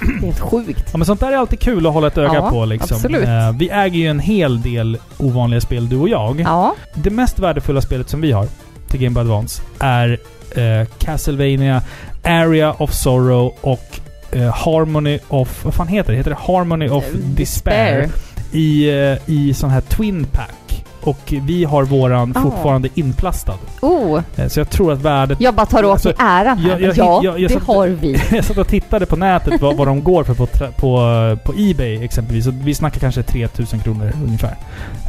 Det 0.00 0.06
är 0.06 0.20
helt 0.20 0.40
sjukt. 0.40 0.84
Ja, 0.92 0.98
men 0.98 1.06
sånt 1.06 1.20
där 1.20 1.32
är 1.32 1.36
alltid 1.36 1.60
kul 1.60 1.86
att 1.86 1.92
hålla 1.92 2.06
ett 2.06 2.18
öga 2.18 2.34
Ja, 2.34 2.50
på 2.50 2.64
liksom. 2.64 2.96
absolut. 2.96 3.28
Eh, 3.28 3.52
vi 3.52 3.68
äger 3.70 3.98
ju 4.00 4.06
en 4.06 4.18
hel 4.20 4.62
del 4.62 4.98
ovanliga 5.18 5.60
spel, 5.60 5.88
du 5.88 5.96
och 5.96 6.08
jag. 6.08 6.40
Ja. 6.40 6.74
Det 6.94 7.10
mest 7.10 7.38
värdefulla 7.38 7.80
spelet 7.80 8.08
som 8.08 8.20
vi 8.20 8.32
har 8.32 8.46
till 8.88 9.00
Game 9.00 9.14
Boy 9.14 9.20
Advance 9.20 9.62
är 9.78 10.18
eh, 10.56 10.86
Castlevania 10.98 11.82
Area 12.24 12.72
of 12.78 12.92
Sorrow 12.92 13.54
och 13.60 14.00
eh, 14.32 14.54
Harmony 14.54 15.18
of... 15.28 15.64
Vad 15.64 15.74
fan 15.74 15.88
heter 15.88 16.12
det? 16.12 16.16
Heter 16.18 16.30
det 16.30 16.52
Harmony 16.52 16.88
of 16.88 17.04
Despair? 17.14 18.08
I, 18.52 18.88
eh, 18.90 19.16
i 19.26 19.54
sån 19.54 19.70
här 19.70 19.80
Twin 19.80 20.24
Pack. 20.32 20.54
Och 21.02 21.34
vi 21.46 21.64
har 21.64 21.82
våran 21.84 22.32
Ah. 22.36 22.42
fortfarande 22.42 22.88
inplastad. 22.94 23.54
Oh, 23.80 24.20
Eh, 24.36 24.48
så 24.48 24.60
jag 24.60 24.70
tror 24.70 24.92
att 24.92 24.98
värdet... 25.02 25.40
jag 25.40 25.54
bara 25.54 25.66
tar 25.66 25.78
åt 25.84 25.84
mig 25.84 25.90
Alltså, 25.92 26.12
äran 26.24 26.58
här. 26.58 26.70
jag- 26.70 26.80
jag- 26.80 26.96
ja, 26.96 27.20
jag- 27.24 27.40
jag 27.40 27.50
det 27.50 27.54
satt- 27.54 27.62
har 27.66 27.88
vi. 27.88 28.16
jag 28.30 28.44
satt 28.44 28.58
och 28.58 28.68
tittade 28.68 29.06
på 29.06 29.16
nätet 29.16 29.60
vad, 29.60 29.76
vad 29.76 29.86
de 29.86 30.02
går 30.04 30.24
för 30.24 30.34
på, 30.34 30.46
på, 30.46 31.36
på 31.44 31.52
Ebay 31.56 32.04
exempelvis. 32.04 32.46
Och 32.46 32.54
vi 32.64 32.74
snackar 32.74 33.00
kanske 33.00 33.22
3000 33.22 33.78
kronor 33.80 34.12
ungefär. 34.24 34.54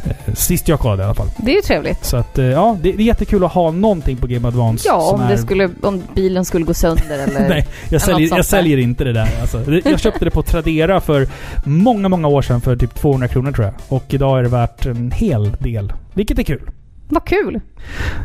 Eh, 0.04 0.34
Sist 0.34 0.68
jag 0.68 0.80
kollade 0.80 1.02
i 1.02 1.04
alla 1.04 1.14
fall. 1.14 1.28
Det 1.36 1.50
är 1.52 1.56
ju 1.56 1.62
trevligt. 1.62 2.04
Så 2.04 2.16
att, 2.16 2.38
eh, 2.38 2.44
ja, 2.44 2.76
det, 2.82 2.92
det 2.92 3.02
är 3.02 3.06
jättekul 3.06 3.44
att 3.44 3.52
ha 3.52 3.70
någonting 3.70 4.16
på 4.16 4.26
Game 4.26 4.48
Advance 4.48 4.88
Ja, 4.88 5.10
om, 5.14 5.20
är... 5.20 5.28
det 5.30 5.38
skulle, 5.38 5.70
om 5.82 6.02
bilen 6.14 6.44
skulle 6.44 6.64
gå 6.64 6.74
sönder 6.74 7.18
eller... 7.28 7.48
Nej, 7.48 7.66
jag 7.88 8.00
säljer, 8.00 8.36
jag 8.36 8.44
säljer 8.46 8.78
inte 8.78 9.04
det 9.04 9.12
där. 9.12 9.28
Alltså. 9.40 9.62
Jag 9.84 10.00
köpte 10.00 10.24
det 10.24 10.30
på 10.30 10.42
Tradera 10.42 11.00
för 11.00 11.28
många, 11.64 12.08
många 12.08 12.28
år 12.28 12.42
sedan 12.42 12.60
för 12.60 12.76
typ 12.76 12.94
200 12.94 13.28
kronor 13.28 13.52
tror 13.52 13.64
jag. 13.66 13.74
Och 13.88 14.04
idag 14.08 14.38
är 14.38 14.42
det 14.42 14.48
värt 14.48 14.86
en 14.86 15.10
hel 15.10 15.52
del. 15.58 15.81
Vilket 16.14 16.38
är 16.38 16.42
kul. 16.42 16.70
Vad 17.08 17.24
kul! 17.24 17.60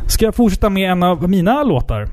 Ska 0.07 0.25
jag 0.25 0.35
fortsätta 0.35 0.69
med 0.69 0.91
en 0.91 1.03
av 1.03 1.29
mina 1.29 1.63
låtar? 1.63 2.07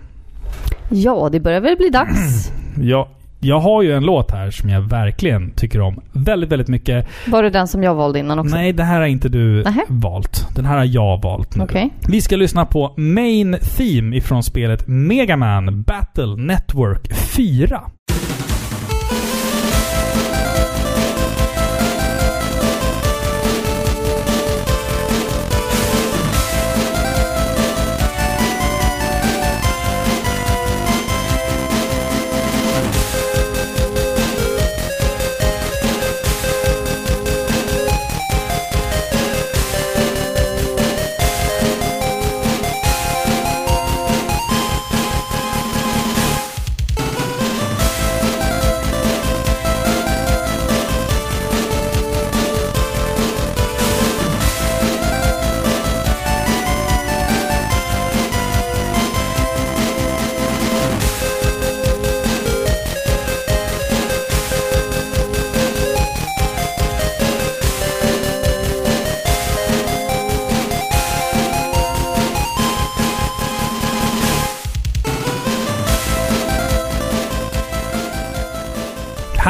Ja, 0.91 1.29
det 1.33 1.41
börjar 1.41 1.61
väl 1.61 1.77
bli 1.77 1.89
dags. 1.91 2.53
Jag, 2.81 3.09
jag 3.41 3.61
har 3.61 3.83
ju 3.83 3.93
en 3.93 4.03
låt 4.05 4.31
här 4.31 4.51
som 4.51 4.69
jag 4.71 4.81
verkligen 4.81 5.51
tycker 5.51 5.81
om 5.81 6.01
väldigt, 6.13 6.53
väldigt 6.53 6.69
mycket. 6.69 7.07
Var 7.27 7.43
det 7.43 7.51
den 7.51 7.69
som 7.69 7.83
jag 7.83 7.95
valde 7.95 8.19
innan 8.19 8.39
också? 8.39 8.57
Nej, 8.57 8.73
det 8.73 8.83
här 8.85 9.01
har 9.01 9.07
inte 9.07 9.29
du 9.29 9.63
Nähä. 9.63 9.83
valt. 9.89 10.49
Den 10.55 10.65
här 10.65 10.77
har 10.77 10.85
jag 10.85 11.23
valt 11.23 11.57
nu. 11.57 11.65
Okej. 11.65 11.91
Vi 12.09 12.21
ska 12.21 12.37
lyssna 12.37 12.67
på 12.67 12.95
Main 12.97 13.57
Theme 13.77 14.17
ifrån 14.17 14.43
spelet 14.43 14.85
Mega 14.89 15.37
Man 15.37 15.83
Battle 15.83 16.37
Network 16.37 17.15
4. 17.15 17.81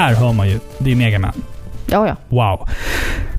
Här 0.05 0.15
hör 0.15 0.33
man 0.33 0.49
ju. 0.49 0.61
Det 0.79 0.93
är 0.93 0.97
Mega 0.97 1.19
Man. 1.19 1.33
Ja, 1.87 2.07
ja. 2.09 2.17
Wow. 2.29 2.69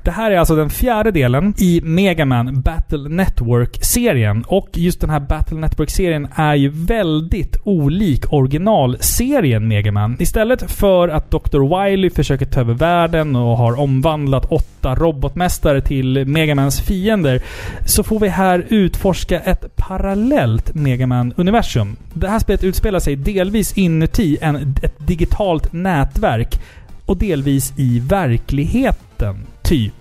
Det 0.06 0.12
här 0.12 0.32
är 0.32 0.38
alltså 0.38 0.56
den 0.56 0.70
fjärde 0.70 1.12
delen 1.12 1.54
i 1.58 1.82
Mega 1.84 2.26
Man 2.26 2.62
Battle 2.62 3.10
Network-serien. 3.10 4.44
Och 4.48 4.70
just 4.74 5.02
den 5.02 5.10
här 5.10 5.20
Battle 5.20 5.58
Network-serien 5.58 6.28
är 6.36 6.56
ju 6.56 6.70
väldigt 6.70 7.58
olik 7.64 8.34
originalserien 8.34 9.68
Mega 9.68 9.92
Man. 9.92 10.16
Istället 10.20 10.72
för 10.72 11.08
att 11.08 11.32
Dr. 11.32 11.86
Wily 11.86 12.10
försöker 12.10 12.46
ta 12.46 12.60
över 12.60 12.74
världen 12.74 13.36
och 13.36 13.58
har 13.58 13.80
omvandlat 13.80 14.46
åtta 14.52 14.96
robotmästare 14.96 15.82
till 15.82 16.26
Megamans 16.28 16.82
fiender 16.82 17.42
så 17.86 18.04
får 18.04 18.20
vi 18.20 18.28
här 18.28 18.66
utforska 18.70 19.40
ett 19.40 19.76
parallellt 19.76 20.76
Mega 20.76 21.08
Man-universum. 21.08 21.96
Det 22.14 22.28
här 22.28 22.40
spelet 22.40 22.64
utspelar 22.64 23.00
sig 23.00 23.16
delvis 23.16 23.78
inuti 23.78 24.38
en, 24.42 24.76
ett 24.84 25.08
digitalt 25.08 25.74
nätverk 25.74 26.60
och 27.06 27.18
delvis 27.18 27.74
i 27.78 28.00
verkligheten, 28.00 29.36
typ. 29.62 29.94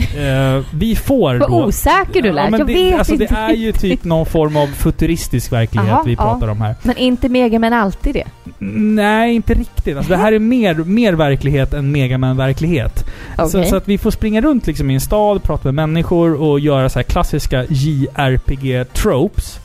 Eh, 0.00 0.64
vi 0.74 0.96
får 0.96 1.34
Vad 1.34 1.50
då... 1.50 1.64
osäker 1.64 2.22
du 2.22 2.32
lät. 2.32 2.50
men 2.50 2.58
jag 2.60 2.66
det, 2.66 2.74
vet 2.74 2.98
alltså, 2.98 3.12
inte. 3.12 3.26
Det 3.26 3.34
är 3.40 3.52
ju 3.52 3.72
typ 3.72 4.04
någon 4.04 4.26
form 4.26 4.56
av 4.56 4.66
futuristisk 4.66 5.52
verklighet 5.52 5.92
Aha, 5.92 6.02
vi 6.06 6.12
ja. 6.12 6.22
pratar 6.22 6.48
om 6.48 6.60
här. 6.60 6.74
Men 6.82 6.96
inte 6.96 7.28
Megaman 7.28 7.72
alltid 7.72 8.14
det? 8.14 8.24
Nej, 8.58 9.34
inte 9.34 9.54
riktigt. 9.54 9.96
Alltså, 9.96 10.12
det 10.12 10.18
här 10.18 10.32
är 10.32 10.38
mer, 10.38 10.74
mer 10.74 11.12
verklighet 11.12 11.74
än 11.74 11.92
Megaman-verklighet. 11.92 13.04
Så, 13.36 13.44
Okej. 13.44 13.64
så 13.64 13.76
att 13.76 13.88
vi 13.88 13.98
får 13.98 14.10
springa 14.10 14.40
runt 14.40 14.66
liksom 14.66 14.90
i 14.90 14.94
en 14.94 15.00
stad, 15.00 15.42
prata 15.42 15.72
med 15.72 15.74
människor 15.74 16.34
och 16.42 16.60
göra 16.60 16.88
så 16.88 16.98
här 16.98 17.04
klassiska 17.04 17.64
JRPG-tropes. 17.64 19.59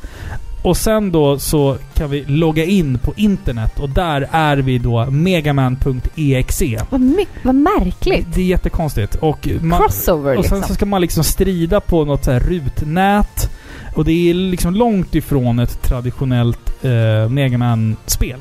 Och 0.65 0.77
sen 0.77 1.11
då 1.11 1.39
så 1.39 1.77
kan 1.93 2.09
vi 2.09 2.23
logga 2.27 2.63
in 2.63 2.99
på 2.99 3.13
internet 3.15 3.79
och 3.79 3.89
där 3.89 4.27
är 4.31 4.57
vi 4.57 4.77
då 4.77 5.05
megaman.exe. 5.05 6.85
Vad, 6.89 7.01
my- 7.01 7.25
vad 7.43 7.55
märkligt. 7.55 8.27
Det 8.33 8.41
är 8.41 8.45
jättekonstigt. 8.45 9.15
Och, 9.15 9.47
man, 9.61 9.81
Crossover 9.81 10.37
och 10.37 10.45
sen 10.45 10.57
liksom. 10.57 10.67
så 10.67 10.73
ska 10.73 10.85
man 10.85 11.01
liksom 11.01 11.23
strida 11.23 11.81
på 11.81 12.05
något 12.05 12.23
så 12.23 12.31
här 12.31 12.39
rutnät. 12.39 13.51
Och 13.95 14.05
det 14.05 14.29
är 14.29 14.33
liksom 14.33 14.73
långt 14.73 15.15
ifrån 15.15 15.59
ett 15.59 15.81
traditionellt 15.81 16.83
eh, 16.83 17.29
Megaman-spel. 17.29 18.39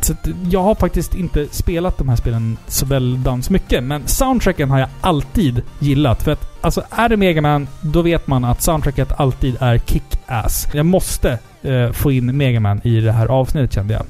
Så 0.00 0.12
att 0.12 0.28
jag 0.50 0.62
har 0.62 0.74
faktiskt 0.74 1.14
inte 1.14 1.46
spelat 1.50 1.98
de 1.98 2.08
här 2.08 2.16
spelen 2.16 2.56
så 2.66 2.86
väldans 2.86 3.50
mycket. 3.50 3.84
Men 3.84 4.06
soundtracken 4.06 4.70
har 4.70 4.78
jag 4.78 4.88
alltid 5.00 5.62
gillat. 5.78 6.22
För 6.22 6.32
att 6.32 6.64
alltså, 6.64 6.82
är 6.90 7.08
det 7.08 7.16
Megaman, 7.16 7.68
då 7.80 8.02
vet 8.02 8.26
man 8.26 8.44
att 8.44 8.62
soundtracket 8.62 9.20
alltid 9.20 9.56
är 9.60 9.78
kick-ass. 9.78 10.68
Jag 10.72 10.86
måste 10.86 11.38
eh, 11.64 11.92
få 11.92 12.12
in 12.12 12.36
Megaman 12.36 12.80
i 12.84 13.00
det 13.00 13.12
här 13.12 13.26
avsnittet 13.26 13.72
kände 13.72 13.94
jag. 13.94 14.06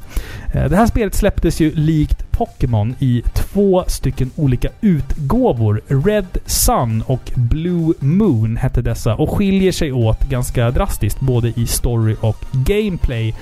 Eh, 0.55 0.71
det 0.71 0.77
här 0.77 0.87
spelet 0.87 1.15
släpptes 1.15 1.61
ju 1.61 1.75
likt 1.75 2.25
Pokémon 2.31 2.95
i 2.99 3.23
två 3.35 3.85
stycken 3.87 4.31
olika 4.37 4.69
utgåvor. 4.81 5.81
Red 5.89 6.39
Sun 6.47 7.03
och 7.07 7.33
Blue 7.35 7.95
Moon 8.01 8.57
hette 8.57 8.83
dessa 8.83 9.15
och 9.15 9.31
skiljer 9.31 9.73
sig 9.73 9.93
åt 9.93 10.21
ganska 10.21 10.71
drastiskt 10.71 11.21
både 11.21 11.53
i 11.57 11.67
story 11.67 12.17
och 12.21 12.45
gameplay. 12.53 13.35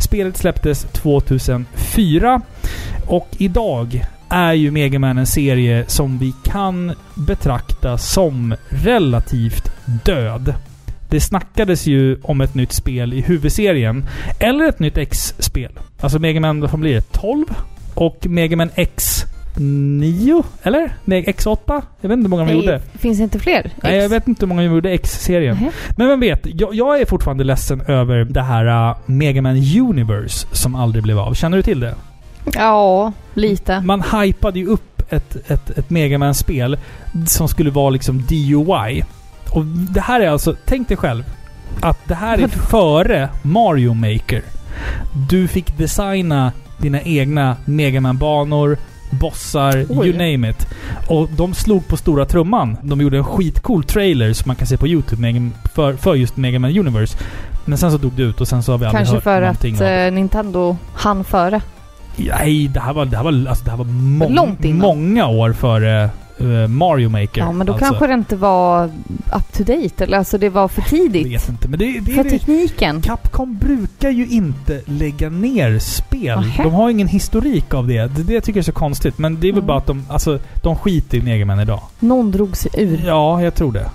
Spelet 0.00 0.36
släpptes 0.36 0.82
2004 0.82 2.40
och 3.06 3.28
idag 3.38 4.04
är 4.28 4.52
ju 4.52 4.70
Mega 4.70 4.98
Man 4.98 5.18
en 5.18 5.26
serie 5.26 5.84
som 5.86 6.18
vi 6.18 6.32
kan 6.44 6.92
betrakta 7.14 7.98
som 7.98 8.54
relativt 8.68 9.72
död. 10.04 10.54
Det 11.12 11.20
snackades 11.20 11.86
ju 11.86 12.18
om 12.22 12.40
ett 12.40 12.54
nytt 12.54 12.72
spel 12.72 13.12
i 13.12 13.20
huvudserien. 13.20 14.04
Eller 14.40 14.68
ett 14.68 14.78
nytt 14.78 14.98
X-spel. 14.98 15.72
Alltså 16.00 16.18
Mega 16.18 16.40
Man, 16.40 16.60
vad 16.60 16.80
blir 16.80 16.94
det? 16.94 17.12
12? 17.12 17.44
Och 17.94 18.26
Mega 18.26 18.56
Man 18.56 18.70
X 18.74 19.24
9? 19.56 20.42
Eller? 20.62 20.96
Nej, 21.04 21.24
X8? 21.24 21.82
Jag 22.00 22.08
vet 22.08 22.16
inte 22.16 22.24
hur 22.24 22.28
många 22.28 22.44
de 22.44 22.52
gjorde. 22.52 22.80
finns 22.98 23.20
inte 23.20 23.38
fler? 23.38 23.70
Nej, 23.82 23.96
jag 23.96 24.08
vet 24.08 24.28
inte 24.28 24.42
hur 24.42 24.48
många 24.48 24.62
de 24.62 24.66
gjorde 24.66 24.90
X-serien. 24.90 25.56
Mhm. 25.56 25.70
Men 25.96 26.08
vem 26.08 26.20
vet? 26.20 26.40
Jag, 26.44 26.74
jag 26.74 27.00
är 27.00 27.06
fortfarande 27.06 27.44
ledsen 27.44 27.80
över 27.80 28.24
det 28.24 28.42
här 28.42 28.90
uh, 28.90 28.96
Mega 29.06 29.42
Man 29.42 29.56
Universe 29.56 30.46
som 30.52 30.74
aldrig 30.74 31.02
blev 31.02 31.18
av. 31.18 31.34
Känner 31.34 31.56
du 31.56 31.62
till 31.62 31.80
det? 31.80 31.94
Ja, 32.54 33.12
lite. 33.34 33.80
Man 33.80 34.02
hypade 34.02 34.58
ju 34.58 34.66
upp 34.66 35.12
ett, 35.12 35.50
ett, 35.50 35.70
ett 35.70 35.90
Mega 35.90 36.18
Man-spel 36.18 36.78
som 37.26 37.48
skulle 37.48 37.70
vara 37.70 37.90
liksom 37.90 38.22
DUI. 38.22 39.04
Och 39.54 39.64
det 39.66 40.00
här 40.00 40.20
är 40.20 40.28
alltså, 40.28 40.56
tänk 40.66 40.88
dig 40.88 40.96
själv 40.96 41.24
att 41.80 41.98
det 42.08 42.14
här 42.14 42.38
är 42.38 42.48
före 42.48 43.28
Mario 43.42 43.94
Maker. 43.94 44.42
Du 45.30 45.48
fick 45.48 45.78
designa 45.78 46.52
dina 46.78 47.02
egna 47.02 47.56
Mega 47.64 48.00
Man-banor, 48.00 48.76
bossar, 49.10 49.86
Oj. 49.88 50.08
you 50.08 50.12
name 50.12 50.50
it. 50.50 50.66
Och 51.08 51.28
de 51.36 51.54
slog 51.54 51.88
på 51.88 51.96
stora 51.96 52.24
trumman. 52.24 52.76
De 52.82 53.00
gjorde 53.00 53.16
en 53.18 53.24
skitcool 53.24 53.84
trailer 53.84 54.32
som 54.32 54.48
man 54.48 54.56
kan 54.56 54.66
se 54.66 54.76
på 54.76 54.88
YouTube 54.88 55.50
för, 55.74 55.96
för 55.96 56.14
just 56.14 56.36
Mega 56.36 56.58
Man 56.58 56.78
Universe. 56.78 57.18
Men 57.64 57.78
sen 57.78 57.92
så 57.92 57.98
dog 57.98 58.12
det 58.12 58.22
ut 58.22 58.40
och 58.40 58.48
sen 58.48 58.62
så 58.62 58.72
har 58.72 58.78
vi 58.78 58.84
aldrig 58.86 58.98
Kanske 58.98 59.14
hört 59.14 59.22
för 59.22 59.42
att 59.42 59.62
någonting 59.62 59.74
av 59.74 59.80
det. 59.80 60.04
eh, 60.06 60.12
Nintendo 60.12 60.76
hann 60.94 61.24
före. 61.24 61.60
Nej, 62.16 62.68
det 62.68 62.80
här 62.80 62.92
var, 62.92 63.04
det 63.04 63.16
här 63.16 63.24
var, 63.24 63.46
alltså, 63.48 63.64
det 63.64 63.70
här 63.70 63.78
var 63.78 63.84
må 63.84 64.54
många 64.72 65.26
år 65.26 65.52
före 65.52 66.10
Mario 66.68 67.08
Maker. 67.08 67.40
Ja, 67.40 67.52
men 67.52 67.66
då 67.66 67.72
alltså. 67.72 67.88
kanske 67.88 68.06
det 68.06 68.14
inte 68.14 68.36
var 68.36 68.84
up 69.36 69.52
to 69.52 69.64
date. 69.64 70.04
Eller 70.04 70.18
alltså 70.18 70.38
det 70.38 70.48
var 70.48 70.68
för 70.68 70.80
Jag 70.82 70.88
tidigt. 70.90 71.26
vet 71.26 71.48
inte, 71.48 71.68
men 71.68 71.78
det, 71.78 72.00
det 72.00 72.12
För 72.12 72.20
är 72.20 72.24
det. 72.24 72.30
tekniken. 72.30 73.02
Capcom 73.02 73.58
brukar 73.58 74.10
ju 74.10 74.26
inte 74.26 74.80
lägga 74.84 75.28
ner 75.30 75.78
spel. 75.78 76.40
Nähä. 76.40 76.62
De 76.62 76.72
har 76.72 76.90
ingen 76.90 77.08
historik 77.08 77.74
av 77.74 77.86
det. 77.88 78.06
Det, 78.06 78.22
det 78.22 78.32
jag 78.34 78.44
tycker 78.44 78.58
jag 78.58 78.62
är 78.62 78.64
så 78.64 78.72
konstigt. 78.72 79.18
Men 79.18 79.40
det 79.40 79.48
är 79.48 79.52
väl 79.52 79.58
Mm. 79.62 79.66
bara 79.66 79.78
att 79.78 79.86
de, 79.86 80.04
alltså, 80.08 80.38
de 80.62 80.76
skiter 80.76 81.18
i 81.18 81.22
Mega 81.22 81.44
Man 81.44 81.60
idag. 81.60 81.80
Någon 82.00 82.30
drog 82.30 82.56
sig 82.56 82.70
ur. 82.78 83.02
Ja, 83.06 83.42
jag 83.42 83.54
tror 83.54 83.72
det. 83.72 83.90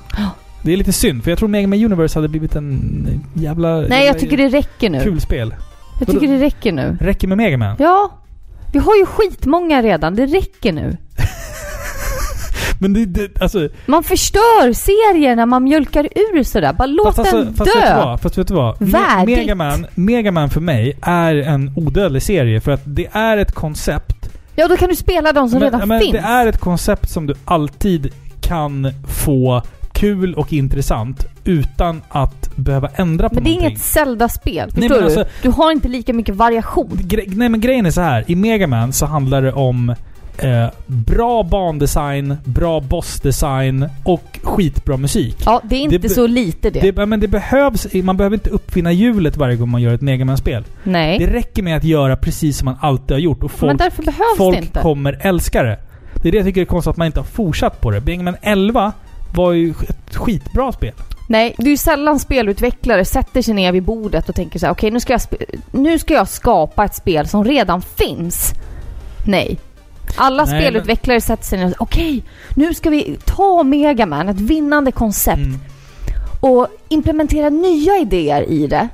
Det 0.62 0.74
är 0.74 0.78
lite 0.78 0.93
synd, 0.93 1.24
för 1.24 1.32
jag 1.32 1.38
tror 1.39 1.50
Mega 1.50 1.68
Man 1.68 1.84
Universe 1.86 2.18
hade 2.20 2.28
blivit 2.28 2.56
en 2.56 3.22
jävla... 3.34 3.78
Nej, 3.80 4.06
jag 4.06 4.20
tycker 4.20 4.38
det 4.38 4.48
räcker 4.50 4.89
nu. 4.89 5.00
Kul 5.04 5.22
spel. 5.22 5.56
Jag 6.00 6.08
tycker 6.08 6.28
det 6.28 6.38
räcker 6.38 6.72
nu. 6.72 6.98
Räcker 7.02 7.28
med 7.28 7.38
Mega 7.38 7.58
Man. 7.58 7.76
Ja. 7.80 8.12
Vi 8.74 8.80
har 8.80 8.95
ju 8.95 9.06
skitmånga 9.06 9.82
redan. 9.82 10.16
Det 10.16 10.26
räcker 10.26 10.74
nu. 10.74 10.98
Men 12.80 12.93
det, 12.93 13.05
det 13.05 13.41
alltså... 13.41 13.69
Man 13.86 14.03
förstör 14.03 14.73
serier 14.73 15.36
när 15.36 15.45
man 15.45 15.63
mjölkar 15.63 16.03
ur 16.15 16.43
sådär. 16.43 16.73
Bara 16.73 16.86
låt 16.86 17.15
fast, 17.15 17.32
den 17.32 17.39
alltså, 17.47 17.53
fast 17.53 17.75
vet 17.75 17.84
du 17.84 17.89
dö. 17.89 18.03
vad? 18.05 18.21
Fast 18.21 18.38
vet 18.38 18.47
du 18.47 18.53
vad? 18.53 18.75
Värdigt. 18.80 19.38
Mega 19.38 19.55
Man, 19.55 19.86
Mega 19.95 20.32
Man 20.32 20.49
för 20.49 20.61
mig 20.61 20.97
är 21.01 21.36
en 21.36 21.71
odödlig 21.75 22.21
serie 22.23 22.61
för 22.61 22.71
att 22.71 22.82
det 22.86 23.07
är 23.11 23.38
ett 23.38 23.51
koncept 23.51 24.13
Ja, 24.55 24.67
då 24.67 24.78
kan 24.78 24.89
du 24.89 24.95
spela 24.95 25.34
de 25.34 25.49
som 25.49 25.59
men, 25.59 25.71
redan 25.71 25.88
men 25.88 25.99
finns. 25.99 26.11
Det 26.11 26.19
är 26.19 26.47
ett 26.47 26.57
koncept 26.59 27.09
som 27.09 27.28
du 27.28 27.34
alltid 27.45 28.13
kan 28.41 28.91
få 29.07 29.61
kul 29.93 30.34
och 30.34 30.53
intressant 30.53 31.25
utan 31.43 32.01
att 32.09 32.55
behöva 32.55 32.89
ändra 32.95 33.30
på 33.30 33.36
Men 33.36 33.43
det 33.43 33.49
är 33.49 33.51
någonting. 33.51 33.69
inget 33.71 33.82
Zelda-spel. 33.82 34.71
Nej, 34.75 34.89
Förstår 34.89 34.89
men 34.89 34.99
du? 34.99 35.19
alltså- 35.19 35.25
Du 35.41 35.49
har 35.49 35.71
inte 35.71 35.88
lika 35.88 36.13
mycket 36.13 36.36
variation. 36.36 36.99
Nej 37.28 37.49
men 37.49 37.59
grejen 37.61 37.86
är 37.86 37.91
så 37.91 38.01
här. 38.01 38.23
I 38.28 38.36
Mega 38.36 38.67
Man 38.67 38.93
så 38.93 39.05
handlar 39.05 39.41
det 39.41 39.53
om 39.53 39.95
eh, 40.43 40.67
bra 40.85 41.43
bandesign, 41.43 42.38
bra 42.43 42.79
bossdesign 42.79 43.89
och 44.03 44.39
skitbra 44.43 44.97
musik. 44.97 45.38
Ja, 45.45 45.61
det 45.63 45.75
är 45.75 45.79
inte 45.79 45.97
Det 45.97 46.09
så 46.09 46.27
lite 46.27 46.69
det. 46.69 46.91
Det, 46.91 47.05
men 47.05 47.19
det 47.19 47.27
behövs, 47.27 47.88
man 47.93 48.17
behöver 48.17 48.35
inte 48.35 48.49
uppfinna 48.49 48.91
hjulet 48.91 49.38
varje 49.38 49.55
gång 49.55 49.69
man 49.69 49.81
gör 49.81 49.93
ett 49.93 50.01
Mega 50.01 50.25
Man-spel. 50.25 50.63
Nej. 50.83 51.19
Det 51.19 51.27
räcker 51.27 51.63
med 51.63 51.77
att 51.77 51.83
göra 51.83 52.15
precis 52.15 52.57
som 52.57 52.65
man 52.65 52.75
alltid 52.81 53.11
har 53.11 53.19
gjort 53.19 53.43
och 53.43 53.51
men 53.61 53.77
folk, 53.79 54.15
folk 54.38 54.73
kommer 54.73 55.17
älska 55.21 55.63
det. 55.63 55.79
Det 56.21 56.27
är 56.27 56.31
det 56.31 56.38
jag 56.38 56.45
tycker 56.47 56.61
är 56.61 56.65
konstigt 56.65 56.91
att 56.91 56.97
man 56.97 57.07
inte 57.07 57.19
har 57.19 57.25
fortsatt 57.25 57.81
på 57.81 57.91
det. 57.91 58.01
Mega 58.05 58.23
Man 58.23 58.35
11 58.41 58.91
var 59.35 59.51
ju 59.51 59.69
ett 59.89 60.15
skitbra 60.15 60.71
spel. 60.71 60.93
Nej, 61.29 61.55
det 61.57 61.63
är 61.65 61.69
ju 61.69 61.77
sällan 61.77 62.19
spelutvecklare 62.19 63.05
sätter 63.05 63.41
sig 63.41 63.53
ner 63.53 63.71
vid 63.71 63.83
bordet 63.83 64.29
och 64.29 64.35
tänker 64.35 64.59
så 64.59 64.65
här: 64.65 64.73
okej 64.73 64.91
nu, 64.91 64.99
ska 64.99 65.13
jag 65.13 65.19
sp- 65.19 65.59
nu 65.71 65.99
ska 65.99 66.13
jag 66.13 66.27
skapa 66.27 66.85
ett 66.85 66.95
spel 66.95 67.27
som 67.27 67.43
redan 67.43 67.81
finns. 67.81 68.53
Nej. 69.25 69.59
Alla 70.16 70.45
Nej, 70.45 70.62
spelutvecklare 70.62 71.22
sätter 71.22 71.43
sig 71.45 71.58
ner 71.60 71.66
och 71.66 71.70
säger 71.72 71.84
okej, 71.84 72.24
nu 72.55 72.74
ska 72.74 72.89
vi 72.89 73.18
ta 73.26 73.64
Megaman, 73.64 74.30
ett 74.30 74.39
vinnande 74.39 74.91
koncept, 74.91 75.38
Mm. 75.38 75.60
och 76.39 76.68
implementera 76.89 77.49
nya 77.49 77.97
idéer 77.97 78.49
i 78.49 78.68
det. 78.68 78.88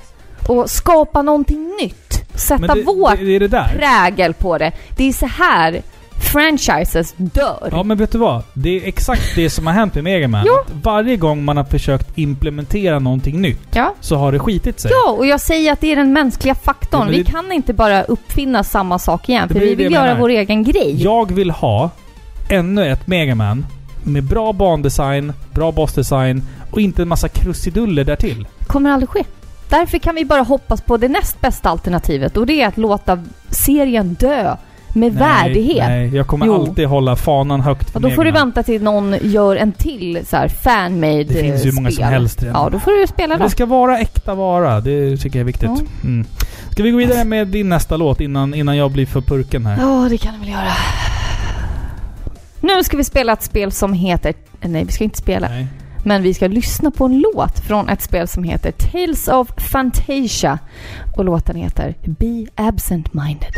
Och 0.50 0.70
skapa 0.70 1.22
någonting 1.22 1.72
nytt. 1.82 2.26
Sätta 2.36 2.68
Men 2.68 2.78
det, 2.78 2.84
vår 2.84 3.40
det, 3.40 3.48
det 3.48 3.70
prägel 3.78 4.34
på 4.34 4.58
det. 4.58 4.72
Det 4.98 5.10
är 5.10 5.14
så 5.14 5.26
här 5.26 5.82
franchises 6.20 7.14
dör. 7.18 7.70
Ja 7.72 7.84
men 7.84 7.98
vet 7.98 8.12
du 8.12 8.18
vad? 8.18 8.44
Det 8.54 8.70
är 8.84 8.88
exakt 8.88 9.36
det 9.36 9.50
som 9.50 9.68
har 9.68 9.74
hänt 9.74 9.96
med 9.96 10.04
Mega 10.04 10.28
Man. 10.28 10.46
Varje 10.84 11.18
gång 11.18 11.46
man 11.46 11.58
har 11.58 11.64
försökt 11.64 12.18
implementera 12.18 13.00
någonting 13.00 13.42
nytt 13.42 13.62
Ja. 13.72 13.94
så 14.00 14.16
har 14.16 14.32
det 14.32 14.40
skitit 14.40 14.80
sig. 14.80 14.92
Ja, 14.94 15.12
och 15.12 15.26
jag 15.26 15.42
säger 15.42 15.74
att 15.74 15.82
det 15.82 15.92
är 15.92 15.96
den 15.96 16.14
mänskliga 16.14 16.56
faktorn. 16.56 17.02
Ja, 17.02 17.08
vi 17.12 17.24
det- 17.24 17.32
kan 17.32 17.52
inte 17.52 17.74
bara 17.74 18.04
uppfinna 18.04 18.64
samma 18.64 19.00
sak 19.00 19.30
igen, 19.30 19.50
för 19.50 19.60
vi 19.60 19.76
vill 19.76 19.92
göra 19.94 20.16
vår 20.20 20.30
egen 20.30 20.64
grej. 20.64 21.04
Jag 21.04 21.32
vill 21.32 21.52
ha 21.52 21.90
ännu 22.50 22.88
ett 22.92 23.08
Mega 23.08 23.36
Man 23.36 23.66
med 24.04 24.24
bra 24.24 24.54
bandesign, 24.54 25.34
bra 25.52 25.72
bossdesign 25.72 26.44
och 26.72 26.82
inte 26.82 27.02
en 27.02 27.08
massa 27.08 27.28
krusiduller 27.28 28.04
därtill. 28.04 28.48
kommer 28.68 28.90
aldrig 28.90 29.10
ske. 29.10 29.24
Därför 29.70 29.98
kan 29.98 30.16
vi 30.16 30.26
bara 30.26 30.42
hoppas 30.42 30.82
på 30.82 30.98
det 30.98 31.08
näst 31.08 31.42
bästa 31.42 31.70
alternativet 31.70 32.38
och 32.38 32.46
det 32.46 32.62
är 32.62 32.68
att 32.68 32.78
låta 32.78 33.24
serien 33.50 34.14
dö 34.14 34.56
med 34.94 35.14
värdighet. 35.14 35.88
Nej, 35.88 36.16
jag 36.16 36.28
kommer 36.28 36.46
Jo. 36.46 36.54
alltid 36.56 36.88
hålla 36.88 37.16
fanan 37.16 37.62
högt 37.62 37.90
för 37.90 37.98
Och 37.98 38.02
då 38.02 38.10
får 38.10 38.24
du 38.24 38.32
Mega 38.32 38.40
Man. 38.40 38.48
vänta 38.48 38.64
till 38.64 38.84
någon 38.84 39.16
gör 39.22 39.56
en 39.56 39.72
till 39.72 40.26
så 40.26 40.38
här 40.38 40.48
fan-made 40.48 41.24
Det 41.24 41.34
finns 41.34 41.66
ju 41.66 41.70
eh, 41.70 41.76
många 41.76 41.90
som 41.90 41.96
spel. 41.96 42.08
helst 42.08 42.44
redan. 42.44 42.62
Ja, 42.64 42.70
då 42.70 42.80
får 42.80 42.92
du 43.02 43.08
spela 43.08 43.38
dem. 43.38 43.44
det 43.48 43.52
ska 43.52 43.66
vara 43.66 44.00
äkta 44.00 44.36
vara. 44.36 44.82
Det 44.82 45.18
tycker 45.18 45.40
jag 45.40 45.42
är 45.42 45.46
viktigt. 45.46 45.70
Ja. 45.76 45.82
Mm. 46.04 46.26
Ska 46.72 46.84
vi 46.84 46.92
gå 46.92 46.98
vidare 46.98 47.26
med 47.26 47.48
din 47.48 47.70
nästa 47.70 47.98
låt 47.98 48.22
innan, 48.22 48.54
innan 48.54 48.78
jag 48.78 48.92
blir 48.92 49.06
för 49.06 49.22
purken 49.22 49.66
här? 49.66 49.78
Ja, 49.82 50.08
det 50.10 50.18
kan 50.18 50.34
du 50.34 50.40
väl 50.40 50.50
göra. 50.50 50.72
Nu 52.62 52.84
ska 52.84 52.98
vi 52.98 53.04
spela 53.04 53.34
ett 53.34 53.44
spel 53.44 53.72
som 53.72 53.94
heter... 53.94 54.34
Nej, 54.62 54.84
vi 54.86 54.92
ska 54.92 55.04
inte 55.04 55.18
spela. 55.18 55.48
Nej. 55.50 55.68
Men 56.06 56.22
vi 56.24 56.34
ska 56.34 56.48
lyssna 56.48 56.92
på 56.92 57.06
en 57.06 57.20
låt 57.36 57.60
från 57.60 57.90
ett 57.90 58.02
spel 58.02 58.28
som 58.28 58.44
heter 58.44 58.72
Tales 58.72 59.28
of 59.28 59.48
Fantasia. 59.72 60.60
Och 61.18 61.26
låten 61.26 61.56
heter 61.56 61.96
Be 62.06 62.46
Absent 62.56 63.14
Minded. 63.14 63.52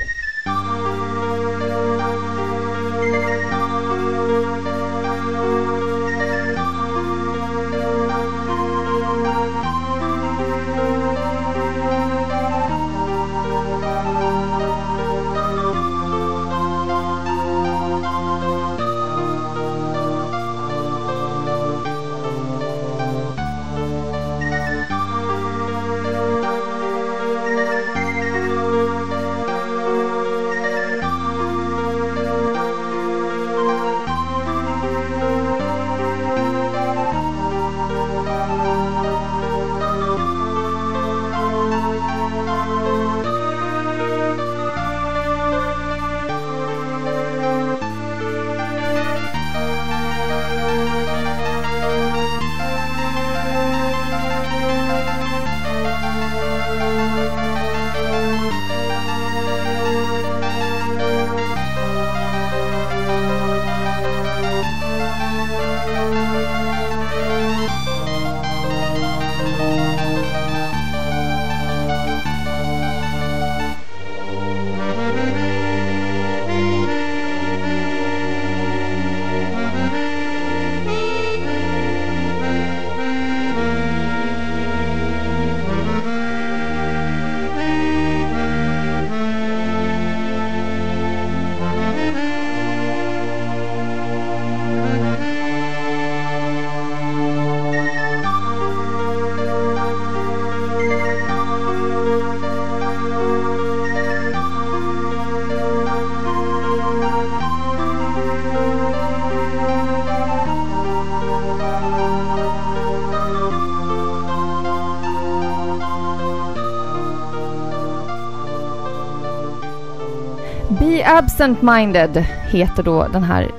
Absent 121.36 121.61
Minded 121.61 122.25
heter 122.49 122.83
då 122.83 123.07
den 123.13 123.23
här 123.23 123.51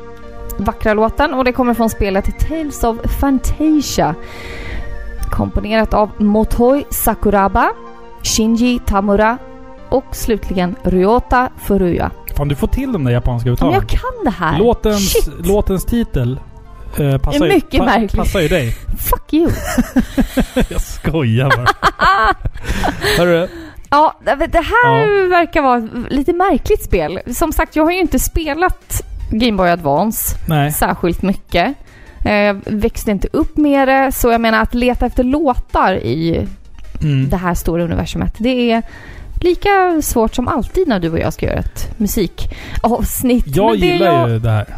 vackra 0.56 0.94
låten 0.94 1.34
och 1.34 1.44
det 1.44 1.52
kommer 1.52 1.74
från 1.74 1.90
spelet 1.90 2.38
Tales 2.48 2.84
of 2.84 2.96
Fantasia. 3.20 4.14
Komponerat 5.30 5.94
av 5.94 6.10
Motoi 6.18 6.84
Sakuraba, 6.90 7.72
Shinji 8.22 8.78
Tamura 8.86 9.38
och 9.88 10.04
slutligen 10.12 10.76
Ryota 10.82 11.50
Furuya. 11.58 12.10
Fan, 12.36 12.48
du 12.48 12.54
får 12.54 12.66
till 12.66 12.92
de 12.92 13.04
där 13.04 13.12
japanska 13.12 13.46
Men 13.46 13.52
uttalen. 13.54 13.74
jag 13.74 13.88
kan 13.88 14.24
det 14.24 14.30
här! 14.30 14.58
Låtens, 14.58 15.12
Shit! 15.12 15.46
låtens 15.46 15.84
titel 15.84 16.40
eh, 16.98 17.18
passar, 17.18 17.48
mycket 17.48 17.74
ju, 17.74 17.82
märkligt. 17.82 18.16
passar 18.16 18.40
ju 18.40 18.48
dig. 18.48 18.76
Fuck 18.98 19.32
you! 19.32 19.50
jag 20.68 20.80
skojar 20.80 21.48
bara. 21.56 21.66
Hörru, 23.18 23.48
Ja, 23.90 24.14
det 24.24 24.30
här 24.58 25.28
verkar 25.28 25.62
vara 25.62 25.78
ett 25.78 26.12
lite 26.12 26.32
märkligt 26.32 26.84
spel. 26.84 27.20
Som 27.34 27.52
sagt, 27.52 27.76
jag 27.76 27.84
har 27.84 27.90
ju 27.90 28.00
inte 28.00 28.18
spelat 28.18 29.02
Game 29.30 29.56
Boy 29.56 29.68
Advance 29.70 30.36
nej. 30.48 30.72
särskilt 30.72 31.22
mycket. 31.22 31.74
Eh, 32.24 32.32
Jag 32.32 32.60
växte 32.66 33.10
inte 33.10 33.28
upp 33.32 33.56
med 33.56 33.88
det, 33.88 34.12
så 34.12 34.30
jag 34.32 34.40
menar 34.40 34.62
att 34.62 34.74
leta 34.74 35.06
efter 35.06 35.24
låtar 35.24 35.94
i 35.94 36.46
Mm. 37.02 37.28
det 37.28 37.36
här 37.36 37.54
stora 37.54 37.84
universumet, 37.84 38.34
det 38.38 38.70
är 38.72 38.82
lika 39.42 40.02
svårt 40.02 40.34
som 40.34 40.48
alltid 40.48 40.88
när 40.88 41.00
du 41.00 41.10
och 41.10 41.18
jag 41.18 41.32
ska 41.32 41.46
göra 41.46 41.58
ett 41.58 41.88
musikavsnitt. 41.98 43.44
Jag 43.56 43.70
Men 43.80 43.88
gillar 43.88 44.06
jag- 44.06 44.30
ju 44.30 44.38
det 44.38 44.50
här 44.50 44.76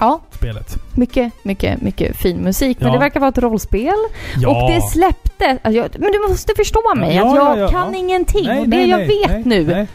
Ja, 0.00 0.20
spelet. 0.36 0.76
mycket, 0.94 1.32
mycket, 1.42 1.82
mycket 1.82 2.16
fin 2.16 2.36
musik. 2.36 2.76
Men 2.80 2.88
Ja. 2.88 2.92
det 2.94 2.98
verkar 3.00 3.20
vara 3.20 3.28
ett 3.28 3.38
rollspel. 3.38 3.94
Ja. 4.36 4.48
Och 4.64 4.70
det 4.70 4.80
släppte... 4.80 5.58
Alltså 5.62 5.78
jag, 5.82 5.88
men 5.98 6.12
du 6.12 6.28
måste 6.28 6.52
förstå 6.56 6.94
mig, 6.96 7.16
Ja, 7.16 7.28
att 7.30 7.36
ja, 7.36 7.56
jag 7.56 7.66
ja, 7.66 7.70
kan 7.70 7.94
ingenting. 7.94 8.46
Nej, 8.46 8.60
och 8.60 8.68
det 8.68 8.76
nej, 8.76 8.88
jag 8.90 8.98
nej, 8.98 9.22
vet 9.28 9.44
nu 9.44 9.86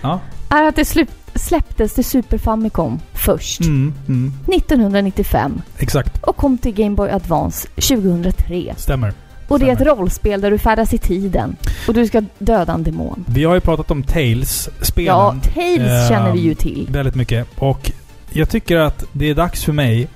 är 0.49 0.63
att 0.63 0.75
det 0.75 0.83
slu- 0.83 1.07
släpptes 1.35 1.93
till 1.93 2.05
Super 2.05 2.37
Famicom 2.37 2.99
först. 3.13 3.61
Mm, 3.61 3.93
mm, 4.07 4.33
1995 4.53 5.61
exakt. 5.77 6.23
och 6.23 6.37
kom 6.37 6.57
till 6.57 6.73
Game 6.73 6.95
Boy 6.95 7.09
Advance 7.09 7.67
2003. 7.67 8.73
Stämmer. 8.77 9.13
Och 9.47 9.59
det 9.59 9.69
är 9.69 9.73
ett 9.73 9.81
rollspel 9.81 10.41
där 10.41 10.51
du 10.51 10.57
färdas 10.57 10.93
i 10.93 10.97
tiden 10.97 11.55
och 11.87 11.93
du 11.93 12.07
ska 12.07 12.21
döda 12.39 12.73
en 12.73 12.83
demon. 12.83 13.25
Vi 13.27 13.43
har 13.43 13.53
ju 13.53 13.59
pratat 13.59 13.91
om 13.91 14.03
Tales-spelen 14.03 15.07
Ja, 15.07 15.35
Tales 15.53 15.79
Ehm, 16.03 16.09
känner 16.09 16.31
vi 16.33 16.39
ju 16.39 16.55
till. 16.55 16.87
väldigt 16.91 17.15
mycket. 17.15 17.47
Och 17.59 17.91
jag 18.29 18.49
tycker 18.49 18.77
att 18.77 19.03
det 19.11 19.29
är 19.29 19.35
dags 19.35 19.63
för 19.63 19.73
mig 19.73 20.07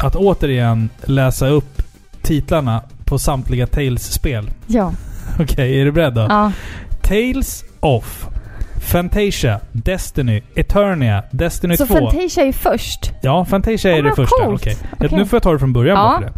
att 0.00 0.16
återigen 0.16 0.88
läsa 1.04 1.48
upp 1.48 1.82
titlarna 2.22 2.82
på 3.04 3.18
samtliga 3.18 3.66
Tales-spel. 3.66 4.50
Ja. 4.66 4.92
Okej, 5.40 5.80
är 5.80 5.84
du 5.84 5.92
beredd 5.92 6.14
då? 6.14 6.20
ja. 6.28 6.52
Tales 7.02 7.64
of 7.80 8.26
Fantasia, 8.80 9.60
Destiny, 9.72 10.42
Eternia, 10.54 11.22
Destiny 11.30 11.76
Så 11.76 11.86
2. 11.86 11.94
Fantasia 11.94 12.44
är 12.44 12.52
först. 12.52 13.12
Ja, 13.22 13.44
Fantasia 13.44 13.90
Ja, 13.90 13.98
är 13.98 14.02
det 14.02 14.14
första. 14.14 14.44
coolt. 14.44 14.60
Okej. 14.62 14.76
Okej. 14.92 15.08
Nu 15.18 15.26
får 15.26 15.36
jag 15.36 15.42
ta 15.42 15.52
det 15.52 15.58
från 15.58 15.72
början 15.72 15.96
Ja. 15.96 16.20
bara. 16.20 16.32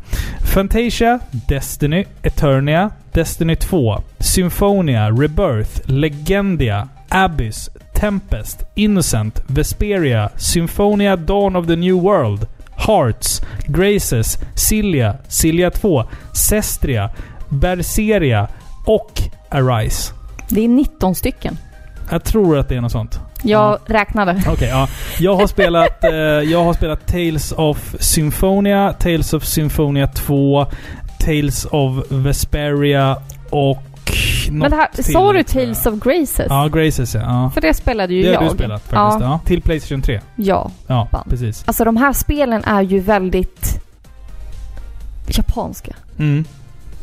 Fantasia, 0.47 1.19
Destiny, 1.31 2.05
Eternia, 2.23 2.91
Destiny 3.13 3.57
2, 3.57 4.03
Symphonia, 4.19 5.11
Rebirth, 5.11 5.81
Legendia, 5.91 6.89
Abyss, 7.09 7.71
Tempest, 7.95 8.63
Innocent, 8.75 9.43
Vesperia, 9.47 10.31
Symphonia 10.37 11.17
Dawn 11.17 11.57
of 11.57 11.67
the 11.67 11.77
New 11.77 11.97
World, 12.03 12.47
Hearts, 12.87 13.43
Graces, 13.67 14.39
Cilia, 14.55 15.17
Cilia 15.29 15.71
2, 15.71 16.05
Cestria, 16.33 17.11
Berseria 17.49 18.49
och 18.87 19.21
Arise. 19.49 20.13
Det 20.49 20.65
är 20.65 20.69
19 20.69 21.15
stycken. 21.15 21.59
Jag 22.11 22.25
tror 22.25 22.59
att 22.59 22.69
det 22.69 22.77
är 22.77 22.81
något 22.81 22.93
sånt. 22.93 23.21
Jag 23.43 23.79
räknade. 23.87 24.43
Okej, 24.49 24.69
ja. 24.69 24.89
Jag 25.19 25.35
har 25.35 25.47
spelat, 25.47 26.05
eh, 26.05 26.11
jag 26.51 26.65
har 26.65 26.73
spelat 26.73 27.07
Tales 27.07 27.53
of 27.53 27.95
Symphonia, 28.01 28.93
Tales 28.93 29.33
of 29.33 29.45
Symphonia 29.45 30.07
2, 30.07 30.67
Tales 31.19 31.65
of 31.65 32.05
Vesperia 32.11 33.17
och... 33.51 33.83
Men 34.53 34.71
det 34.71 34.77
här, 34.77 34.89
sa 35.13 35.33
du. 35.33 35.43
Tales 35.43 35.87
of 35.87 35.95
Graces? 35.95 36.47
Ja, 36.49 36.69
Graces 36.69 37.15
ja. 37.15 37.21
ja. 37.21 37.51
För 37.55 37.61
det 37.61 37.75
spelade 37.75 38.15
ju 38.15 38.23
Det 38.23 38.29
jag. 38.33 38.41
har 38.41 38.49
du 38.49 38.55
spelat 38.55 38.81
faktiskt. 38.83 38.95
Ja. 38.95 39.19
Ja. 39.21 39.41
Till 39.47 39.63
Playstation 39.63 40.03
3. 40.03 40.21
ja. 40.37 40.71
Ja, 40.87 41.09
Fan. 41.11 41.27
precis. 41.31 41.63
Alltså 41.67 41.85
de 41.85 41.97
här 41.97 42.13
spelen 42.13 42.65
är 42.65 42.83
ju 42.83 43.01
väldigt 43.01 43.81
japanska. 45.27 45.93
Mm. 46.19 46.45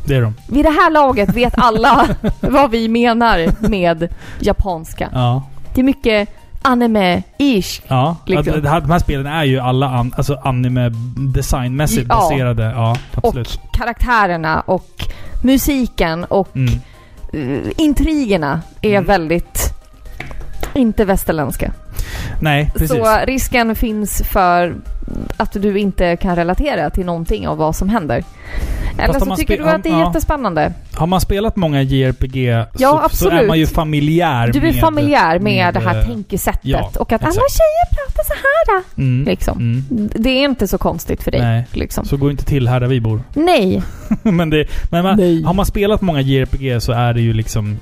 Det 0.06 0.16
är 0.16 0.22
de. 0.22 0.34
Vid 0.48 0.66
det 0.66 0.70
här 0.72 0.92
laget 0.92 1.36
vet 1.36 1.54
alla 1.58 2.08
vad 2.40 2.72
vi 2.72 2.88
menar 2.88 3.68
med 3.70 4.08
japanska. 4.40 5.10
Ja. 5.14 5.44
Det 5.76 5.82
är 5.82 5.86
mycket 5.86 6.30
anime-ish. 6.62 7.82
Ja. 7.88 8.16
Liksom. 8.26 8.62
Det 8.62 8.70
här, 8.70 8.82
de 8.82 8.92
här 8.92 9.00
spelen 9.00 9.26
är 9.28 9.44
ju 9.44 9.60
alla 9.60 9.88
an, 9.90 10.14
alltså 10.18 10.36
anime 10.44 10.90
designmässigt 11.18 12.06
Ja. 12.10 12.16
baserade. 12.16 12.64
Ja, 12.64 12.98
absolut. 13.16 13.60
Och 13.64 13.72
karaktärerna 13.78 14.60
och 14.62 14.90
musiken 15.44 16.24
och 16.24 16.56
Mm. 16.56 16.74
Eh, 17.34 17.60
intrigerna 17.78 18.62
är 18.82 18.90
Mm. 18.92 19.06
väldigt 19.06 19.74
inte 20.74 21.06
västerländska. 21.06 21.72
Nej, 22.42 22.72
precis. 22.74 22.90
Så 22.98 23.18
risken 23.26 23.76
finns 23.76 24.22
för 24.32 24.76
att 25.38 25.54
du 25.54 25.80
inte 25.80 26.16
kan 26.18 26.36
relatera 26.36 26.90
till 26.90 27.06
någonting 27.06 27.48
av 27.48 27.58
vad 27.58 27.76
som 27.76 27.90
händer. 27.90 28.24
Eller 29.00 29.20
så 29.20 29.36
tycker 29.36 29.58
du 29.58 29.64
att 29.64 29.84
det 29.84 29.90
är 29.90 30.00
ja. 30.00 30.08
jättespännande. 30.08 30.74
Har 30.94 31.08
man 31.08 31.22
spelat 31.22 31.56
många 31.56 31.82
JRPG 31.82 32.66
Ja, 32.78 33.10
så, 33.12 33.16
så 33.16 33.30
är 33.30 33.48
man 33.48 33.60
ju 33.60 33.68
familjär 33.68 34.48
Du 34.48 34.60
är 34.60 34.62
med... 34.62 34.76
familjär 34.76 35.40
med, 35.40 35.42
med, 35.42 35.74
det 35.74 35.80
här 35.80 36.00
eh, 36.00 36.06
tänkesättet 36.06 36.62
ja, 36.64 36.92
och 37.00 37.12
att 37.12 37.22
alla 37.22 37.30
exakt. 37.30 37.52
tjejer 37.52 37.96
pratar 37.96 38.24
så 38.24 38.34
här. 38.34 38.84
Mm. 38.98 39.26
Liksom. 39.26 39.58
Mm. 39.58 40.10
Det 40.16 40.30
är 40.30 40.44
inte 40.44 40.68
så 40.68 40.78
konstigt 40.78 41.24
för 41.24 41.32
dig. 41.32 41.42
Nej. 41.42 41.68
Liksom. 41.72 42.06
Så 42.06 42.18
går 42.18 42.32
inte 42.32 42.46
till 42.46 42.68
här 42.68 42.80
där 42.80 42.88
vi 42.88 43.02
bor. 43.02 43.22
Nej. 43.34 43.84
men 44.24 44.50
det, 44.50 44.68
men 44.92 45.04
man, 45.04 45.18
Nej. 45.18 45.44
har 45.44 45.54
man 45.54 45.66
spelat 45.66 46.02
många 46.02 46.22
JRPG 46.22 46.82
så 46.82 46.92
är 46.92 47.14
det 47.14 47.22
ju 47.22 47.34
liksom... 47.34 47.80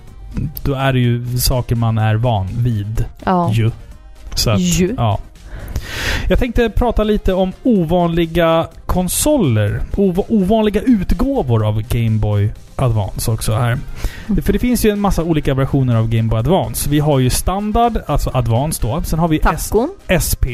Då 0.64 0.74
är 0.74 0.94
det 0.94 1.00
ju 1.00 1.38
saker 1.38 1.76
man 1.76 1.98
är 1.98 2.16
van 2.16 2.48
vid. 2.58 3.06
Ja. 3.24 3.52
Ju. 3.54 3.72
Så 4.36 4.50
att, 4.50 4.60
Ju. 4.60 4.96
ja. 4.98 5.20
Jag 6.30 6.40
tänkte 6.40 6.70
prata 6.70 7.04
lite 7.04 7.34
om 7.34 7.54
ovanliga 7.64 8.68
konsoler. 8.86 9.82
Ov 9.96 10.26
ovanliga 10.28 10.82
utgåvor 10.82 11.68
av 11.68 11.82
Game 11.82 12.20
Boy 12.20 12.50
Advance 12.76 13.32
också 13.32 13.54
här. 13.54 13.78
Mm. 14.28 14.44
För 14.44 14.54
det 14.54 14.60
finns 14.60 14.86
ju 14.86 14.90
en 14.90 15.00
massa 15.00 15.24
olika 15.24 15.54
versioner 15.54 15.96
av 15.96 16.10
Game 16.10 16.30
Boy 16.30 16.40
Advance. 16.40 16.90
Vi 16.90 17.00
har 17.00 17.20
ju 17.20 17.30
standard, 17.30 17.98
alltså 18.08 18.32
Advance 18.34 18.80
då. 18.82 19.02
Sen 19.04 19.20
har 19.20 19.28
vi 19.28 19.42
S. 19.44 19.74
SP. 20.28 20.46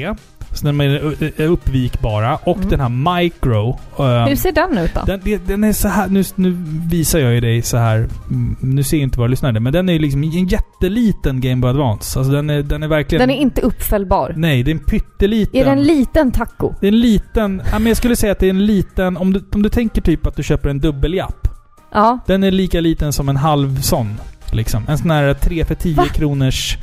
Så 0.53 0.65
de 0.65 0.81
är 0.81 1.41
uppvikbara. 1.41 2.35
Och 2.35 2.57
Mm. 2.57 2.69
den 2.69 2.79
här 2.79 3.19
Micro. 3.21 3.79
eh, 3.99 4.25
Hur 4.27 4.35
ser 4.35 4.51
den 4.51 4.77
ut 4.77 4.93
då? 4.93 5.01
den, 5.05 5.19
det- 5.23 5.47
den 5.47 5.63
är 5.63 5.73
så 5.73 5.87
här, 5.87 6.07
nu, 6.07 6.23
nu 6.35 6.57
visar 6.89 7.19
jag 7.19 7.33
ju 7.33 7.39
dig 7.39 7.61
så 7.61 7.77
här. 7.77 7.97
Mm, 8.29 8.55
Nu 8.59 8.83
ser 8.83 8.97
jag 8.97 9.03
inte 9.03 9.19
vad 9.19 9.27
du 9.27 9.31
lyssnade, 9.31 9.59
men 9.59 9.73
den 9.73 9.89
är 9.89 9.93
ju 9.93 9.99
liksom 9.99 10.23
en 10.23 10.47
jätteliten 10.47 11.41
Game 11.41 11.61
Boy 11.61 11.69
Advance. 11.69 12.19
Alltså 12.19 12.33
den 12.33 12.49
är, 12.49 12.63
den 12.63 12.83
är 12.83 12.87
verkligen... 12.87 13.19
Den 13.27 13.37
är 13.37 13.41
inte 13.41 13.61
uppfällbar. 13.61 14.33
Nej, 14.37 14.63
det 14.63 14.71
är 14.71 14.75
en 14.75 14.79
pytteliten. 14.85 15.61
Är 15.61 15.65
det 15.65 15.71
en 15.71 15.83
liten 15.83 16.31
taco? 16.31 16.73
Det 16.79 16.87
är 16.87 16.91
en 16.91 16.99
liten... 16.99 17.61
Ja, 17.71 17.79
men 17.79 17.87
jag 17.87 17.97
skulle 17.97 18.15
säga 18.15 18.31
att 18.31 18.39
det 18.39 18.45
är 18.45 18.49
en 18.49 18.65
liten... 18.65 19.17
Om 19.17 19.33
du, 19.33 19.43
om 19.53 19.61
du 19.63 19.69
tänker 19.69 20.01
typ 20.01 20.27
att 20.27 20.35
du 20.35 20.43
köper 20.43 20.69
en 20.69 20.79
dubbeljapp. 20.79 21.47
Ja. 21.93 22.19
Den 22.27 22.43
är 22.43 22.51
lika 22.51 22.79
liten 22.79 23.13
som 23.13 23.29
en 23.29 23.37
halv 23.37 23.81
sån. 23.81 24.15
Liksom. 24.51 24.83
En 24.87 24.97
sån 24.97 25.11
här 25.11 25.33
3 25.33 25.65
för 25.65 25.75
10 25.75 25.95
Va? 25.95 26.05
kronors... 26.13 26.77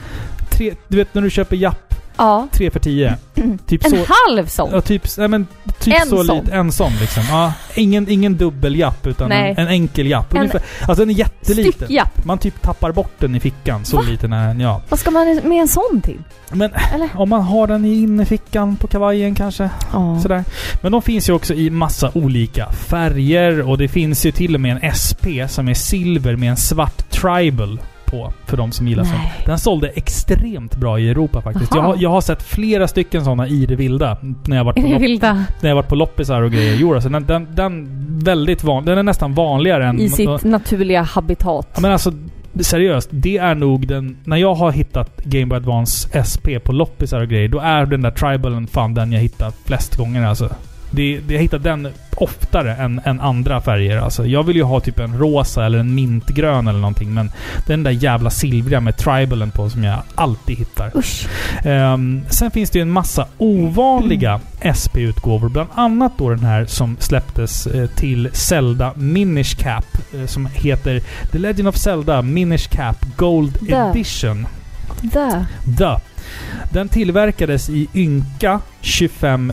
Tre, 0.50 0.74
du 0.88 0.96
vet 0.96 1.14
när 1.14 1.22
du 1.22 1.30
köper 1.30 1.56
japp 1.56 1.94
Ja. 2.18 2.48
3 2.52 2.70
för 2.70 2.80
10. 2.80 3.16
Typ 3.66 3.84
En 3.84 3.90
så... 3.90 3.96
halv 3.96 4.46
sån? 4.46 4.70
Ja, 4.72 4.80
typ, 4.80 5.02
nej, 5.18 5.28
men, 5.28 5.46
typ 5.78 5.94
En 6.00 6.08
så 6.08 6.24
sån. 6.24 6.38
lite. 6.38 6.52
En 6.52 6.72
sån 6.72 6.92
liksom. 7.00 7.22
Ja, 7.30 7.52
ingen, 7.74 8.08
ingen 8.10 8.36
dubbeljapp 8.36 9.06
utan 9.06 9.32
en, 9.32 9.58
en 9.58 9.68
enkel 9.68 10.06
japp. 10.06 10.32
En 10.34 10.38
Ungefär. 10.40 10.62
Alltså 10.88 11.02
är 11.02 11.06
jätteliten. 11.06 11.72
Styckjapp? 11.72 12.24
Man 12.24 12.38
typ 12.38 12.62
tappar 12.62 12.92
bort 12.92 13.12
den 13.18 13.34
i 13.34 13.40
fickan. 13.40 13.84
Så 13.84 13.96
Va? 13.96 14.02
liten 14.02 14.32
är 14.32 14.48
den, 14.48 14.60
ja. 14.60 14.82
Vad 14.88 14.98
ska 14.98 15.10
man 15.10 15.40
med 15.44 15.60
en 15.60 15.68
sån 15.68 16.00
till? 16.04 16.22
Men 16.50 16.70
Eller? 16.94 17.08
om 17.14 17.28
man 17.28 17.42
har 17.42 17.66
den 17.66 17.84
i 17.84 17.94
innerfickan 18.02 18.76
på 18.76 18.86
kavajen 18.86 19.34
kanske. 19.34 19.70
Ja. 19.92 20.20
Sådär. 20.22 20.44
Men 20.82 20.92
de 20.92 21.02
finns 21.02 21.28
ju 21.28 21.32
också 21.32 21.54
i 21.54 21.70
massa 21.70 22.10
olika 22.14 22.72
färger 22.72 23.68
och 23.68 23.78
det 23.78 23.88
finns 23.88 24.26
ju 24.26 24.32
till 24.32 24.54
och 24.54 24.60
med 24.60 24.78
en 24.82 24.92
SP 25.04 25.24
som 25.48 25.68
är 25.68 25.74
silver 25.74 26.36
med 26.36 26.50
en 26.50 26.56
svart 26.56 27.10
tribal 27.10 27.80
på. 28.10 28.32
För 28.46 28.56
de 28.56 28.72
som 28.72 28.88
gillar 28.88 29.04
sånt. 29.04 29.22
Den 29.46 29.58
sålde 29.58 29.88
extremt 29.88 30.76
bra 30.76 30.98
i 30.98 31.10
Europa 31.10 31.40
faktiskt. 31.42 31.74
Jag 31.74 31.96
jag 31.98 32.10
har 32.10 32.20
sett 32.20 32.42
flera 32.42 32.88
stycken 32.88 33.24
sådana 33.24 33.48
i 33.48 33.66
det 33.66 33.76
vilda. 33.76 34.16
När 34.46 34.56
jag 34.56 34.64
varit 34.64 34.82
på, 34.82 34.88
lopp, 34.88 35.00
vilda? 35.00 35.44
när 35.60 35.68
jag 35.68 35.76
varit 35.76 35.88
på 35.88 35.94
loppisar 35.94 36.42
och 36.42 36.52
grejer. 36.52 36.76
Jo, 36.76 36.94
alltså 36.94 37.08
den, 37.08 37.26
den, 37.26 37.48
den 37.54 37.88
väldigt 38.18 38.64
van, 38.64 38.84
Den 38.84 38.98
är 38.98 39.02
nästan 39.02 39.34
vanligare 39.34 39.86
än... 39.86 40.00
I 40.00 40.08
sitt 40.08 40.44
naturliga 40.44 41.02
habitat? 41.02 41.68
Ja, 41.74 41.80
men 41.80 41.92
alltså 41.92 42.12
seriöst. 42.60 43.08
Det 43.12 43.38
är 43.38 43.54
nog 43.54 43.86
den... 43.86 44.16
När 44.24 44.36
jag 44.36 44.54
har 44.54 44.72
hittat 44.72 45.24
Game 45.24 45.46
Boy 45.46 45.56
Advance 45.56 46.24
SP 46.30 46.46
på 46.64 46.72
loppisar 46.72 47.20
och 47.20 47.28
grejer, 47.28 47.48
då 47.48 47.58
är 47.58 47.86
den 47.86 48.02
där 48.02 48.10
tribalen 48.10 48.66
fan 48.66 48.94
den 48.94 49.12
jag 49.12 49.20
hittat 49.20 49.56
flest 49.64 49.96
gånger 49.96 50.26
alltså. 50.26 50.48
Det, 50.90 51.20
det, 51.26 51.34
jag 51.34 51.40
hittar 51.40 51.58
den 51.58 51.88
oftare 52.16 52.74
än, 52.74 53.00
än 53.04 53.20
andra 53.20 53.60
färger. 53.60 53.96
Alltså, 53.96 54.26
jag 54.26 54.42
vill 54.42 54.56
ju 54.56 54.62
ha 54.62 54.80
typ 54.80 54.98
en 54.98 55.18
rosa 55.18 55.66
eller 55.66 55.78
en 55.78 55.94
mintgrön 55.94 56.68
eller 56.68 56.78
någonting. 56.78 57.14
Men 57.14 57.30
den 57.66 57.82
där 57.82 57.90
jävla 57.90 58.30
silvriga 58.30 58.80
med 58.80 58.96
tribalen 58.96 59.50
på 59.50 59.70
som 59.70 59.84
jag 59.84 59.98
alltid 60.14 60.58
hittar. 60.58 60.90
Ehm, 61.64 62.22
sen 62.30 62.50
finns 62.50 62.70
det 62.70 62.78
ju 62.78 62.82
en 62.82 62.90
massa 62.90 63.26
ovanliga 63.38 64.40
SP-utgåvor. 64.60 65.48
Bland 65.48 65.68
annat 65.74 66.12
då 66.18 66.30
den 66.30 66.44
här 66.44 66.64
som 66.66 66.96
släpptes 67.00 67.66
eh, 67.66 67.86
till 67.86 68.28
Zelda 68.32 68.92
Minish 68.96 69.56
Cap. 69.58 69.84
eh, 70.14 70.26
som 70.26 70.46
heter 70.46 71.00
The 71.32 71.38
Legend 71.38 71.68
of 71.68 71.76
Zelda 71.76 72.22
Minish 72.22 72.68
Cap 72.70 72.96
Gold. 73.16 73.58
Edition. 73.90 74.46
Där. 75.02 75.46
The. 75.78 75.96
Den 76.72 76.88
tillverkades 76.88 77.70
i 77.70 77.88
ynka 77.94 78.60
25 78.80 79.52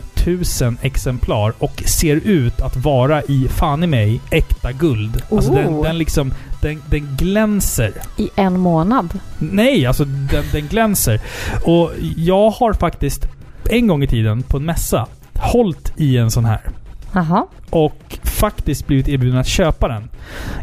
000 0.60 0.76
exemplar 0.82 1.52
och 1.58 1.82
ser 1.86 2.16
ut 2.16 2.60
att 2.60 2.76
vara 2.76 3.22
i 3.22 3.48
fan 3.50 3.84
i 3.84 3.86
mig 3.86 4.20
äkta 4.30 4.72
guld. 4.72 5.22
Alltså 5.30 5.52
den, 5.52 5.66
Oh. 5.66 5.82
den 5.82 5.98
liksom... 5.98 6.34
Den, 6.60 6.82
den 6.90 7.16
glänser. 7.16 7.92
I 8.16 8.30
en 8.36 8.60
månad. 8.60 9.18
Nej, 9.38 9.86
alltså 9.86 10.04
den, 10.04 10.44
den 10.52 10.66
glänser. 10.66 11.20
Och 11.64 11.90
jag 12.16 12.50
har 12.50 12.72
faktiskt 12.72 13.28
en 13.70 13.86
gång 13.86 14.02
i 14.02 14.06
tiden 14.06 14.42
på 14.42 14.56
en 14.56 14.64
mässa 14.64 15.06
hållit 15.34 15.92
i 15.96 16.16
en 16.16 16.30
sån 16.30 16.44
här. 16.44 16.60
Jaha. 17.12 17.46
Och 17.70 18.18
faktiskt 18.24 18.86
blivit 18.86 19.08
erbjuden 19.08 19.38
att 19.38 19.46
köpa 19.46 19.88
den. 19.88 20.08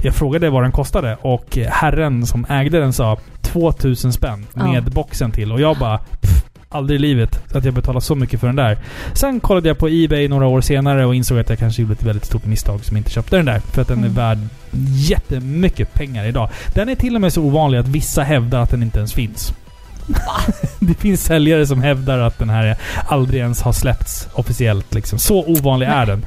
Jag 0.04 0.16
frågade 0.16 0.50
vad 0.50 0.64
den 0.64 0.72
kostade 0.72 1.18
och 1.22 1.58
herren 1.68 2.26
som 2.26 2.46
ägde 2.50 2.80
den 2.80 2.94
sa 2.94 3.18
2000 3.54 4.14
spänn 4.14 4.46
Ja. 4.54 4.72
med 4.72 4.84
boxen 4.84 5.32
till. 5.32 5.52
Och 5.52 5.62
jag 5.62 5.78
bara 5.78 5.98
pff, 5.98 6.44
aldrig 6.70 7.00
i 7.00 7.02
livet 7.02 7.56
att 7.56 7.66
jag 7.66 7.74
betalar 7.74 8.00
så 8.00 8.16
mycket 8.16 8.40
för 8.40 8.48
den 8.48 8.56
där. 8.56 8.78
Sen 9.14 9.40
kollade 9.40 9.68
jag 9.68 9.78
på 9.78 9.88
Ebay 9.90 10.28
några 10.28 10.48
år 10.48 10.62
senare 10.62 11.06
och 11.06 11.16
insåg 11.16 11.40
att 11.40 11.50
jag 11.50 11.60
kanske 11.60 11.82
gjorde 11.82 11.94
ett 11.94 12.04
väldigt 12.04 12.26
stort 12.26 12.46
misstag 12.46 12.86
som 12.86 12.98
inte 12.98 13.10
köpte 13.12 13.36
den 13.36 13.46
där. 13.46 13.60
För 13.60 13.82
att 13.82 13.88
den 13.88 14.00
är 14.00 14.04
Mm. 14.04 14.14
värd 14.16 14.38
jättemycket 15.10 15.94
pengar 15.94 16.26
idag. 16.26 16.50
Den 16.74 16.90
är 16.90 16.96
till 16.96 17.16
och 17.16 17.22
med 17.22 17.34
så 17.34 17.42
ovanlig 17.44 17.78
att 17.78 17.88
vissa 17.88 18.24
hävdar 18.24 18.62
att 18.62 18.70
den 18.70 18.84
inte 18.84 18.98
ens 18.98 19.14
finns. 19.14 19.54
det 20.80 20.94
finns 20.94 21.24
säljare 21.24 21.68
som 21.68 21.82
hävdar 21.82 22.20
att 22.20 22.40
den 22.40 22.50
här 22.50 22.76
aldrig 23.08 23.40
ens 23.42 23.62
har 23.62 23.74
släppts 23.74 24.28
officiellt. 24.34 24.94
Liksom. 24.94 25.20
Så 25.20 25.44
ovanlig 25.48 25.88
är 25.88 26.06
den. 26.06 26.26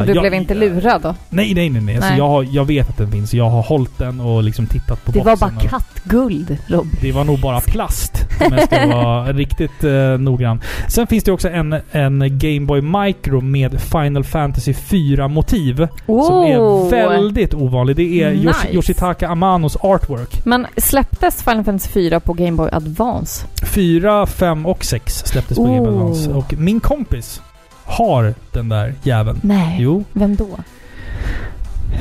Och 0.00 0.06
du 0.06 0.12
jag- 0.14 0.22
blev 0.22 0.34
inte 0.34 0.54
lurad 0.54 1.02
då? 1.02 1.14
Nej, 1.28 1.54
nej, 1.54 1.70
nej. 1.70 1.82
nej. 1.82 1.94
Alltså, 1.96 2.10
Nej. 2.10 2.18
jag, 2.18 2.28
har, 2.28 2.46
jag 2.50 2.64
vet 2.64 2.88
att 2.90 2.96
den 2.96 3.10
finns. 3.12 3.34
Jag 3.34 3.50
har 3.50 3.62
hållit 3.62 3.98
den 3.98 4.20
och 4.20 4.42
liksom 4.42 4.66
tittat 4.66 5.04
på 5.04 5.12
Det 5.12 5.18
var 5.18 5.24
boxen. 5.32 5.54
bara 5.54 5.64
och- 5.64 5.70
kattguld, 5.70 6.56
Rob. 6.66 6.86
det 7.00 7.12
var 7.12 7.24
nog 7.24 7.40
bara 7.40 7.60
plast 7.60 8.26
om 8.46 8.52
jag 8.58 8.62
ska 8.66 8.86
vara 8.86 9.24
riktigt 9.32 9.84
eh, 9.84 9.92
noggrann. 10.18 10.60
Sen 10.88 11.06
finns 11.06 11.24
det 11.24 11.32
också 11.32 11.48
en, 11.48 11.76
en 11.92 12.38
Game 12.38 12.60
Boy 12.66 12.80
Micro 12.80 13.40
med 13.40 13.80
Final 13.80 14.24
Fantasy 14.24 14.72
4-motiv. 14.72 15.88
Som 16.06 16.42
är 16.44 16.88
väldigt 17.08 17.54
ovanlig. 17.54 17.96
Det 17.96 18.22
är 18.22 18.30
Nice. 18.30 18.68
Yoshitaka 18.72 19.28
Amanos 19.28 19.76
artwork. 19.80 20.44
Men 20.44 20.66
släpptes 20.76 21.42
Final 21.42 21.64
Fantasy 21.64 21.90
4 21.92 22.20
på 22.20 22.32
Game 22.56 22.68
Boy 22.70 22.76
Advance? 22.76 23.46
4, 23.74 24.26
5 24.26 24.66
och 24.66 24.84
6 24.84 25.14
släpptes 25.26 25.56
på 25.56 25.64
Game 25.64 25.80
Boy 25.80 25.88
Oh. 25.88 25.96
Advance. 26.00 26.30
Och 26.30 26.54
min 26.58 26.80
kompis 26.80 27.42
har 27.84 28.34
den 28.52 28.68
där 28.68 28.94
jäveln. 29.02 29.40
Nej. 29.42 29.76
Jo, 29.80 30.04
Vem 30.12 30.36
då? 30.36 30.48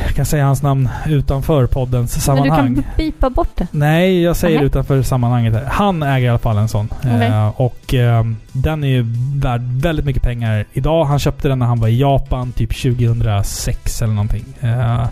Jag 0.06 0.16
kan 0.16 0.26
säga 0.26 0.46
hans 0.46 0.62
namn 0.64 0.89
utanför 1.08 1.68
poddens 1.68 2.16
Men 2.16 2.22
sammanhang. 2.22 2.74
du 2.76 2.82
kan 2.82 2.91
bipa 2.98 3.30
bort 3.30 3.50
det. 3.56 3.68
Nej, 3.72 4.22
jag 4.22 4.36
säger 4.36 4.58
Nej. 4.58 4.66
utanför 4.66 5.02
sammanhanget 5.02 5.54
här. 5.54 5.66
Han 5.72 6.04
äger 6.04 6.26
i 6.26 6.30
alla 6.30 6.39
fall 6.39 6.58
en 6.58 6.68
sån. 6.68 6.89
Okej. 7.00 7.28
Eh, 7.28 7.48
och 7.62 7.93
eh, 7.93 8.24
den 8.52 8.84
är 8.84 8.88
ju 8.88 9.06
värd 9.36 9.62
väldigt 9.62 10.06
mycket 10.06 10.24
pengar 10.24 10.66
idag. 10.74 11.06
Han 11.06 11.20
köpte 11.20 11.48
den 11.48 11.60
när 11.60 11.66
han 11.66 11.80
var 11.80 11.88
i 11.88 12.00
Japan, 12.00 12.52
typ 12.52 12.82
2006 12.82 14.02
eller 14.02 14.14
någonting. 14.14 14.46
Eh, 14.62 15.08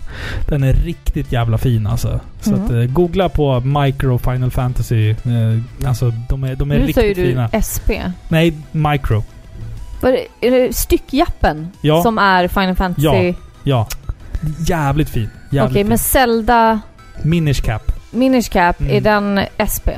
den 0.48 0.62
är 0.64 0.72
riktigt 0.72 1.32
jävla 1.32 1.58
fin 1.58 1.86
alltså. 1.86 2.20
Så 2.40 2.50
Mm. 2.52 2.64
att, 2.64 2.70
eh, 2.70 2.78
googla 2.78 3.28
på 3.28 3.60
Micro 3.60 4.18
Final 4.18 4.50
Fantasy. 4.50 5.10
Eh, 5.10 5.86
alltså 5.88 6.12
de 6.28 6.44
är, 6.44 6.56
de 6.56 6.70
är 6.70 6.78
Nu 6.78 6.92
säger 6.92 7.08
riktigt 7.08 7.24
du 7.24 7.30
fina. 7.30 7.48
SP. 7.70 7.88
Nej, 8.28 8.54
Micro. 8.72 9.22
Var 10.00 10.10
det, 10.12 10.46
är 10.46 10.50
det 10.50 10.76
styckjappen 10.76 11.68
Ja. 11.80 12.02
som 12.02 12.18
är 12.18 12.48
Final 12.48 12.74
Fantasy? 12.74 13.06
Ja, 13.28 13.34
Ja. 13.62 13.86
Jävligt 14.66 15.08
fin. 15.10 15.30
Jävligt 15.50 15.86
men 15.86 15.98
Zelda. 15.98 16.80
Minish 17.22 17.62
Cap. 17.62 17.92
Minish 18.10 18.48
Cap, 18.52 18.80
Mm. 18.80 18.96
är 18.96 19.00
den 19.00 19.40
SP? 19.74 19.88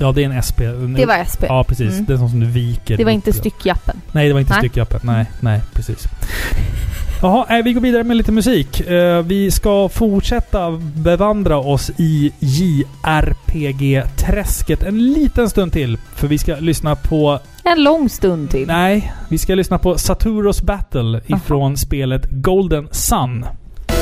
Ja, 0.00 0.12
det 0.12 0.24
är 0.24 0.30
en 0.30 0.42
SP. 0.48 0.60
Det 0.96 1.06
var 1.06 1.24
SP. 1.32 1.42
Ja, 1.48 1.64
precis. 1.68 1.92
Mm. 1.92 2.04
Det 2.04 2.12
är 2.12 2.16
sån 2.16 2.30
som 2.30 2.40
du 2.40 2.46
viker. 2.46 2.96
Det 2.96 3.04
var 3.04 3.12
inte 3.12 3.32
styckjappen. 3.32 4.00
Nej, 4.12 4.26
det 4.28 4.32
var 4.32 4.40
inte 4.40 4.52
Nej. 4.52 4.60
styckjappet. 4.60 5.02
Nej, 5.02 5.26
nej, 5.40 5.60
precis. 5.72 6.04
Jaha, 7.22 7.46
nej, 7.48 7.62
vi 7.62 7.72
går 7.72 7.80
vidare 7.80 8.04
med 8.04 8.16
lite 8.16 8.32
musik. 8.32 8.80
Eh, 8.80 9.22
vi 9.22 9.50
ska 9.50 9.88
fortsätta 9.88 10.70
bevandra 10.94 11.58
oss 11.58 11.90
i 11.96 12.32
JRPG-träsket 12.38 14.82
en 14.82 15.12
liten 15.12 15.50
stund 15.50 15.72
till. 15.72 15.98
För 16.14 16.28
vi 16.28 16.38
ska 16.38 16.56
lyssna 16.56 16.96
på... 16.96 17.38
En 17.64 17.82
lång 17.82 18.08
stund 18.08 18.50
till. 18.50 18.66
Nej, 18.66 19.12
vi 19.28 19.38
ska 19.38 19.54
lyssna 19.54 19.78
på 19.78 19.98
Saturos 19.98 20.62
Battle 20.62 21.20
ifrån 21.26 21.76
spelet 21.76 22.26
Golden 22.30 22.88
Sun.「 22.90 23.44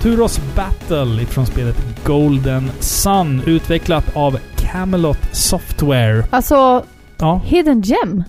Saturos 0.00 0.40
Battle 0.56 1.22
ifrån 1.22 1.46
spelet 1.46 1.76
Golden 2.04 2.70
Sun. 2.80 3.42
Utvecklat 3.46 4.16
av 4.16 4.38
Camelot 4.56 5.18
Software. 5.32 6.24
Alltså, 6.30 6.84
Ja, 7.18 7.40
Hidden 7.44 7.80
Gem. 7.82 8.24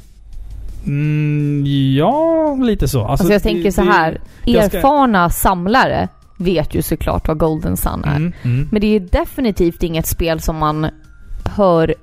mm, 0.86 1.64
ja 1.98 2.56
lite 2.62 2.88
så. 2.88 3.06
Alltså, 3.06 3.32
jag 3.32 3.42
det- 3.42 3.44
tänker 3.44 3.72
så 3.72 3.82
det- 3.82 3.92
här. 3.92 4.22
jag 4.46 4.66
ska- 4.66 4.78
Erfarna 4.78 5.30
samlare 5.30 6.08
vet 6.38 6.76
ju 6.76 6.82
såklart 6.82 7.28
vad 7.28 7.38
Golden 7.38 7.78
Sun 7.78 8.04
är. 8.04 8.16
Mm, 8.16 8.34
mm. 8.44 8.70
Men 8.72 8.82
det 8.82 8.96
är 8.96 9.00
definitivt 9.00 9.84
inget 9.84 10.08
spel 10.08 10.40
som 10.42 10.58
man 10.58 10.88
hör 11.56 11.96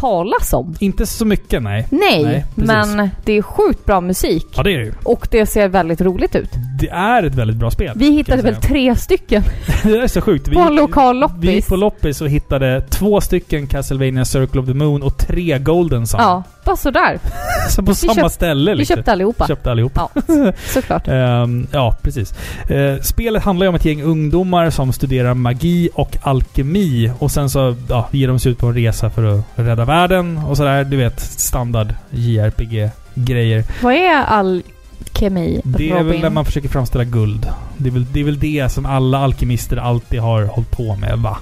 talas 0.00 0.52
om. 0.52 0.74
Inte 0.80 1.06
så 1.06 1.24
mycket, 1.24 1.62
nej. 1.62 1.86
Nej, 1.90 2.44
Nej, 2.54 2.86
men 2.94 3.10
det 3.24 3.32
är 3.32 3.42
sjukt 3.42 3.84
bra 3.86 4.00
musik. 4.00 4.46
Ja, 4.56 4.62
det 4.62 4.74
är 4.74 4.78
det 4.78 4.84
ju. 4.84 4.92
Och 5.04 5.28
det 5.30 5.46
ser 5.46 5.68
väldigt 5.68 6.00
roligt 6.00 6.34
ut. 6.36 6.50
Det 6.80 6.88
är 6.88 7.22
ett 7.22 7.34
väldigt 7.34 7.56
bra 7.56 7.70
spel. 7.70 7.92
Vi 7.96 8.10
hittade 8.10 8.42
väl 8.42 8.54
tre 8.56 8.96
stycken 8.96 9.42
det 9.82 9.96
är 9.98 10.06
så 10.06 10.20
sjukt. 10.20 10.48
Vi, 10.48 10.54
på 10.54 10.60
en 10.60 10.74
lokal 10.74 11.14
Vi 11.14 11.20
loppis. 11.20 11.50
gick 11.50 11.66
på 11.68 11.76
loppis 11.76 12.20
och 12.20 12.28
hittade 12.28 12.80
två 12.90 13.20
stycken 13.20 13.66
Castlevania 13.66 14.24
Circle 14.24 14.60
of 14.60 14.66
the 14.66 14.74
Moon 14.74 15.02
och 15.02 15.16
tre 15.18 15.58
Golden 15.58 16.06
Sun. 16.06 16.20
Ja, 16.20 16.42
bara 16.64 16.76
sådär. 16.76 17.18
Så 17.70 17.82
på 17.82 17.94
samma 17.94 18.14
köpt- 18.14 18.32
ställe 18.32 18.70
Vi 18.72 18.76
liksom. 18.78 18.96
köpte 18.96 19.12
allihopa. 19.12 19.46
Köpte 19.46 19.70
allihop. 19.70 19.92
Ja, 19.94 20.10
såklart. 20.66 21.08
Ehm, 21.08 21.66
ja, 21.72 21.96
precis. 22.02 22.34
Eh, 22.70 23.00
spelet 23.02 23.42
handlar 23.42 23.64
ju 23.64 23.68
om 23.68 23.74
ett 23.74 23.84
gäng 23.84 24.02
ungdomar 24.02 24.70
som 24.70 24.92
studerar 24.92 25.34
magi 25.34 25.88
och 25.94 26.16
alkemi. 26.22 27.12
Och 27.18 27.30
sen 27.30 27.50
så 27.50 27.76
ja, 27.88 28.08
ger 28.12 28.28
de 28.28 28.38
sig 28.38 28.52
ut 28.52 28.58
på 28.58 28.66
en 28.66 28.74
resa 28.74 29.10
för 29.10 29.24
att 29.38 29.44
rädda 29.54 29.84
världen 29.90 30.38
och 30.38 30.56
sådär. 30.56 30.84
Du 30.84 30.96
vet, 30.96 31.20
standard 31.20 31.94
JRPG-grejer. 32.10 33.64
Vad 33.82 33.94
är 33.94 34.24
alkemi, 34.24 35.60
Det 35.64 35.90
är 35.90 35.94
väl 35.94 36.06
Robin? 36.06 36.20
när 36.20 36.30
man 36.30 36.44
försöker 36.44 36.68
framställa 36.68 37.04
guld. 37.04 37.46
Det 37.76 37.88
är, 37.88 37.92
väl, 37.92 38.06
det 38.12 38.20
är 38.20 38.24
väl 38.24 38.38
det 38.38 38.68
som 38.72 38.86
alla 38.86 39.18
alkemister 39.18 39.76
alltid 39.76 40.20
har 40.20 40.44
hållit 40.44 40.70
på 40.70 40.96
med, 40.96 41.18
va? 41.18 41.38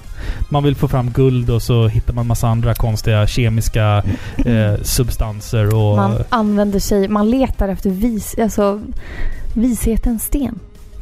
Man 0.49 0.63
vill 0.63 0.75
få 0.75 0.87
fram 0.87 1.11
guld 1.11 1.49
och 1.49 1.61
så 1.61 1.87
hittar 1.87 2.13
man 2.13 2.27
massa 2.27 2.47
andra 2.47 2.73
konstiga 2.73 3.27
kemiska 3.27 4.03
eh, 4.45 4.75
substanser 4.81 5.75
och... 5.75 5.95
Man 5.95 6.23
använder 6.29 6.79
sig, 6.79 7.07
man 7.07 7.29
letar 7.29 7.69
efter 7.69 7.89
vis, 7.89 8.35
alltså 8.39 8.81
vishetens 9.53 10.23
sten. 10.23 10.59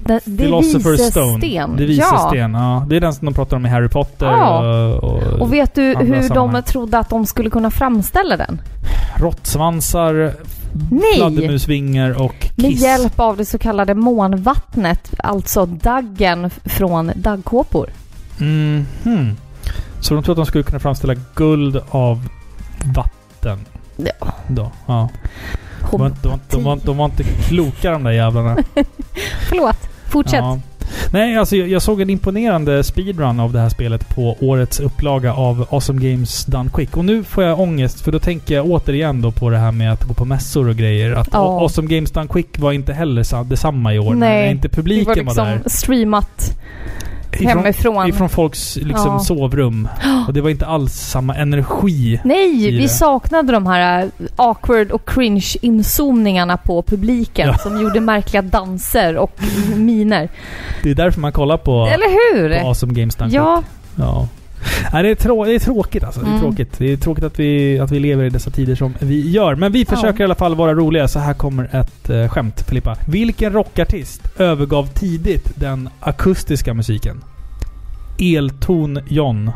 Det, 0.08 0.20
det 0.26 0.43
Philosopher's 0.43 1.10
Stone. 1.12 1.38
sten. 1.39 1.76
Det 1.78 1.84
ja. 1.86 2.28
sten, 2.30 2.53
ja. 2.53 2.86
Det 2.89 2.95
är 2.95 2.99
den 2.99 3.14
som 3.14 3.26
de 3.26 3.34
pratar 3.34 3.58
om 3.58 3.66
i 3.66 3.70
Harry 3.70 3.89
Potter 3.89 4.26
Ja. 4.26 4.60
och, 4.95 5.03
och, 5.03 5.24
Och 5.41 5.53
vet 5.53 5.76
du 5.76 5.82
hur 5.82 6.22
sammanhang. 6.22 6.53
de 6.64 6.72
trodde 6.72 6.97
att 6.99 7.10
de 7.10 7.26
skulle 7.26 7.49
kunna 7.49 7.72
framställa 7.72 8.38
den? 8.38 8.62
råttsvansar, 9.18 10.34
fladdermusvingar 11.16 12.22
och 12.22 12.49
Med 12.55 12.72
kiss. 12.72 12.82
hjälp 12.82 13.20
av 13.20 13.38
det 13.38 13.45
så 13.45 13.58
kallade 13.58 13.93
månvattnet, 13.95 15.14
alltså 15.18 15.66
daggen 15.66 16.49
från 16.66 17.12
daggkåpor. 17.16 17.89
Mm, 18.39 18.86
hmm. 19.03 19.36
Så 19.99 20.14
de 20.14 20.24
trodde 20.24 20.41
att 20.41 20.45
de 20.45 20.49
skulle 20.49 20.64
kunna 20.64 20.80
framställa 20.80 21.14
guld 21.36 21.82
av 21.89 22.28
vatten. 22.95 23.60
Ja. 23.95 24.28
Då. 24.47 24.72
Ja. 24.86 25.10
De, 25.91 25.99
var, 25.99 26.08
inte- 26.08 26.20
de, 26.22 26.30
var, 26.30 26.39
de, 26.49 26.64
var, 26.64 26.80
de 26.86 26.97
var 26.97 27.05
inte 27.05 27.24
kloka 27.24 27.91
de 27.91 28.03
där 28.03 28.12
jävlarna. 28.12 28.58
Förlåt, 29.49 29.78
fortsätt. 30.18 30.39
Ja. 30.39 30.59
Nej, 31.11 31.38
alltså 31.38 31.55
jag, 31.55 31.68
jag 31.70 31.82
såg 31.82 32.01
en 32.01 32.09
imponerande 32.09 32.84
speedrun 32.84 33.39
av 33.39 33.53
det 33.53 33.59
här 33.59 33.70
spelet 33.70 34.09
på 34.15 34.38
årets 34.39 34.80
upplaga 34.80 35.34
av 35.34 35.65
Awesome 35.70 36.09
Games 36.11 36.45
Done 36.45 36.70
Quick. 36.74 36.97
Och 36.97 37.05
nu 37.05 37.24
får 37.24 37.43
jag 37.43 37.59
ångest 37.59 38.01
för 38.01 38.11
då 38.11 38.20
tänker 38.20 38.55
jag 38.55 38.65
återigen 38.65 39.22
då 39.22 39.32
på 39.32 39.49
det 39.49 39.57
här 39.57 39.72
med 39.72 39.91
att 39.93 40.03
gå 40.03 40.13
på 40.13 40.26
mässor 40.26 40.70
och 40.70 40.76
grejer. 40.76 41.11
Att 41.11 41.30
Ja. 41.32 41.39
Awesome 41.61 41.88
Games 41.95 42.11
Done 42.11 42.28
Quick 42.28 42.59
var 42.59 42.72
inte 42.72 42.93
heller 42.93 43.24
sa- 43.24 43.43
detsamma 43.43 43.93
i 43.93 43.99
år. 43.99 44.13
Nej, 44.13 44.43
när 44.43 44.51
inte 44.51 44.68
Det 44.68 44.76
publiken 44.76 45.05
var 45.07 45.13
var, 45.15 45.22
liksom 45.24 45.45
där. 45.45 45.70
streamat 45.70 46.53
Ifrån, 47.39 47.47
hemifrån. 47.47 48.09
ifrån 48.09 48.30
folks 48.30 48.76
liksom, 48.76 49.11
Ja. 49.13 49.20
sovrum. 49.20 49.88
Och 50.28 50.34
det 50.34 50.41
var 50.41 50.49
inte 50.49 50.65
alls 50.65 50.93
samma 50.93 51.36
energi. 51.36 52.20
Nej, 52.24 52.72
vi 52.72 52.78
det. 52.82 52.89
saknade 52.89 53.51
de 53.51 53.68
här 53.68 54.03
äh, 54.03 54.09
awkward 54.36 54.91
och 54.91 55.09
cringe 55.09 55.45
inzoomningarna 55.61 56.57
på 56.57 56.82
publiken 56.82 57.47
Ja. 57.47 57.57
som 57.57 57.82
gjorde 57.82 57.99
märkliga 57.99 58.41
danser 58.41 59.18
och 59.18 59.39
miner. 60.10 60.30
Det 60.84 60.91
är 60.91 60.95
därför 60.95 61.22
man 61.22 61.32
kollar 61.32 61.58
på, 61.58 61.88
Eller 61.88 62.34
hur? 62.36 62.60
på 62.62 62.68
Awesome 62.68 62.93
Games 62.93 63.16
Done 63.16 63.34
Ja. 63.34 63.64
Ja. 63.95 64.28
Nej, 64.93 65.03
det, 65.03 65.10
är 65.10 65.16
trå- 65.16 65.45
det 65.45 65.55
är 65.55 65.60
tråkigt 65.60 66.03
alltså. 66.03 66.20
Det 66.22 66.26
är 66.26 66.30
Mm. 66.30 66.41
tråkigt. 66.41 66.78
Det 66.78 66.91
är 66.93 66.97
tråkigt 66.97 67.24
att 67.24 67.39
vi, 67.39 67.80
att 67.80 67.91
vi 67.91 67.99
lever 67.99 68.24
i 68.24 68.30
dessa 68.30 68.51
tider 68.51 68.76
som 68.76 68.93
vi 68.99 69.30
gör. 69.32 69.55
Men 69.55 69.72
vi 69.72 69.86
försöker 69.86 70.20
i 70.22 70.24
alla 70.24 70.36
fall 70.36 70.55
vara 70.55 70.74
roliga. 70.74 71.08
Så 71.08 71.20
här 71.20 71.34
kommer 71.34 71.70
ett 71.76 72.10
eh, 72.10 72.28
skämt, 72.30 72.62
Filippa. 72.68 72.97
Vilken 73.08 73.53
rockartist 73.53 74.22
övergav 74.39 74.88
tidigt 74.88 75.51
den 75.55 75.89
akustiska 75.99 76.74
musiken? 76.74 77.24
Elton 78.20 78.99
John. 79.08 79.51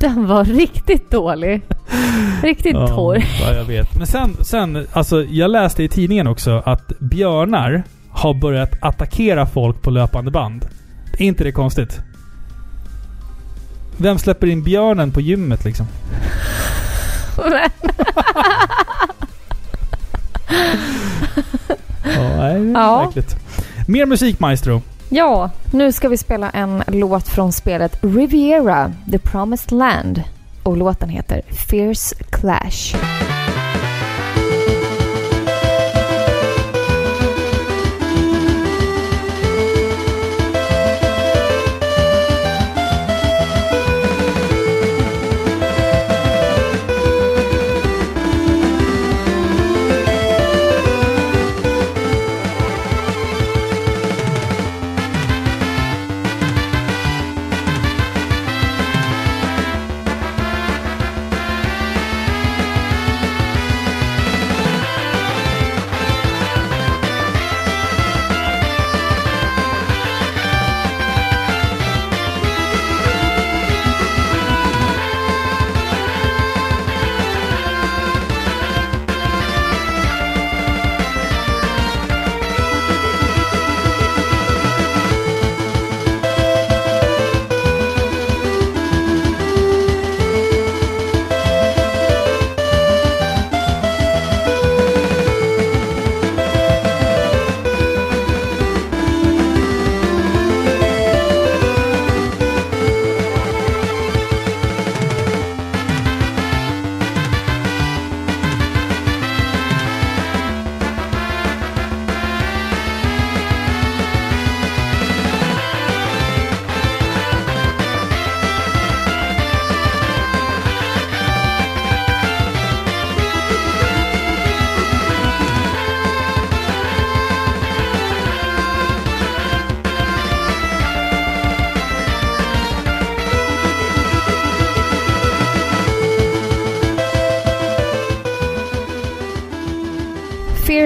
Den 0.00 0.26
var 0.26 0.44
riktigt 0.44 1.10
dålig. 1.10 1.62
Riktigt 2.42 2.72
torr. 2.76 3.24
Ja, 3.40 3.52
jag 3.54 3.64
vet. 3.64 3.96
Men 3.98 4.06
sen, 4.06 4.36
sen, 4.44 4.86
alltså 4.92 5.22
jag 5.24 5.50
läste 5.50 5.82
i 5.82 5.88
tidningen 5.88 6.26
också 6.26 6.62
att 6.66 6.92
björnar 6.98 7.82
har 8.10 8.34
börjat 8.34 8.70
attackera 8.82 9.46
folk 9.46 9.82
på 9.82 9.90
löpande 9.90 10.30
band. 10.30 10.66
Är 11.18 11.22
inte 11.26 11.44
det 11.44 11.52
konstigt? 11.52 12.00
Vem 13.96 14.18
släpper 14.18 14.46
in 14.46 14.62
björnen 14.62 15.12
på 15.12 15.20
gymmet 15.20 15.64
liksom? 15.64 15.86
Ja, 22.04 22.36
nej, 22.36 22.54
det 22.60 22.70
är 22.70 22.72
Ja. 22.74 23.04
verkligt. 23.04 23.36
Mer 23.88 24.06
musik 24.06 24.40
Maestro. 24.40 24.82
Ja, 25.10 25.50
nu 25.72 25.92
ska 25.92 26.08
vi 26.08 26.16
spela 26.16 26.50
en 26.50 26.82
låt 26.86 27.28
från 27.28 27.52
spelet 27.52 27.98
Riviera, 28.02 28.92
The 29.10 29.18
Promised 29.18 29.72
Land. 29.72 30.22
Och 30.62 30.76
låten 30.76 31.08
heter 31.08 31.42
Fierce 31.68 32.14
Clash.「 32.30 32.94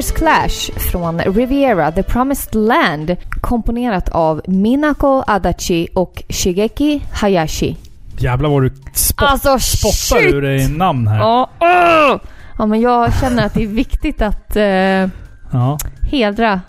Fierce 0.03 0.15
Clash 0.19 0.73
från 0.91 1.19
Riviera 1.21 1.93
The 1.93 2.03
Promised 2.03 2.55
Land 2.55 3.17
komponerat 3.41 4.09
av 4.09 4.41
Minako 4.47 5.23
Adachi 5.27 5.89
och 5.95 6.23
Shigeki 6.29 7.03
Hayashi. 7.13 7.77
Jävlar 8.19 8.49
vad 8.51 8.63
du 8.63 8.73
spott, 8.95 9.29
Alltså 9.29 9.59
spottar 9.59 10.21
shit! 10.23 10.35
ur 10.35 10.43
dig 10.43 10.69
namn 10.69 11.07
här. 11.09 11.19
Ja, 11.19 11.51
åh! 11.61 12.21
ja, 12.59 12.67
men 12.67 12.81
jag 12.81 13.15
känner 13.21 13.47
att 13.47 13.55
det 13.55 13.63
är 13.63 13.67
viktigt 13.67 14.23
att 14.23 14.57
eh, 14.57 14.63
Ja. 14.65 15.79
hedra 16.11 16.61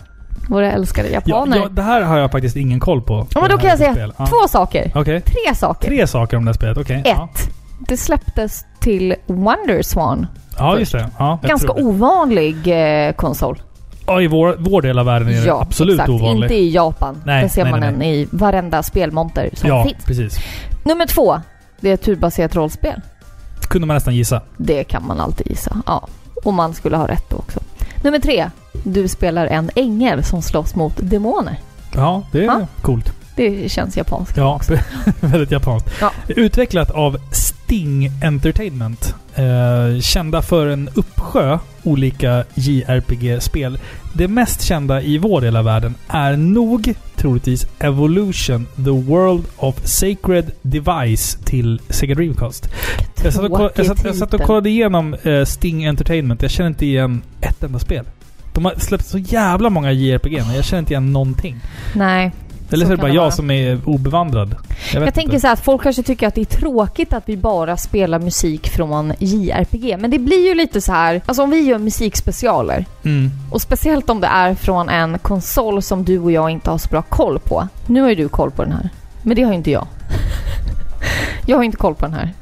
våra 0.48 0.72
älskade 0.72 1.08
Ja, 1.08 1.14
japaner. 1.26 1.56
ja, 1.56 1.68
det 1.68 1.82
här 1.82 2.02
har 2.02 2.18
jag 2.18 2.30
faktiskt 2.32 2.56
ingen 2.56 2.80
koll 2.80 3.02
på. 3.02 3.26
Ja, 3.34 3.40
men 3.40 3.50
då 3.50 3.58
kan 3.58 3.68
jag 3.70 3.78
säga. 3.78 4.12
Ja. 4.18 4.26
två 4.26 4.48
saker. 4.48 4.92
Okej. 4.94 5.20
Tre 5.20 5.54
saker. 5.54 5.88
Tre 5.88 6.06
saker 6.06 6.36
om 6.36 6.44
det 6.44 6.48
här 6.48 6.54
spelet. 6.54 6.78
Okej. 6.78 7.02
Ja. 7.04 7.28
Ett. 7.34 7.50
Det 7.88 7.96
släpptes 7.96 8.64
till 8.84 9.14
Wonderswan. 9.26 10.26
ja, 10.58 10.78
just 10.78 10.92
det. 10.92 11.08
Ja, 11.18 11.38
Ganska 11.42 11.72
ovanlig 11.72 12.56
eh, 13.06 13.12
konsol. 13.12 13.62
Ja, 14.06 14.20
i 14.22 14.26
vår, 14.26 14.56
vår 14.58 14.82
del 14.82 14.98
av 14.98 15.06
världen 15.06 15.28
är 15.28 15.44
det 15.44 15.52
absolut 15.54 15.94
exakt. 15.94 16.10
ovanligt. 16.10 16.50
Inte 16.50 16.62
i 16.62 16.70
Japan. 16.70 17.22
Nej, 17.24 17.42
Där 17.42 17.48
ser 17.48 17.62
nej, 17.62 17.70
man 17.70 17.80
nej, 17.80 17.90
den 17.92 18.02
i 18.02 18.28
varenda 18.30 18.82
spelmonter 18.82 19.50
som 19.54 19.68
Ja, 19.68 19.84
finns. 19.84 20.04
precis. 20.04 20.38
Nummer 20.84 21.06
två. 21.06 21.40
Det 21.80 21.90
är 21.90 21.94
ett 21.94 22.02
turbaserat 22.02 22.56
rollspel. 22.56 23.00
Kunde 23.68 23.86
man 23.86 23.94
nästan 23.94 24.14
gissa. 24.14 24.40
Det 24.56 24.84
kan 24.84 25.06
man 25.06 25.20
alltid 25.20 25.46
gissa. 25.50 25.76
Ja. 25.86 26.06
Och 26.44 26.54
man 26.54 26.74
skulle 26.74 26.96
ha 26.96 27.08
rätt 27.08 27.30
då 27.30 27.36
också. 27.36 27.60
Nummer 28.02 28.18
tre. 28.18 28.50
Du 28.84 29.08
spelar 29.08 29.46
en 29.46 29.70
ängel 29.74 30.24
som 30.24 30.42
slåss 30.42 30.74
mot 30.74 30.94
demoner. 31.10 31.56
Ja, 31.94 32.22
det 32.32 32.38
är 32.38 32.44
Ja. 32.44 32.60
coolt. 32.82 33.12
Det 33.36 33.72
känns 33.72 33.96
japanskt. 33.96 34.36
Ja, 34.36 34.60
väldigt 35.20 35.50
japanskt. 35.50 35.90
Ja. 36.00 36.12
Utvecklat 36.28 36.90
av 36.90 37.16
Sting 37.32 38.10
Entertainment. 38.22 39.14
Eh, 39.34 40.00
kända 40.00 40.42
för 40.42 40.66
en 40.66 40.88
uppsjö 40.94 41.58
olika 41.82 42.44
JRPG-spel. 42.54 43.78
Det 44.12 44.28
mest 44.28 44.62
kända 44.62 45.02
i 45.02 45.18
vår 45.18 45.40
del 45.40 45.56
av 45.56 45.64
världen 45.64 45.94
är 46.08 46.36
nog 46.36 46.94
troligtvis 47.16 47.66
Evolution, 47.78 48.66
The 48.76 48.90
World 48.90 49.44
of 49.56 49.86
Sacred 49.86 50.50
Device 50.62 51.38
till 51.44 51.80
Sega 51.88 52.14
Dreamcast. 52.14 52.68
Jag 53.24 53.32
satt, 53.32 53.50
och, 53.50 53.70
jag, 53.74 53.86
satt, 53.86 54.04
jag 54.04 54.16
satt 54.16 54.34
och 54.34 54.40
kollade 54.40 54.70
igenom 54.70 55.14
eh, 55.14 55.44
Sting 55.44 55.86
Entertainment. 55.86 56.42
Jag 56.42 56.50
känner 56.50 56.68
inte 56.70 56.86
igen 56.86 57.22
ett 57.40 57.62
enda 57.62 57.78
spel. 57.78 58.04
De 58.54 58.64
har 58.64 58.74
släppt 58.78 59.06
så 59.06 59.18
jävla 59.18 59.70
många 59.70 59.92
JRPG, 59.92 60.32
men 60.46 60.54
jag 60.56 60.64
känner 60.64 60.80
inte 60.80 60.92
igen 60.92 61.12
någonting. 61.12 61.56
Nej. 61.94 62.32
Eller 62.74 62.86
så, 62.86 62.92
är 62.92 62.96
det 62.96 63.00
bara 63.02 63.08
det 63.08 63.14
jag 63.16 63.34
som 63.34 63.50
är 63.50 63.80
obevandrad. 63.84 64.54
Jag, 64.92 65.06
Jag 65.06 65.14
tänker 65.14 65.38
så 65.38 65.46
här 65.46 65.54
att 65.54 65.64
folk 65.64 65.82
kanske 65.82 66.02
tycker 66.02 66.28
att 66.28 66.34
det 66.34 66.40
är 66.40 66.44
tråkigt 66.44 67.12
att 67.12 67.22
vi 67.26 67.36
bara 67.36 67.76
spelar 67.76 68.18
musik 68.18 68.68
från 68.68 69.12
JRPG. 69.18 69.96
Men 69.98 70.10
det 70.10 70.18
blir 70.18 70.48
ju 70.48 70.54
lite 70.54 70.80
så 70.80 70.92
här, 70.92 71.22
alltså 71.26 71.42
om 71.42 71.50
vi 71.50 71.60
gör 71.60 71.78
musikspecialer 71.78 72.84
Mm. 73.04 73.30
och 73.50 73.62
speciellt 73.62 74.10
om 74.10 74.20
det 74.20 74.26
är 74.26 74.54
från 74.54 74.88
en 74.88 75.18
konsol 75.18 75.82
som 75.82 76.04
du 76.04 76.18
och 76.18 76.32
jag 76.32 76.50
inte 76.50 76.70
har 76.70 76.78
så 76.78 76.88
bra 76.88 77.02
koll 77.02 77.38
på. 77.38 77.68
Nu 77.86 78.00
har 78.02 78.08
ju 78.08 78.14
du 78.14 78.28
koll 78.28 78.50
på 78.50 78.62
den 78.62 78.72
här, 78.72 78.88
men 79.22 79.36
det 79.36 79.42
har 79.42 79.50
ju 79.50 79.56
inte 79.56 79.70
jag. 79.70 79.86
Jag 81.46 81.56
har 81.56 81.64
inte 81.64 81.76
koll 81.76 81.94
på 81.94 82.06
den 82.06 82.14
här. 82.14 82.32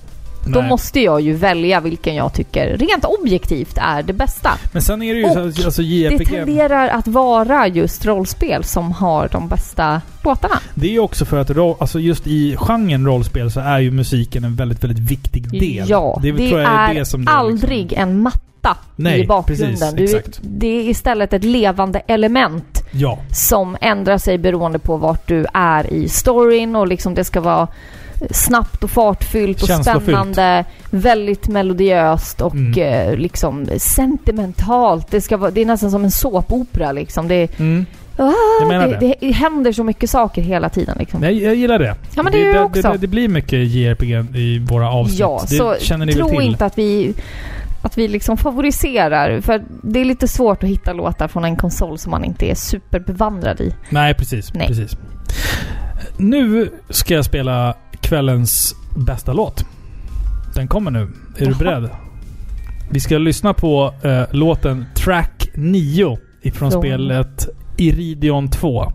Då 0.47 0.61
Nej. 0.61 0.69
måste 0.69 1.01
jag 1.01 1.21
ju 1.21 1.33
välja 1.33 1.81
vilken 1.81 2.15
jag 2.15 2.35
tycker 2.35 2.77
rent 2.77 3.05
objektivt 3.05 3.79
är 3.79 4.03
det 4.03 4.13
bästa. 4.13 4.51
Men 4.73 4.83
sen 4.83 5.03
är 5.03 5.15
det 5.15 5.21
ju 5.21 5.27
Och 5.27 5.33
så, 5.33 5.65
alltså 5.65 5.83
Det 5.83 5.89
JRPG. 5.89 6.27
tenderar 6.29 6.89
att 6.89 7.09
vara 7.09 7.69
just 7.69 8.07
rollspel 8.07 8.65
som 8.65 8.93
har 8.93 9.29
de 9.33 9.49
bästa 9.49 10.01
låtarna. 10.25 10.55
Det 10.75 10.87
är 10.87 10.91
ju 10.93 10.99
också 10.99 11.25
för 11.25 11.39
att 11.39 11.81
alltså 11.81 12.01
just 12.01 12.27
i 12.27 12.57
genren 12.59 13.07
rollspel 13.07 13.51
så 13.51 13.61
är 13.61 13.79
ju 13.79 13.91
musiken 13.91 14.45
en 14.45 14.57
väldigt, 14.57 14.85
väldigt 14.85 15.11
viktig 15.11 15.51
del. 15.51 15.85
Ja, 15.89 16.19
det, 16.23 16.29
jag 16.29 16.61
är, 16.63 16.95
det 16.95 17.05
som 17.05 17.25
det 17.25 17.31
är 17.33 17.37
aldrig 17.37 17.83
Liksom. 17.91 18.03
en 18.03 18.21
matta 18.23 18.77
Nej, 18.97 19.21
i 19.21 19.27
bakgrunden. 19.27 19.97
precis, 19.97 20.23
du, 20.41 20.49
det 20.49 20.67
är 20.67 20.89
istället 20.89 21.33
ett 21.33 21.45
levande 21.45 21.99
element 22.07 22.79
Ja, 22.93 23.19
som 23.33 23.77
ändrar 23.81 24.19
sig 24.19 24.39
beroende 24.39 24.79
på 24.79 24.97
vart 24.97 25.29
du 25.29 25.47
är 25.55 25.93
i 25.93 26.09
storyn 26.09 26.77
och 26.77 26.89
liksom 26.89 27.15
det 27.15 27.25
ska 27.25 27.41
vara 27.41 27.69
snabbt 28.31 28.85
och 28.85 28.91
fartfyllt 28.91 29.63
och 29.63 29.69
Känslofyllt. 29.69 30.05
spännande, 30.05 30.65
väldigt 30.91 31.49
melodiöst 31.49 32.41
och 32.41 32.55
Mm. 32.55 32.83
eh, 33.11 33.17
liksom 33.17 33.67
sentimentalt. 33.79 35.11
Det, 35.11 35.21
ska 35.21 35.37
vara, 35.37 35.51
det 35.51 35.61
är 35.61 35.67
nästan 35.67 35.91
som 35.91 36.05
en 36.05 36.11
såpopera 36.11 36.93
liksom. 36.93 37.29
Det, 37.29 37.59
mm. 37.59 37.87
ah, 38.17 38.65
det, 38.65 38.97
det. 39.01 39.15
det 39.21 39.33
händer 39.33 39.73
så 39.73 39.85
mycket 39.85 40.11
saker 40.11 40.43
hela 40.43 40.69
tiden. 40.69 40.97
Liksom. 40.99 41.23
jag, 41.23 41.33
jag 41.33 41.55
gillar 41.55 41.79
det. 41.79 41.95
Ja, 42.15 42.23
men 42.23 42.33
det 42.33 42.53
det, 42.53 42.61
också. 42.61 42.97
det, 42.99 43.07
blir 43.07 43.29
mycket 43.29 43.59
JRPG 43.59 44.37
i 44.37 44.59
våra 44.59 44.91
avsnitt. 44.91 45.19
Ja, 45.19 45.41
det 45.51 45.57
så 45.57 45.75
känner 45.81 46.07
ni 46.07 46.13
väl 46.13 46.21
tro 46.23 46.31
till? 46.31 46.41
inte 46.41 46.67
att 46.67 46.79
vi 46.79 47.15
att 47.83 47.99
vi 47.99 48.09
liksom 48.09 48.37
favoriserar. 48.37 49.41
För 49.41 49.63
det 49.83 50.01
är 50.01 50.05
lite 50.05 50.29
svårt 50.29 50.63
att 50.63 50.69
hitta 50.69 50.93
låtar 50.93 51.29
från 51.29 51.45
en 51.45 51.57
konsol 51.57 51.99
som 51.99 52.11
man 52.11 52.25
inte 52.25 52.51
är 52.51 52.55
superbevandrad 52.55 53.61
i. 53.61 53.75
Nej, 53.91 54.15
precis. 54.15 54.55
Nej. 54.55 54.67
precis. 54.67 54.97
Nu 56.17 56.71
ska 56.91 57.15
jag 57.15 57.25
spela 57.25 57.75
kvällens 58.03 58.75
bästa 59.07 59.33
låt. 59.33 59.65
Den 60.55 60.69
kommer 60.69 60.91
nu. 60.91 61.09
Är 61.39 61.47
du 61.47 61.55
beredd? 61.55 61.89
Vi 62.91 63.01
ska 63.01 63.19
lyssna 63.19 63.55
på 63.55 63.95
eh, 64.03 64.23
låten 64.31 64.85
Track 64.95 65.49
9 65.55 66.19
ifrån 66.43 66.71
Från- 66.71 66.83
spelet 66.83 67.49
Iridion 67.77 68.49
2.「 68.49 68.93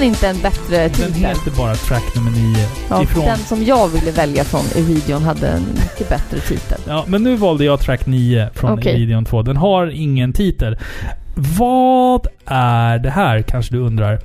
den 0.00 0.08
inte 0.08 0.28
en 0.28 0.40
bättre 0.40 0.76
Den 0.82 0.90
titel? 0.90 1.14
heter 1.14 1.50
bara 1.56 1.74
Track 1.74 2.14
nummer 2.14 2.30
nio. 2.30 2.66
Ja, 2.90 3.02
ifrån... 3.02 3.24
Den 3.24 3.38
som 3.38 3.64
jag 3.64 3.88
ville 3.88 4.10
välja 4.10 4.44
från 4.44 4.64
Iridion 4.76 5.22
hade 5.22 5.48
en 5.48 5.62
mycket 5.62 6.08
bättre 6.08 6.40
titel. 6.40 6.80
Ja, 6.86 7.04
men 7.06 7.22
nu 7.22 7.36
valde 7.36 7.64
jag 7.64 7.80
track 7.80 8.06
9 8.06 8.50
från 8.54 8.78
Okej. 8.78 8.96
Iridion 8.96 9.24
2. 9.24 9.42
Den 9.42 9.56
har 9.56 9.86
ingen 9.86 10.32
titel. 10.32 10.78
Vad 11.34 12.26
är 12.46 12.98
det 12.98 13.10
här, 13.10 13.42
kanske 13.42 13.74
du 13.74 13.80
undrar? 13.80 14.20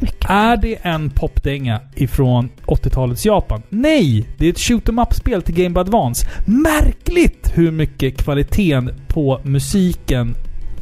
Mycket. 0.00 0.30
Är 0.30 0.56
det 0.56 0.76
en 0.82 1.10
popdänga 1.10 1.80
ifrån 1.94 2.48
80-talets 2.66 3.26
Japan? 3.26 3.62
Nej! 3.68 4.28
Det 4.38 4.46
är 4.46 4.50
ett 4.50 4.58
shoot 4.58 4.88
em 4.88 4.98
up-spel 4.98 5.42
till 5.42 5.54
Game 5.54 5.70
Boy 5.70 5.80
Advance. 5.80 6.26
Märkligt 6.46 7.52
hur 7.54 7.70
mycket 7.70 8.18
kvaliteten 8.18 8.90
på 9.08 9.40
musiken 9.42 10.34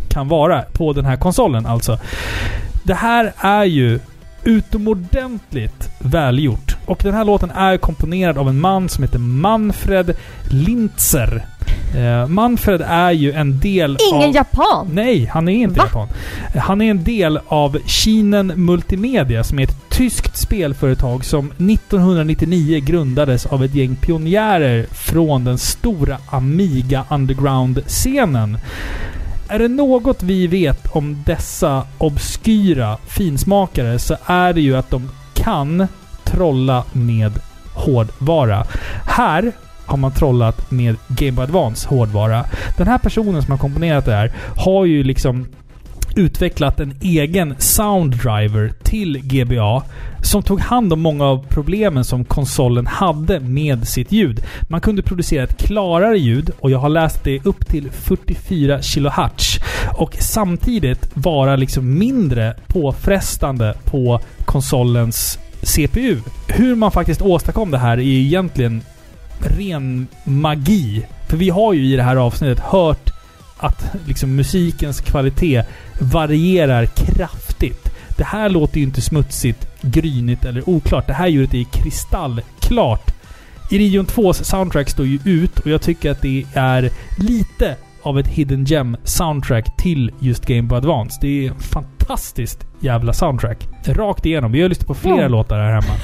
kan 0.08 0.28
vara 0.28 0.62
på 0.62 0.92
den 0.92 1.04
här 1.04 1.16
konsolen 1.16 1.66
alltså. 1.66 1.98
Det 2.82 2.94
här 2.94 3.32
är 3.36 3.64
ju 3.64 4.00
utomordentligt 4.44 5.90
välgjort. 5.98 6.76
Och 6.86 7.00
den 7.02 7.14
här 7.14 7.24
låten 7.24 7.50
är 7.50 7.76
komponerad 7.76 8.38
av 8.38 8.48
en 8.48 8.60
man 8.60 8.88
som 8.88 9.04
heter 9.04 9.18
Manfred 9.18 10.16
Lintzer. 10.50 11.46
Eh, 11.96 12.26
Manfred 12.28 12.82
är 12.86 13.10
ju 13.10 13.32
en 13.32 13.60
del 13.60 13.98
Ingen 14.12 14.28
av... 14.28 14.34
japan! 14.34 14.90
Nej, 14.92 15.24
han 15.32 15.48
är 15.48 15.52
inte 15.52 15.78
Va? 15.80 15.84
japan. 15.86 16.08
Han 16.56 16.80
är 16.82 16.90
en 16.90 17.04
del 17.04 17.40
av 17.48 17.78
Kinen 17.86 18.52
Multimedia 18.56 19.44
som 19.44 19.58
är 19.58 19.62
ett 19.62 19.90
tyskt 19.90 20.36
spelföretag 20.36 21.24
som 21.24 21.46
1999 21.46 22.80
grundades 22.84 23.46
av 23.46 23.64
ett 23.64 23.74
gäng 23.74 23.96
pionjärer 23.96 24.86
från 24.90 25.44
den 25.44 25.58
stora 25.58 26.18
Amiga 26.30 27.04
Underground-scenen. 27.10 28.58
Är 29.55 29.59
det 29.59 29.68
något 29.68 30.22
vi 30.22 30.47
vet 30.47 30.86
om 30.86 31.22
dessa 31.26 31.86
obskyra 31.98 32.98
finsmakare 33.06 33.98
så 33.98 34.16
är 34.26 34.52
det 34.52 34.60
ju 34.60 34.76
att 34.76 34.90
de 34.90 35.10
kan 35.35 35.86
trolla 36.24 36.85
med 36.93 37.32
hårdvara. 37.74 38.64
Här 39.06 39.52
har 39.86 39.97
man 39.97 40.12
trollat 40.12 40.70
med 40.70 40.97
Game 41.09 41.32
Boy 41.32 41.44
Advance 41.44 41.89
hårdvara. 41.89 42.44
Den 42.76 42.86
här 42.86 42.98
personen 42.98 43.43
som 43.43 43.51
har 43.51 43.59
komponerat 43.59 44.05
det 44.05 44.14
här 44.14 44.32
har 44.56 44.85
ju 44.85 45.05
liksom 45.05 45.47
utvecklat 46.16 46.81
en 46.81 46.95
egen 47.01 47.55
sounddriver 47.59 48.73
till 48.82 49.19
GBA 49.23 49.82
som 50.23 50.43
tog 50.43 50.61
hand 50.61 50.93
om 50.93 51.01
många 51.01 51.24
av 51.24 51.47
problemen 51.49 52.05
som 52.05 52.24
konsolen 52.24 52.86
hade 52.86 53.41
med 53.41 53.89
sitt 53.89 54.12
ljud. 54.12 54.45
Man 54.69 54.81
kunde 54.81 55.03
producera 55.03 55.45
ett 55.45 55.59
klarare 55.59 56.19
ljud 56.19 56.51
och 56.61 56.70
jag 56.70 56.78
har 56.78 56.89
läst 56.89 57.24
det 57.24 57.47
upp 57.47 57.66
till 57.66 57.91
44 57.91 58.78
kHz 58.78 59.59
och 59.99 60.16
samtidigt 60.20 61.11
vara 61.15 61.57
liksom 61.57 61.99
mindre 61.99 62.57
påfrestande 62.66 63.74
på 63.85 64.20
konsolens 64.45 65.39
CPU. 65.62 66.16
Hur 66.49 66.74
man 66.74 66.91
faktiskt 66.91 67.23
åstadkom 67.23 67.70
det 67.70 67.78
här 67.78 67.99
är 67.99 68.03
egentligen 68.03 68.82
ren 69.41 70.07
magi. 70.24 71.07
För 71.28 71.36
vi 71.36 71.51
har 71.51 71.73
ju 71.73 71.93
i 71.93 71.97
det 71.97 72.03
här 72.03 72.16
avsnittet 72.16 72.61
hört 72.61 73.14
att 73.65 73.85
liksom 74.07 74.36
musikens 74.36 75.01
kvalitet 75.01 75.62
varierar 76.01 76.86
kraftigt. 76.86 77.91
Det 78.16 78.24
här 78.24 78.49
låter 78.49 78.78
ju 78.78 78.82
inte 78.82 79.01
smutsigt, 79.01 79.66
grynigt 79.82 80.45
eller 80.45 80.69
oklart. 80.69 81.07
Det 81.07 81.12
här 81.12 81.28
ljudet 81.28 81.55
är 81.55 81.65
kristallklart. 81.65 83.15
Iridion 83.70 84.07
2s 84.07 84.43
soundtrack 84.43 84.91
står 84.91 85.07
ju 85.07 85.19
ut 85.24 85.59
och 85.59 85.70
jag 85.70 85.82
tycker 85.82 86.11
att 86.11 86.23
det 86.23 86.45
är 86.55 86.91
lite 87.19 87.77
av 88.03 88.19
ett 88.19 88.27
hidden 88.27 88.65
gem 88.65 88.97
soundtrack 89.05 89.77
till 89.77 90.11
just 90.19 90.47
Game 90.47 90.62
Boy 90.62 90.78
Advance. 90.78 91.19
Det 91.20 91.47
är 91.47 91.51
en 91.51 91.61
fantastiskt 92.09 92.59
jävla 92.81 93.12
soundtrack. 93.12 93.68
Rakt 93.86 94.26
igenom. 94.26 94.52
Vi 94.52 94.62
har 94.62 94.68
lyssnat 94.68 94.86
på 94.86 94.94
flera 94.94 95.20
Ja. 95.22 95.28
låtar 95.28 95.59
här 95.59 95.70
hemma. 95.70 95.94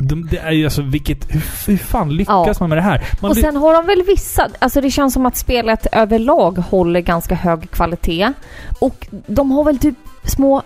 De, 0.00 0.26
det 0.30 0.38
är 0.38 0.52
ju 0.52 0.64
alltså 0.64 0.82
vilket... 0.82 1.34
Hur, 1.34 1.42
hur 1.66 1.76
fan 1.76 2.10
lyckas 2.16 2.46
Ja. 2.46 2.54
man 2.60 2.68
med 2.68 2.78
det 2.78 2.82
här? 2.82 3.04
Man 3.20 3.30
Och 3.30 3.36
sen 3.36 3.56
har 3.56 3.74
de 3.74 3.86
väl 3.86 4.02
vissa... 4.06 4.48
Alltså 4.58 4.80
det 4.80 4.90
känns 4.90 5.14
som 5.14 5.26
att 5.26 5.36
spelet 5.36 5.86
överlag 5.92 6.58
håller 6.58 7.00
ganska 7.00 7.34
hög 7.34 7.70
kvalitet. 7.70 8.32
Och 8.80 9.06
de 9.26 9.50
har 9.50 9.64
väl 9.64 9.78
typ 9.78 9.94
små 10.24 10.62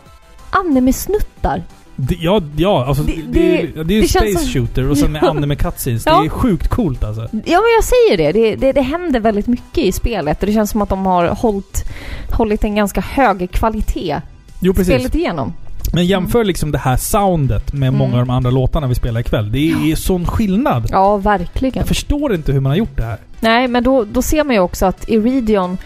anime-snuttar. 0.50 1.62
Det, 1.96 2.14
ja, 2.14 2.42
ja, 2.56 2.84
alltså 2.86 3.02
det, 3.02 3.12
Det- 3.12 3.22
det, 3.32 3.58
är 3.58 3.62
ju- 3.62 3.84
det- 3.84 3.98
är 3.98 4.02
Space 4.02 4.38
som- 4.38 4.48
Shooter 4.48 4.90
och 4.90 4.98
sen 4.98 5.12
med 5.12 5.22
anime 5.24 5.56
cutscenes. 5.56 6.02
Ja. 6.06 6.20
Det 6.20 6.26
är 6.26 6.30
sjukt 6.30 6.68
coolt 6.68 7.04
alltså. 7.04 7.22
Ja 7.32 7.60
men 7.60 7.72
jag 7.76 7.84
säger 7.84 8.16
det. 8.16 8.32
Det, 8.32 8.56
det. 8.56 8.72
det 8.72 8.82
händer 8.82 9.20
väldigt 9.20 9.46
mycket 9.46 9.78
i 9.84 9.92
spelet 9.92 10.40
och 10.40 10.46
det 10.46 10.52
känns 10.52 10.70
som 10.70 10.82
att 10.82 10.88
de 10.88 11.06
har 11.06 11.26
hållit, 11.28 11.84
hållit 12.32 12.64
en 12.64 12.74
ganska 12.74 13.00
hög 13.00 13.50
kvalitet 13.50 14.20
Jo, 14.60 14.74
precis. 14.74 14.94
spelet 14.94 15.14
igenom. 15.14 15.52
Men 15.92 16.06
jämför 16.06 16.44
liksom 16.44 16.72
det 16.72 16.78
här 16.78 16.96
soundet 16.96 17.72
med 17.72 17.88
Mm. 17.88 17.98
många 17.98 18.12
av 18.20 18.26
de 18.26 18.30
andra 18.30 18.50
låtarna 18.50 18.86
vi 18.86 18.94
spelar 18.94 19.20
ikväll. 19.20 19.52
Det 19.52 19.58
är 19.92 19.96
sån 19.96 20.26
skillnad. 20.26 20.86
Ja, 20.90 21.16
verkligen. 21.16 21.78
Jag 21.78 21.86
förstår 21.88 22.34
inte 22.34 22.52
hur 22.52 22.60
man 22.60 22.70
har 22.70 22.76
gjort 22.76 22.96
det 22.96 23.02
här. 23.04 23.18
Nej, 23.40 23.68
men 23.68 23.84
då, 23.84 24.04
då 24.04 24.22
ser 24.22 24.44
man 24.44 24.54
ju 24.54 24.60
också 24.60 24.86
att 24.86 25.08
Iridion 25.08 25.78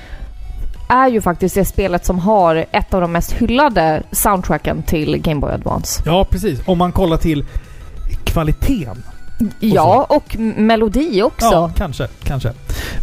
är 0.88 1.08
ju 1.08 1.20
faktiskt 1.20 1.54
det 1.54 1.64
spelet 1.64 2.04
som 2.06 2.18
har 2.18 2.64
ett 2.72 2.94
av 2.94 3.00
de 3.00 3.12
mest 3.12 3.32
hyllade 3.32 4.02
soundtracken 4.12 4.82
till 4.82 5.18
Game 5.18 5.40
Boy 5.40 5.52
Advance. 5.52 6.02
Ja, 6.06 6.24
precis. 6.30 6.60
Om 6.66 6.78
man 6.78 6.92
kollar 6.92 7.16
till 7.16 7.44
kvaliteten. 8.24 9.02
Ja, 9.60 10.06
och 10.08 10.36
m- 10.38 10.54
melodi 10.66 11.22
också. 11.22 11.46
Ja, 11.46 11.70
kanske. 11.76 12.08
Kanske. 12.24 12.52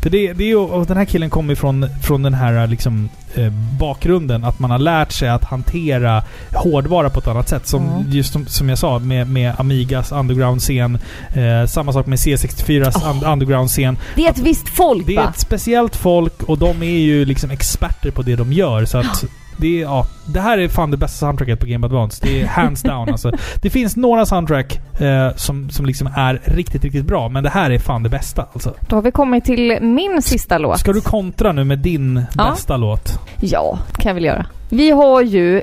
För 0.01 0.09
det, 0.09 0.33
det 0.33 0.43
är 0.43 0.47
ju, 0.47 0.55
och 0.55 0.85
den 0.85 0.97
här 0.97 1.05
killen 1.05 1.29
kommer 1.29 1.55
från, 1.55 1.85
från 2.03 2.23
den 2.23 2.33
här 2.33 2.67
liksom, 2.67 3.09
eh, 3.35 3.49
bakgrunden 3.79 4.43
att 4.43 4.59
man 4.59 4.71
har 4.71 4.79
lärt 4.79 5.11
sig 5.11 5.29
att 5.29 5.43
hantera 5.43 6.23
hårdvara 6.55 7.09
på 7.09 7.19
ett 7.19 7.27
annat 7.27 7.49
sätt. 7.49 7.67
Som, 7.67 7.81
Mm. 7.89 8.11
Just 8.11 8.33
som, 8.33 8.45
som 8.47 8.69
jag 8.69 8.77
sa 8.77 8.99
med, 8.99 9.29
med 9.29 9.53
Amigas 9.59 10.11
underground-scen. 10.11 10.97
Eh, 11.35 11.67
samma 11.67 11.93
sak 11.93 12.05
med 12.05 12.17
C64s 12.19 12.95
Oh. 12.97 13.09
un- 13.11 13.33
underground-scen. 13.33 13.97
Det 14.15 14.25
är 14.25 14.29
ett 14.29 14.39
visst 14.39 14.67
folk 14.69 15.07
Det 15.07 15.13
är 15.15 15.17
va? 15.21 15.29
ett 15.33 15.39
speciellt 15.39 15.95
folk 15.95 16.43
och 16.43 16.57
de 16.57 16.83
är 16.83 16.99
ju 16.99 17.25
liksom 17.25 17.51
experter 17.51 18.11
på 18.11 18.21
det 18.21 18.35
de 18.35 18.53
gör. 18.53 18.85
Så 18.85 18.97
att 18.97 19.23
det, 19.57 19.77
är, 19.77 19.81
ja, 19.81 20.05
det 20.25 20.39
här 20.39 20.57
är 20.57 20.67
fan 20.67 20.91
det 20.91 20.97
bästa 20.97 21.17
soundtracket 21.25 21.59
på 21.59 21.65
Game 21.65 21.85
Advance. 21.87 22.25
Det 22.25 22.41
är 22.41 22.45
hands 22.47 22.81
down 22.81 23.09
alltså. 23.09 23.31
Det 23.61 23.69
finns 23.69 23.95
några 23.95 24.25
soundtrack 24.25 24.79
eh, 25.01 25.35
som, 25.35 25.69
som 25.69 25.85
liksom 25.85 26.09
är 26.15 26.41
riktigt, 26.45 26.83
riktigt 26.83 27.05
bra. 27.05 27.29
Men 27.29 27.43
det 27.43 27.49
här 27.49 27.71
är 27.71 27.79
fan 27.79 28.03
det 28.03 28.09
bästa 28.09 28.45
alltså. 28.53 28.73
Då 28.89 28.95
har 28.95 29.01
vi 29.01 29.11
kommit 29.11 29.45
till 29.45 29.77
min 29.81 30.21
sista 30.21 30.57
låt. 30.57 30.79
Ska 30.79 30.93
du 30.93 31.01
kontra 31.01 31.51
nu 31.51 31.63
med 31.63 31.79
din 31.79 32.25
Ja. 32.37 32.49
bästa 32.51 32.77
låt? 32.77 33.19
Ja, 33.41 33.79
kan 33.93 34.09
jag 34.09 34.13
väl 34.13 34.25
göra. 34.25 34.45
Vi 34.69 34.91
har 34.91 35.21
ju 35.21 35.61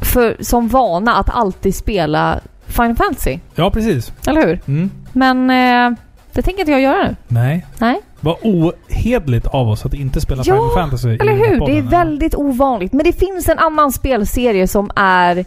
för, 0.00 0.36
som 0.40 0.68
vana 0.68 1.14
att 1.16 1.30
alltid 1.30 1.74
spela 1.74 2.40
Final 2.66 2.96
Fantasy, 2.96 3.38
Ja, 3.54 3.70
precis. 3.70 4.12
eller 4.26 4.46
hur? 4.46 4.60
Mm. 4.68 4.90
Men 5.12 5.50
eh, 5.50 5.98
det 6.32 6.42
tänker 6.42 6.60
inte 6.60 6.72
jag 6.72 6.80
göra 6.80 7.02
nu. 7.08 7.16
Nej. 7.28 7.66
Nej. 7.78 8.00
Vad 8.20 8.36
ohederligt 8.42 9.46
av 9.46 9.68
oss 9.68 9.86
att 9.86 9.94
inte 9.94 10.20
spela 10.20 10.42
Ja, 10.46 10.54
Final 10.54 10.70
Fantasy 10.74 11.08
Eller 11.20 11.32
hur? 11.32 11.66
Det 11.66 11.78
är 11.78 11.82
väldigt 11.82 12.34
ovanligt. 12.34 12.92
Men 12.92 13.04
det 13.04 13.12
finns 13.12 13.48
en 13.48 13.58
annan 13.58 13.92
spelserie 13.92 14.68
som 14.68 14.90
är... 14.96 15.44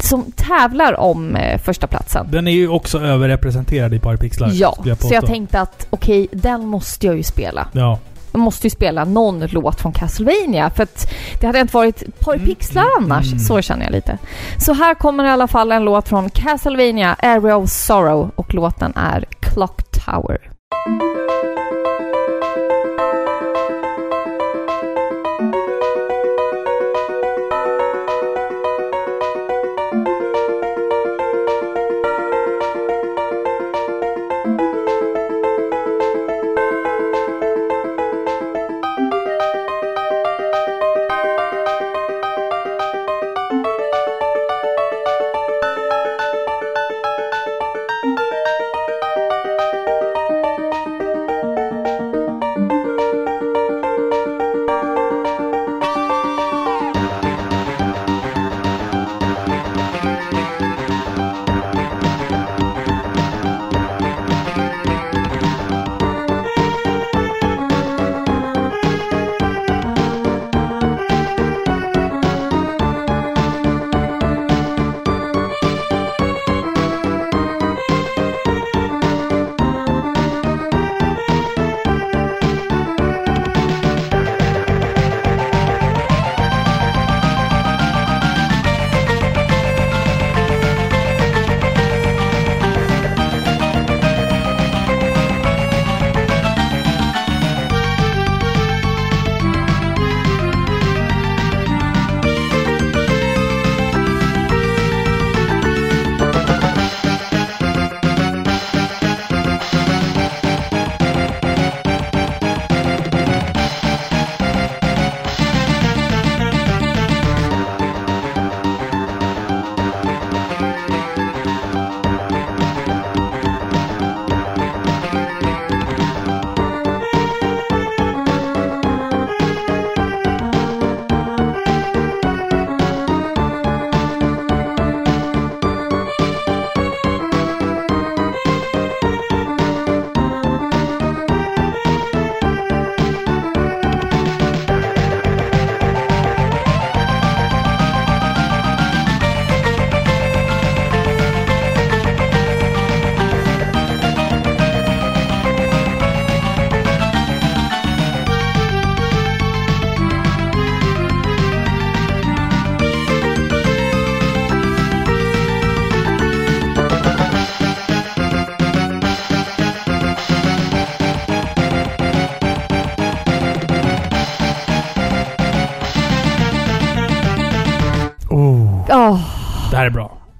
Som 0.00 0.32
tävlar 0.36 1.00
om 1.00 1.36
eh, 1.36 1.58
första 1.60 1.86
platsen. 1.86 2.26
Den 2.30 2.48
är 2.48 2.52
ju 2.52 2.68
också 2.68 2.98
överrepresenterad 3.00 3.94
i 3.94 3.98
Parapixlar. 3.98 4.50
Ja, 4.52 4.76
jag 4.84 4.98
så 5.02 5.14
jag 5.14 5.26
tänkte 5.26 5.60
att 5.60 5.86
okej, 5.90 6.28
den 6.32 6.66
måste 6.66 7.06
jag 7.06 7.16
ju 7.16 7.22
spela. 7.22 7.68
Ja. 7.72 7.98
Jag 8.32 8.40
måste 8.40 8.66
ju 8.66 8.70
spela 8.70 9.04
någon 9.04 9.40
låt 9.46 9.80
från 9.80 9.92
Castlevania 9.92 10.70
för 10.70 10.82
att 10.82 11.12
det 11.40 11.46
hade 11.46 11.60
inte 11.60 11.74
varit 11.76 12.02
ett 12.02 12.20
par 12.20 12.34
Mm, 12.34 12.46
pixlar 12.46 12.82
mm, 12.98 13.12
annars. 13.12 13.26
mm. 13.26 13.38
Så 13.38 13.62
känner 13.62 13.84
jag 13.84 13.92
lite. 13.92 14.18
Så 14.58 14.72
här 14.72 14.94
kommer 14.94 15.24
i 15.24 15.28
alla 15.28 15.46
fall 15.46 15.72
en 15.72 15.84
låt 15.84 16.08
från 16.08 16.30
Castlevania, 16.30 17.16
Area 17.22 17.56
of 17.56 17.70
Sorrow 17.70 18.30
och 18.34 18.54
låten 18.54 18.92
är 18.96 19.24
Clock 19.40 19.82
Tower. 19.90 20.38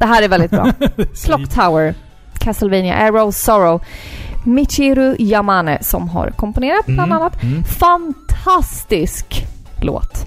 Det 0.06 0.14
här 0.14 0.22
är 0.22 0.28
väldigt 0.28 0.50
bra. 0.50 0.72
Clock 1.24 1.48
Tower, 1.48 1.94
Castlevania, 2.38 2.94
Arrow 2.94 3.30
Sorrow. 3.30 3.82
Michiru 4.44 5.16
Yamane 5.18 5.78
som 5.82 6.08
har 6.08 6.30
komponerat 6.30 6.86
bland 6.86 7.12
Mm, 7.12 7.22
annat. 7.22 7.42
mm. 7.42 7.64
Fantastisk 7.64 9.46
låt. 9.82 10.26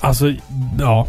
Alltså, 0.00 0.32
ja. 0.78 1.06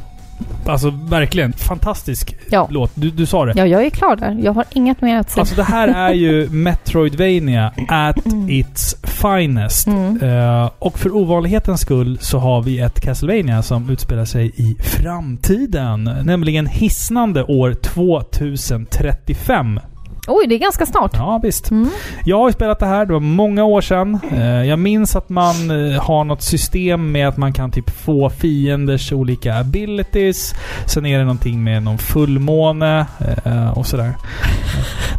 Alltså 0.67 0.89
verkligen. 0.89 1.53
Fantastisk 1.53 2.35
Ja. 2.49 2.67
låt. 2.71 2.91
Du, 2.95 3.09
du 3.11 3.25
sa 3.25 3.45
det. 3.45 3.53
Ja, 3.55 3.65
jag 3.65 3.85
är 3.85 3.89
klar 3.89 4.15
där. 4.15 4.37
Jag 4.43 4.53
har 4.53 4.65
inget 4.71 5.01
mer 5.01 5.19
att 5.19 5.31
säga. 5.31 5.41
Alltså 5.41 5.55
det 5.55 5.63
här 5.63 5.87
är 5.87 6.13
ju 6.13 6.49
Metroidvania 6.95 7.73
at 7.87 8.17
its 8.49 8.95
finest. 9.03 9.87
Mm. 9.87 10.21
Eh, 10.21 10.69
och 10.79 10.99
för 10.99 11.15
ovanlighetens 11.15 11.81
skull 11.81 12.17
så 12.21 12.39
har 12.39 12.61
vi 12.61 12.79
ett 12.79 13.01
Castlevania 13.01 13.61
som 13.61 13.89
utspelar 13.89 14.25
sig 14.25 14.51
i 14.55 14.75
framtiden. 14.79 16.03
Nämligen 16.03 16.67
hisnande 16.67 17.43
år 17.43 17.73
2035. 17.73 19.79
Oj, 20.27 20.47
det 20.47 20.55
är 20.55 20.59
ganska 20.59 20.85
snart. 20.85 21.11
Ja, 21.13 21.39
visst. 21.43 21.71
Mm. 21.71 21.89
Jag 22.25 22.37
har 22.37 22.49
ju 22.49 22.53
spelat 22.53 22.79
det 22.79 22.85
här, 22.85 23.05
det 23.05 23.13
var 23.13 23.19
många 23.19 23.63
år 23.63 23.81
sedan. 23.81 24.19
Eh, 24.31 24.63
jag 24.63 24.79
minns 24.79 25.15
att 25.15 25.29
man 25.29 25.71
eh, 25.71 26.01
har 26.01 26.23
något 26.23 26.41
system 26.41 27.11
med 27.11 27.27
att 27.27 27.37
man 27.37 27.53
kan 27.53 27.71
typ 27.71 27.89
få 27.89 28.29
fienders 28.29 29.11
olika 29.11 29.55
abilities. 29.59 30.53
Sen 30.85 31.05
är 31.05 31.17
det 31.17 31.23
någonting 31.23 31.63
med 31.63 31.83
någon 31.83 31.97
fullmåne 31.97 33.05
eh, 33.45 33.77
och 33.77 33.85
sådär. 33.85 34.13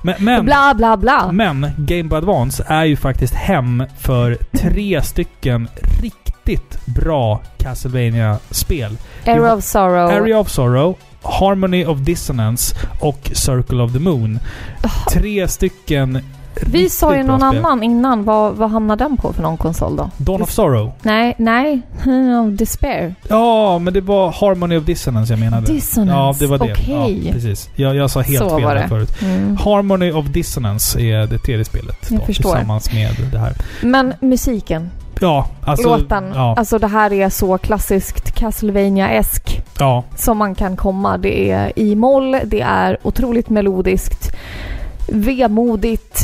Men, 0.03 0.15
men, 0.19 0.45
Bla, 0.45 0.75
bla, 0.77 0.97
bla. 0.97 1.33
men 1.33 1.71
Game 1.79 2.05
Boy 2.05 2.19
Advance 2.19 2.65
är 2.69 2.85
ju 2.85 2.97
faktiskt 2.97 3.35
hem 3.35 3.85
för 3.99 4.39
tre 4.53 5.03
stycken 5.03 5.69
riktigt 6.03 6.87
bra 6.87 7.41
Castlevania-spel. 7.59 8.97
Arrow 9.27 9.59
of 9.59 9.65
Sorrow. 9.65 10.11
Area 10.11 10.39
of 10.39 10.49
Sorrow, 10.49 10.95
Harmony 11.41 11.85
of 11.85 11.99
Dissonance 11.99 12.75
och 13.01 13.31
Circle 13.35 13.83
of 13.83 13.93
the 13.93 13.99
Moon. 13.99 14.39
Tre 15.13 15.49
stycken 15.49 16.19
Vi 16.67 16.91
sa 16.91 17.17
ju 17.17 17.23
någon 17.23 17.43
annan 17.43 17.83
innan. 17.83 18.25
Vad, 18.25 18.55
vad 18.55 18.71
hamnar 18.71 18.97
den 18.97 19.17
på 19.17 19.33
för 19.33 19.43
någon 19.43 19.57
konsol 19.57 19.97
då? 19.97 20.11
Dawn 20.17 20.43
of 20.43 20.51
Sorrow. 20.51 20.93
Nej, 21.03 21.35
nej. 21.39 21.83
Despair. 22.53 23.15
Ja, 23.29 23.79
men 23.79 23.95
det 23.95 24.01
var 24.01 24.33
Harmony 24.33 24.77
of 24.77 24.85
Dissonance 24.85 25.33
jag 25.33 25.41
menade. 25.41 25.67
Dissonance. 25.67 26.13
Ja, 26.15 26.35
det 26.39 26.47
var 26.47 26.67
det. 26.67 26.73
Okej. 26.73 27.23
Ja, 27.27 27.33
precis. 27.33 27.69
Jag, 27.75 27.97
jag 27.97 28.11
sa 28.11 28.21
helt 28.21 28.39
Så 28.39 28.57
fel 28.57 28.65
var 28.65 28.75
det. 28.75 28.89
förut. 28.89 29.23
Mm. 29.23 29.57
Harmony 29.57 30.13
of 30.13 30.27
Dissonance 30.27 31.01
är 31.01 31.27
det 31.27 31.39
tredje 31.39 31.65
spelet. 31.65 31.97
Jag 32.11 32.21
då, 32.21 32.27
förstår. 32.27 32.51
Tillsammans 32.51 32.93
med 32.93 33.11
det 33.33 33.39
här. 33.39 33.53
Men 33.83 34.15
musiken. 34.21 34.91
Ja, 35.21 35.49
alltså... 35.65 35.97
låten. 35.97 36.25
Ja, 36.35 36.55
Alltså 36.59 36.79
det 36.79 36.87
här 36.87 37.13
är 37.13 37.29
så 37.29 37.59
klassiskt 37.59 38.35
Castlevania-esk 38.35 39.63
ja. 39.79 40.05
som 40.17 40.39
man 40.39 40.55
kan 40.55 40.77
komma. 40.77 41.19
Det 41.19 41.51
är 41.51 41.73
i 41.79 41.95
moll, 41.95 42.37
det 42.45 42.61
är 42.61 42.99
otroligt 43.03 43.49
melodiskt, 43.51 44.31
vemodigt. 45.09 46.23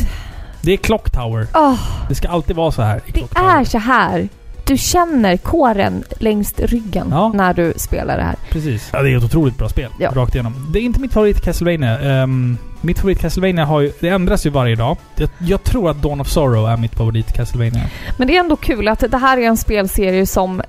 Det 0.62 0.72
är 0.72 0.76
Clock 0.76 1.10
Tower. 1.10 1.46
Åh, 1.54 1.74
Det 2.08 2.14
ska 2.14 2.28
alltid 2.28 2.56
vara 2.56 2.72
så 2.72 2.82
här. 2.82 3.00
det 3.14 3.20
är 3.34 3.64
så 3.64 3.78
här. 3.78 4.28
Du 4.66 4.76
känner 4.76 5.36
kåren 5.36 6.04
längs 6.20 6.54
ryggen 6.58 7.06
Ja. 7.10 7.32
när 7.34 7.54
du 7.54 7.72
spelar 7.76 8.16
det 8.16 8.22
här. 8.22 8.36
Precis. 8.50 8.90
Ja, 8.92 9.02
det 9.02 9.10
är 9.12 9.16
ett 9.18 9.24
otroligt 9.24 9.58
bra 9.58 9.68
spel. 9.68 9.90
Ja. 9.98 10.10
Rakt 10.14 10.34
igenom. 10.34 10.68
Det 10.72 10.78
är 10.78 10.82
inte 10.82 11.00
mitt 11.00 11.12
favorit 11.12 11.40
Castlevania. 11.40 11.98
Ehm, 12.00 12.58
mitt 12.82 12.98
favorit 12.98 13.18
Castlevania 13.20 13.64
har 13.64 13.80
ju, 13.80 13.92
det 14.00 14.08
ändras 14.08 14.46
ju 14.46 14.50
varje 14.50 14.76
dag. 14.76 14.96
Jag, 15.16 15.28
jag 15.38 15.64
tror 15.64 15.90
att 15.90 16.02
Dawn 16.02 16.20
of 16.20 16.28
Sorrow 16.28 16.68
är 16.68 16.76
mitt 16.76 16.94
favorit 16.94 17.32
Castlevania. 17.32 17.82
Men 18.18 18.28
det 18.28 18.36
är 18.36 18.40
ändå 18.40 18.56
kul 18.56 18.88
att 18.88 19.04
det 19.10 19.16
här 19.18 19.38
är 19.38 19.42
en 19.42 19.56
spelserie 19.56 20.26
som 20.26 20.62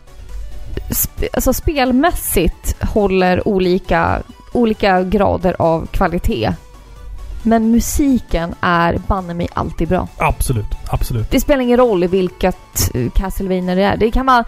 sp- 0.89 1.27
alltså 1.33 1.53
spelmässigt 1.53 2.75
håller 2.81 3.47
olika, 3.47 4.21
olika 4.53 5.03
grader 5.03 5.55
av 5.59 5.85
kvalitet. 5.85 6.53
Men 7.45 7.71
musiken 7.71 8.55
är 8.61 8.97
banne 9.07 9.33
mig 9.33 9.47
alltid 9.53 9.87
bra. 9.87 10.07
Absolut. 10.17 10.65
Absolut. 10.89 11.31
Det 11.31 11.39
spelar 11.39 11.61
ingen 11.61 11.77
roll 11.77 12.07
vilket 12.07 12.95
eh, 12.95 13.09
Castlevania 13.15 13.75
det 13.75 13.83
är. 13.83 13.97
Det 13.97 14.11
kan 14.11 14.25
vara 14.25 14.43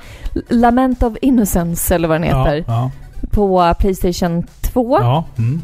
Lament 0.49 1.03
of 1.03 1.13
Innocence 1.21 1.95
eller 1.95 2.07
vad 2.07 2.21
den 2.21 2.23
heter 2.23 2.63
Ja, 2.67 2.91
på 3.31 3.73
Playstation 3.79 4.43
2. 4.61 4.97
ja. 5.01 5.05
ja. 5.35 5.41
Mm. 5.43 5.61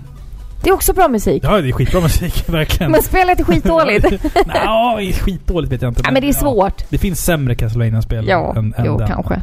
Det 0.63 0.69
är 0.69 0.73
också 0.73 0.93
bra 0.93 1.07
musik. 1.07 1.43
ja, 1.45 1.61
det 1.61 1.67
är 1.69 1.71
skitbra 1.71 2.01
musik. 2.01 2.43
Verkligen. 2.49 2.91
Men 2.91 3.01
spelet 3.01 3.39
är 3.39 3.43
skitdåligt. 3.43 4.05
Nej, 4.45 5.13
skitdåligt 5.13 5.71
vet 5.73 5.81
jag 5.81 5.89
inte. 5.91 6.01
ja, 6.05 6.11
men 6.11 6.21
det 6.21 6.29
är 6.29 6.33
svårt. 6.33 6.83
det 6.89 6.97
finns 6.97 7.25
sämre 7.25 7.55
Castlevania-spel 7.55 8.27
Ja, 8.27 8.53
än, 8.57 8.73
än 8.77 8.85
jo 8.85 8.97
den. 8.97 9.07
kanske. 9.07 9.41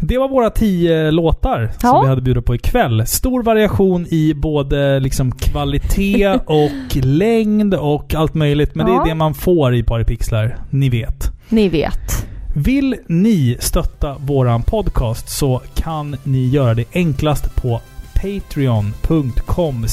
Det 0.00 0.18
var 0.18 0.28
våra 0.28 0.50
tio 0.50 1.10
låtar 1.10 1.70
som 1.80 1.88
Ja. 1.90 2.00
vi 2.02 2.08
hade 2.08 2.20
bjudit 2.22 2.44
på 2.44 2.54
ikväll. 2.54 3.06
Stor 3.06 3.42
variation 3.42 4.06
i 4.10 4.34
både 4.34 5.00
liksom 5.00 5.32
kvalitet 5.32 6.28
och 6.46 6.96
längd 7.02 7.74
och 7.74 8.14
allt 8.14 8.34
möjligt. 8.34 8.74
Men 8.74 8.86
det 8.86 8.92
Ja. 8.92 9.02
är 9.04 9.08
det 9.08 9.14
man 9.14 9.34
får 9.34 9.74
i 9.74 9.82
Paripixlar. 9.82 10.56
Ni 10.70 10.88
vet. 10.88 11.30
Ni 11.48 11.68
vet. 11.68 12.26
Vill 12.56 12.96
ni 13.06 13.56
stötta 13.60 14.16
våran 14.18 14.62
podcast 14.62 15.28
så 15.28 15.60
kan 15.74 16.16
ni 16.22 16.48
göra 16.48 16.74
det 16.74 16.84
enklast 16.92 17.54
på 17.56 17.80
patreon.com 18.24 19.86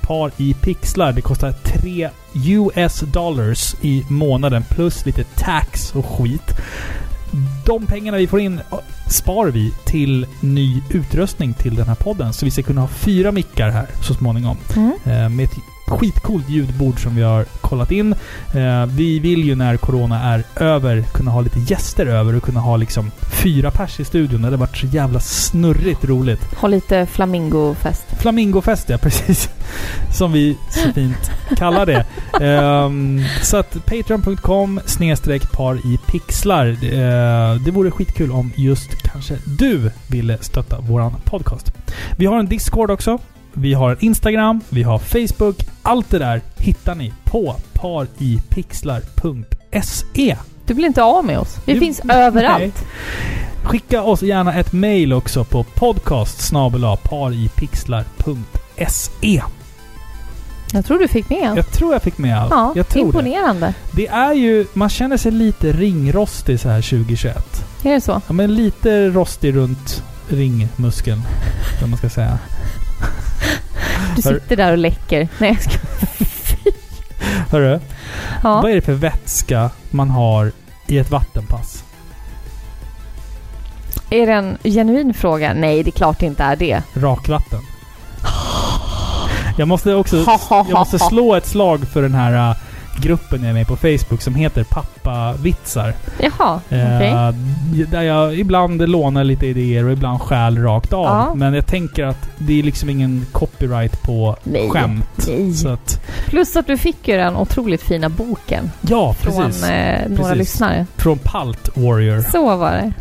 par 0.00 0.30
i 0.36 0.54
pixlar. 0.54 1.12
Det 1.12 1.20
kostar 1.20 1.52
3 1.52 2.10
US 2.34 3.00
dollars 3.00 3.74
i 3.82 4.04
månaden 4.08 4.64
plus 4.70 5.06
lite 5.06 5.24
tax 5.24 5.94
och 5.94 6.06
skit. 6.06 6.54
De 7.66 7.86
pengarna 7.86 8.18
vi 8.18 8.26
får 8.26 8.40
in 8.40 8.60
sparar 9.10 9.50
vi 9.50 9.72
till 9.84 10.26
ny 10.40 10.82
utrustning 10.90 11.54
till 11.54 11.74
den 11.74 11.86
här 11.86 11.94
podden. 11.94 12.32
Så 12.32 12.44
vi 12.44 12.50
ska 12.50 12.62
kunna 12.62 12.80
ha 12.80 12.88
fyra 12.88 13.32
mickar 13.32 13.70
här 13.70 13.86
så 14.02 14.14
småningom. 14.14 14.56
Mm. 14.76 14.92
Eh, 15.04 15.28
med 15.28 15.44
ett 15.44 15.56
skitcoolt 15.86 16.48
ljudbord 16.48 17.02
som 17.02 17.16
vi 17.16 17.22
har 17.22 17.44
kollat 17.60 17.90
in. 17.90 18.14
Eh, 18.54 18.86
vi 18.86 19.18
vill 19.18 19.44
ju 19.44 19.54
när 19.54 19.76
Corona 19.76 20.22
är 20.22 20.44
över 20.56 21.02
kunna 21.02 21.30
ha 21.30 21.40
lite 21.40 21.58
gäster 21.58 22.06
över 22.06 22.36
och 22.36 22.42
kunna 22.42 22.60
ha 22.60 22.76
liksom 22.76 23.10
fyra 23.42 23.70
pers 23.70 24.00
i 24.00 24.04
studion. 24.04 24.40
Det 24.40 24.46
hade 24.46 24.56
varit 24.56 24.76
så 24.76 24.86
jävla 24.86 25.20
snurrigt 25.20 26.04
roligt. 26.04 26.54
Ha 26.54 26.68
lite 26.68 27.06
flamingofest. 27.06 28.04
Flamingofest, 28.18 28.88
ja 28.88 28.98
precis. 29.02 29.48
Som 30.12 30.32
vi 30.32 30.56
så 30.70 30.92
fint 30.92 31.30
kallar 31.56 31.86
det. 31.86 32.06
Ehm, 32.40 33.22
så 33.42 33.56
att 33.56 33.86
patreon.com 33.86 34.80
snedstreck 34.86 35.52
par 35.52 35.74
i 35.74 35.98
pixlar. 36.06 36.66
Eh, 36.66 37.54
det 37.54 37.70
vore 37.70 37.90
skitkul 37.90 38.30
om 38.30 38.52
just 38.56 39.02
kanske 39.02 39.38
du 39.44 39.90
ville 40.10 40.38
stötta 40.40 40.80
våran 40.80 41.14
podcast. 41.24 41.72
Vi 42.16 42.26
har 42.26 42.38
en 42.38 42.46
Discord 42.46 42.90
också. 42.90 43.18
Vi 43.58 43.74
har 43.74 43.96
Instagram, 44.00 44.60
vi 44.68 44.82
har 44.82 44.98
Facebook. 44.98 45.56
Allt 45.82 46.10
det 46.10 46.18
där 46.18 46.40
hittar 46.58 46.94
ni 46.94 47.12
på 47.24 47.56
paripixlar.se. 47.72 50.36
Du 50.66 50.74
blir 50.74 50.86
inte 50.86 51.02
av 51.02 51.24
med 51.24 51.38
oss. 51.38 51.56
Vi 51.66 51.72
Du- 51.74 51.80
finns 51.80 52.00
överallt. 52.08 52.60
Nej. 52.60 52.72
Skicka 53.62 54.02
oss 54.02 54.22
gärna 54.22 54.54
ett 54.54 54.72
mail 54.72 55.12
också 55.12 55.44
på 55.44 55.64
podcast 55.64 56.52
paripixlar.se. 57.02 59.42
Jag 60.72 60.84
tror 60.86 60.98
du 60.98 61.08
fick 61.08 61.30
med 61.30 61.48
allt. 61.48 61.56
Jag 61.56 61.72
tror 61.72 61.92
jag 61.92 62.02
fick 62.02 62.18
med 62.18 62.38
allt. 62.38 62.50
Ja, 62.50 62.72
jag 62.76 62.88
tror 62.88 63.02
det. 63.02 63.06
imponerande. 63.08 63.74
Det 63.92 64.06
är 64.06 64.32
ju... 64.32 64.66
Man 64.72 64.88
känner 64.88 65.16
sig 65.16 65.32
lite 65.32 65.72
ringrostig 65.72 66.60
så 66.60 66.68
här 66.68 66.82
2021. 66.82 67.64
Är 67.84 67.92
det 67.92 68.00
så? 68.00 68.20
Ja, 68.26 68.32
men 68.32 68.54
lite 68.54 69.08
rostig 69.08 69.56
runt 69.56 70.02
ringmuskeln. 70.28 71.22
Vad 71.80 71.90
man 71.90 71.98
ska 71.98 72.08
säga. 72.10 72.38
Du 74.16 74.22
sitter 74.22 74.56
där 74.56 74.72
och 74.72 74.78
läcker. 74.78 75.28
Nej, 75.38 75.50
jag 75.50 75.62
ska... 75.62 75.78
Hörru, 77.50 77.80
Ja. 78.42 78.60
vad 78.62 78.70
är 78.70 78.74
det 78.74 78.80
för 78.80 78.92
vätska 78.92 79.70
man 79.90 80.10
har 80.10 80.52
i 80.86 80.98
ett 80.98 81.10
vattenpass? 81.10 81.84
Är 84.10 84.26
det 84.26 84.32
en 84.32 84.58
genuin 84.64 85.14
fråga? 85.14 85.52
Nej, 85.54 85.82
det 85.82 85.88
är 85.90 85.92
klart 85.92 86.18
det 86.20 86.26
inte 86.26 86.42
är 86.42 86.56
det. 86.56 86.82
Rakvatten. 86.94 87.60
Jag 89.58 89.68
måste 89.68 89.94
också 89.94 90.16
jag 90.50 90.72
måste 90.72 90.98
slå 91.08 91.34
ett 91.34 91.46
slag 91.46 91.88
för 91.88 92.02
den 92.02 92.14
här 92.14 92.50
äh, 92.50 92.56
gruppen 92.98 93.40
jag 93.40 93.50
är 93.50 93.54
med 93.54 93.66
på 93.66 93.76
Facebook 93.76 94.22
som 94.22 94.34
heter 94.34 94.64
Pappavitsar. 94.64 95.94
Jaha, 96.20 96.60
Eh, 96.70 96.96
okej. 96.96 97.34
Där 97.90 98.02
jag 98.02 98.34
ibland 98.38 98.88
lånar 98.88 99.24
lite 99.24 99.46
idéer 99.46 99.84
och 99.84 99.92
ibland 99.92 100.20
stjäl 100.20 100.58
rakt 100.58 100.92
av. 100.92 101.04
Ja. 101.04 101.34
Men 101.34 101.54
jag 101.54 101.66
tänker 101.66 102.04
att 102.04 102.28
det 102.38 102.58
är 102.58 102.62
liksom 102.62 102.90
ingen 102.90 103.26
copyright 103.32 104.02
på 104.02 104.36
Nej. 104.44 104.70
skämt. 104.70 105.26
Nej. 105.28 105.52
Så 105.54 105.68
att, 105.68 106.00
Plus 106.26 106.56
att 106.56 106.66
du 106.66 106.76
fick 106.76 107.08
ju 107.08 107.16
den 107.16 107.36
otroligt 107.36 107.82
fina 107.82 108.08
boken 108.08 108.70
ja, 108.80 109.14
från 109.14 109.44
precis. 109.44 109.64
eh, 109.68 110.08
några 110.08 110.22
Precis. 110.22 110.36
lyssnare. 110.38 110.86
Från 110.96 111.18
Palt 111.18 111.76
Warrior. 111.76 112.20
Så 112.32 112.56
var 112.56 112.72
det. 112.72 112.92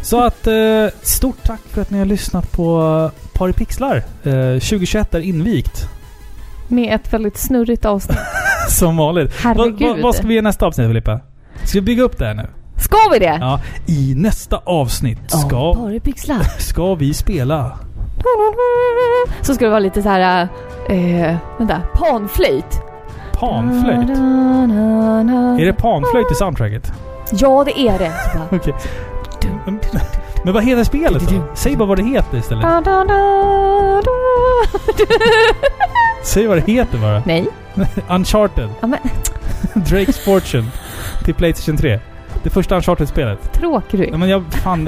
Så 0.02 0.24
att 0.24 0.46
eh, 0.46 0.54
stort 1.02 1.42
tack 1.42 1.60
för 1.70 1.82
att 1.82 1.90
ni 1.90 1.98
har 1.98 2.06
lyssnat 2.06 2.52
på 2.52 3.10
Paripixlar. 3.32 3.96
Eh, 4.24 4.32
2021 4.60 5.14
är 5.14 5.20
invigt. 5.20 5.88
Med 6.68 6.94
ett 6.94 7.12
väldigt 7.12 7.38
snurrigt 7.38 7.84
avsnitt. 7.84 8.18
Som 8.68 8.96
vanligt. 8.96 9.44
Vad 9.44 9.56
Herregud. 9.56 9.88
vad- 9.88 10.00
vad 10.00 10.14
ska 10.14 10.26
vi 10.26 10.34
göra 10.34 10.42
nästa 10.44 10.66
avsnitt 10.66 10.86
Filippa? 10.88 11.20
Ska 11.64 11.78
vi 11.78 11.82
bygga 11.82 12.02
upp 12.02 12.18
det 12.18 12.26
här 12.26 12.34
nu? 12.34 12.46
Ska 12.76 12.96
vi 13.12 13.18
det? 13.18 13.38
Ja, 13.40 13.60
i 13.86 14.14
nästa 14.16 14.56
avsnitt 14.64 15.18
ska, 15.30 15.74
Paripixlar. 15.74 16.40
ska 16.58 16.94
vi 16.94 17.14
spela 17.14 17.78
Så 19.42 19.54
ska 19.54 19.64
det 19.64 19.70
vara 19.70 19.80
lite 19.80 20.02
så 20.02 20.08
här... 20.08 20.48
Eh, 20.88 21.36
vänta, 21.58 21.80
panflöjt. 21.94 22.82
Panflöjt? 23.32 24.08
Är 25.60 25.66
det 25.66 25.72
panflöjt 25.72 26.32
i 26.32 26.34
soundtracket? 26.34 26.92
Ja, 27.32 27.64
det 27.64 27.80
är 27.80 27.98
det. 27.98 28.12
Okej. 28.50 28.74
Men- 29.66 29.77
Men 30.48 30.54
vad 30.54 30.64
heter 30.64 30.84
spelet 30.84 31.28
då? 31.28 31.42
Säg 31.54 31.76
bara 31.76 31.88
vad 31.88 31.98
det 31.98 32.02
heter 32.04 32.38
istället. 32.38 32.64
Säg 36.24 36.46
vad 36.46 36.56
det 36.56 36.72
heter 36.72 36.98
bara. 36.98 37.22
Nej. 37.26 37.46
Uncharted. 38.08 38.68
Ja, 38.80 38.86
men 38.86 38.98
Drake's 39.74 40.24
Fortune. 40.24 40.68
Till 41.24 41.34
Playstation 41.34 41.76
3. 41.76 42.00
Det 42.42 42.50
första 42.50 42.76
Uncharted-spelet. 42.76 43.52
tråkig 43.52 44.00
du 44.00 44.06
Ja 44.06 44.16
men 44.16 44.28
jag... 44.28 44.44
Fan. 44.50 44.84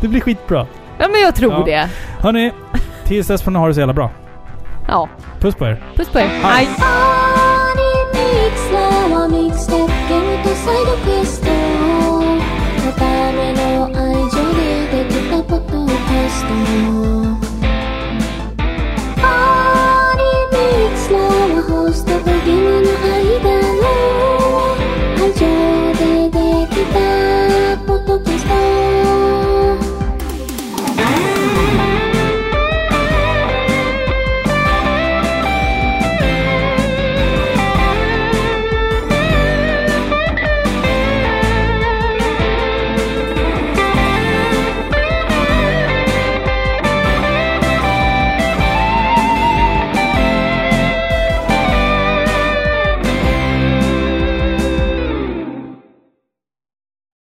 det- 0.00 0.08
blir 0.08 0.20
skitbra. 0.20 0.66
Ja, 0.98 1.08
men 1.08 1.20
jag 1.20 1.34
tror 1.34 1.52
Ja. 1.52 1.62
det. 1.64 1.88
Hörni, 2.20 2.52
tills 3.04 3.26
dess 3.26 3.42
får 3.42 3.50
ni 3.50 3.58
ha 3.58 3.68
det 3.68 3.74
så 3.74 3.80
jävla 3.80 3.94
bra. 3.94 4.10
Ja. 4.88 5.08
Puss 5.40 5.54
på 5.54 5.66
er. 5.66 5.82
Puss 5.96 6.08
på 6.08 6.18
er. 6.18 6.26
Hej. 6.42 6.68